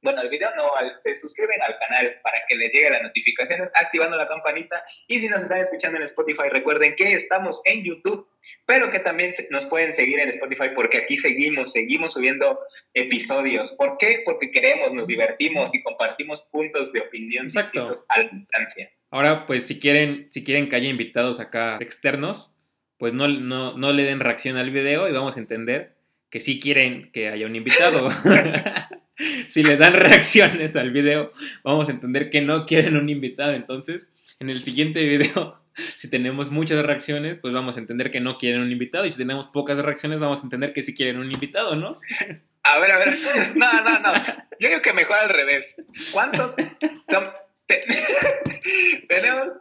Bueno, 0.01 0.21
al 0.21 0.29
video 0.29 0.49
no, 0.55 0.71
se 0.99 1.15
suscriben 1.15 1.61
al 1.61 1.77
canal 1.79 2.19
para 2.23 2.39
que 2.47 2.55
les 2.55 2.71
llegue 2.71 2.89
las 2.89 3.01
notificaciones, 3.01 3.69
activando 3.75 4.17
la 4.17 4.27
campanita. 4.27 4.83
Y 5.07 5.19
si 5.19 5.27
nos 5.27 5.41
están 5.41 5.59
escuchando 5.59 5.97
en 5.97 6.03
Spotify, 6.03 6.49
recuerden 6.49 6.95
que 6.95 7.13
estamos 7.13 7.61
en 7.65 7.83
YouTube, 7.83 8.27
pero 8.65 8.89
que 8.89 8.99
también 8.99 9.33
nos 9.49 9.65
pueden 9.65 9.93
seguir 9.95 10.19
en 10.19 10.29
Spotify 10.29 10.69
porque 10.73 10.99
aquí 10.99 11.17
seguimos, 11.17 11.71
seguimos 11.71 12.13
subiendo 12.13 12.59
episodios. 12.93 13.71
¿Por 13.71 13.97
qué? 13.97 14.21
Porque 14.25 14.49
queremos, 14.49 14.93
nos 14.93 15.07
divertimos 15.07 15.73
y 15.73 15.83
compartimos 15.83 16.41
puntos 16.51 16.91
de 16.91 17.01
opinión 17.01 17.47
distintos 17.47 18.05
a 18.09 18.21
la 18.21 18.29
distancia. 18.29 18.91
Ahora, 19.11 19.45
pues 19.45 19.65
si 19.65 19.79
quieren, 19.79 20.27
si 20.31 20.43
quieren 20.43 20.69
que 20.69 20.75
haya 20.75 20.89
invitados 20.89 21.39
acá 21.39 21.77
externos, 21.79 22.51
pues 22.97 23.13
no, 23.13 23.27
no, 23.27 23.77
no 23.77 23.93
le 23.93 24.03
den 24.03 24.19
reacción 24.19 24.57
al 24.57 24.71
video 24.71 25.07
y 25.07 25.11
vamos 25.11 25.37
a 25.37 25.39
entender 25.39 25.95
que 26.29 26.39
sí 26.39 26.59
quieren 26.59 27.11
que 27.11 27.29
haya 27.29 27.45
un 27.45 27.55
invitado. 27.55 28.09
si 29.47 29.63
le 29.63 29.77
dan 29.77 29.93
reacciones 29.93 30.75
al 30.75 30.91
video, 30.91 31.31
vamos 31.63 31.87
a 31.87 31.91
entender 31.91 32.29
que 32.29 32.41
no 32.41 32.65
quieren 32.65 32.95
un 32.95 33.09
invitado. 33.09 33.53
Entonces, 33.53 34.07
en 34.39 34.49
el 34.49 34.61
siguiente 34.63 35.03
video, 35.03 35.61
si 35.97 36.09
tenemos 36.09 36.51
muchas 36.51 36.83
reacciones, 36.85 37.39
pues 37.39 37.53
vamos 37.53 37.75
a 37.77 37.79
entender 37.79 38.11
que 38.11 38.19
no 38.19 38.37
quieren 38.37 38.61
un 38.61 38.71
invitado. 38.71 39.05
Y 39.05 39.11
si 39.11 39.17
tenemos 39.17 39.47
pocas 39.47 39.77
reacciones, 39.79 40.19
vamos 40.19 40.41
a 40.41 40.43
entender 40.43 40.73
que 40.73 40.83
sí 40.83 40.93
quieren 40.93 41.17
un 41.17 41.31
invitado, 41.31 41.75
¿no? 41.75 41.99
A 42.63 42.79
ver, 42.79 42.91
a 42.91 42.97
ver. 42.97 43.17
No, 43.55 43.83
no, 43.83 43.99
no. 43.99 44.13
Yo 44.59 44.69
digo 44.69 44.81
que 44.81 44.93
mejor 44.93 45.17
al 45.17 45.29
revés. 45.29 45.75
¿Cuántos 46.11 46.55
Tenemos 49.07 49.59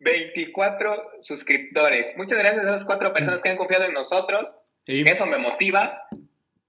24 0.00 1.12
suscriptores. 1.20 2.16
Muchas 2.16 2.38
gracias 2.38 2.64
a 2.64 2.70
esas 2.70 2.84
cuatro 2.84 3.12
personas 3.12 3.42
que 3.42 3.48
han 3.48 3.56
confiado 3.56 3.84
en 3.84 3.94
nosotros. 3.94 4.54
Eso 4.86 5.26
me 5.26 5.38
motiva. 5.38 6.02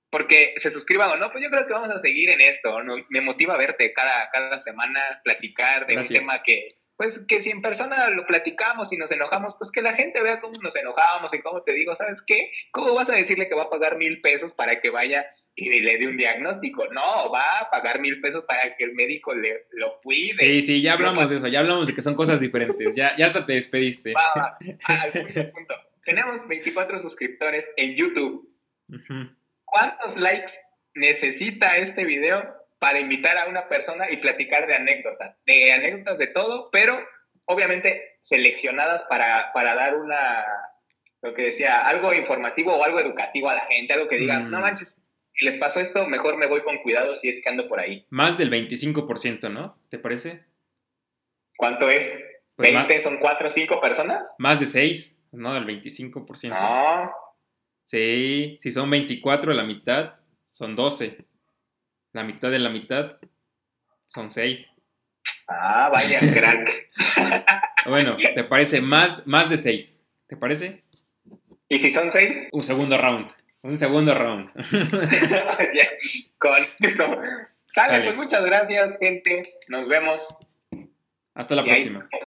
Porque 0.09 0.53
se 0.55 0.71
suscriban 0.71 1.11
o 1.11 1.17
no, 1.17 1.31
pues 1.31 1.43
yo 1.43 1.49
creo 1.49 1.67
que 1.67 1.73
vamos 1.73 1.89
a 1.89 1.99
seguir 1.99 2.29
en 2.29 2.39
esto. 2.39 2.77
Me 3.09 3.19
motiva 3.19 3.57
verte 3.57 3.91
cada, 3.91 4.29
cada 4.31 4.57
semana, 4.61 5.01
platicar 5.21 5.85
de 5.85 5.97
un 5.97 6.07
tema 6.07 6.41
que, 6.43 6.77
pues 6.95 7.25
que 7.27 7.41
si 7.41 7.49
en 7.49 7.61
persona 7.61 8.09
lo 8.09 8.25
platicamos 8.25 8.93
y 8.93 8.97
nos 8.97 9.11
enojamos, 9.11 9.55
pues 9.59 9.69
que 9.69 9.81
la 9.81 9.93
gente 9.93 10.21
vea 10.21 10.39
cómo 10.39 10.53
nos 10.61 10.77
enojamos 10.77 11.33
y 11.33 11.41
cómo 11.41 11.61
te 11.61 11.73
digo, 11.73 11.93
¿sabes 11.93 12.23
qué? 12.25 12.51
¿Cómo 12.71 12.93
vas 12.93 13.09
a 13.09 13.15
decirle 13.15 13.49
que 13.49 13.55
va 13.55 13.63
a 13.63 13.69
pagar 13.69 13.97
mil 13.97 14.21
pesos 14.21 14.53
para 14.53 14.79
que 14.79 14.89
vaya 14.91 15.29
y 15.59 15.79
le 15.79 15.97
dé 15.97 16.07
un 16.07 16.17
diagnóstico? 16.17 16.85
No, 16.93 17.31
va 17.31 17.59
a 17.61 17.69
pagar 17.71 17.99
mil 17.99 18.21
pesos 18.21 18.45
para 18.45 18.75
que 18.77 18.83
el 18.83 18.93
médico 18.93 19.33
le, 19.33 19.65
lo 19.71 19.99
cuide. 20.01 20.37
Sí, 20.37 20.61
sí, 20.61 20.81
ya 20.83 20.93
hablamos 20.93 21.29
de 21.29 21.37
eso, 21.37 21.47
ya 21.47 21.59
hablamos 21.59 21.87
de 21.87 21.95
que 21.95 22.03
son 22.03 22.13
cosas 22.13 22.39
diferentes, 22.39 22.93
ya, 22.95 23.15
ya 23.17 23.25
hasta 23.25 23.45
te 23.45 23.53
despediste. 23.53 24.13
Va, 24.13 24.57
al 24.83 25.11
punto, 25.11 25.73
Tenemos 26.05 26.47
24 26.47 26.99
suscriptores 26.99 27.69
en 27.75 27.95
YouTube. 27.95 28.47
¿Cuántos 29.65 30.15
likes 30.15 30.53
necesita 30.93 31.77
este 31.77 32.05
video 32.05 32.55
para 32.79 32.99
invitar 32.99 33.37
a 33.37 33.47
una 33.47 33.67
persona 33.67 34.05
y 34.11 34.17
platicar 34.17 34.67
de 34.67 34.75
anécdotas, 34.75 35.35
de 35.45 35.73
anécdotas 35.73 36.19
de 36.19 36.27
todo, 36.27 36.69
pero 36.71 37.03
obviamente 37.45 38.19
seleccionadas 38.21 39.03
para, 39.05 39.51
para 39.53 39.73
dar 39.73 39.95
una, 39.95 40.45
lo 41.23 41.33
que 41.33 41.45
decía, 41.45 41.87
algo 41.87 42.13
informativo 42.13 42.75
o 42.75 42.83
algo 42.83 42.99
educativo 42.99 43.49
a 43.49 43.55
la 43.55 43.65
gente, 43.65 43.93
algo 43.93 44.07
que 44.07 44.17
diga, 44.17 44.39
no 44.39 44.59
mm. 44.59 44.61
manches, 44.61 45.06
si 45.37 45.45
les 45.45 45.55
pasó 45.55 45.79
esto, 45.79 46.07
mejor 46.07 46.37
me 46.37 46.47
voy 46.47 46.61
con 46.61 46.77
cuidado 46.79 47.13
si 47.13 47.29
es 47.29 47.41
que 47.41 47.49
ando 47.49 47.67
por 47.67 47.79
ahí. 47.79 48.05
Más 48.09 48.37
del 48.37 48.51
25%, 48.51 49.51
¿no? 49.51 49.77
¿Te 49.89 49.99
parece? 49.99 50.43
¿Cuánto 51.55 51.89
es? 51.89 52.13
¿20 52.57 52.87
pues 52.87 53.03
son 53.03 53.17
4 53.17 53.47
o 53.47 53.49
5 53.49 53.81
personas? 53.81 54.35
Más 54.39 54.59
de 54.59 54.65
6, 54.65 55.17
¿no? 55.33 55.53
Del 55.53 55.65
25%. 55.65 56.49
No. 56.49 57.11
Sí, 57.85 58.57
si 58.61 58.71
son 58.71 58.89
24, 58.89 59.53
la 59.53 59.63
mitad 59.63 60.15
son 60.51 60.75
12 60.75 61.27
la 62.17 62.23
mitad 62.23 62.49
de 62.49 62.57
la 62.57 62.71
mitad 62.71 63.17
son 64.07 64.31
seis. 64.31 64.67
Ah, 65.47 65.89
vaya 65.93 66.19
crack. 66.33 66.89
bueno, 67.85 68.15
¿te 68.15 68.43
parece 68.43 68.81
más, 68.81 69.25
más 69.27 69.51
de 69.51 69.57
seis? 69.57 70.03
¿Te 70.25 70.35
parece? 70.35 70.83
¿Y 71.69 71.77
si 71.77 71.91
son 71.91 72.09
seis? 72.09 72.47
Un 72.51 72.63
segundo 72.63 72.97
round. 72.97 73.29
Un 73.63 73.77
segundo 73.77 74.13
round. 74.13 74.51
Con 76.37 76.67
eso. 76.79 77.21
Sale, 77.67 78.03
pues 78.03 78.15
muchas 78.15 78.45
gracias, 78.45 78.97
gente. 78.99 79.55
Nos 79.67 79.87
vemos. 79.87 80.25
Hasta 81.33 81.55
la 81.55 81.63
próxima. 81.63 82.07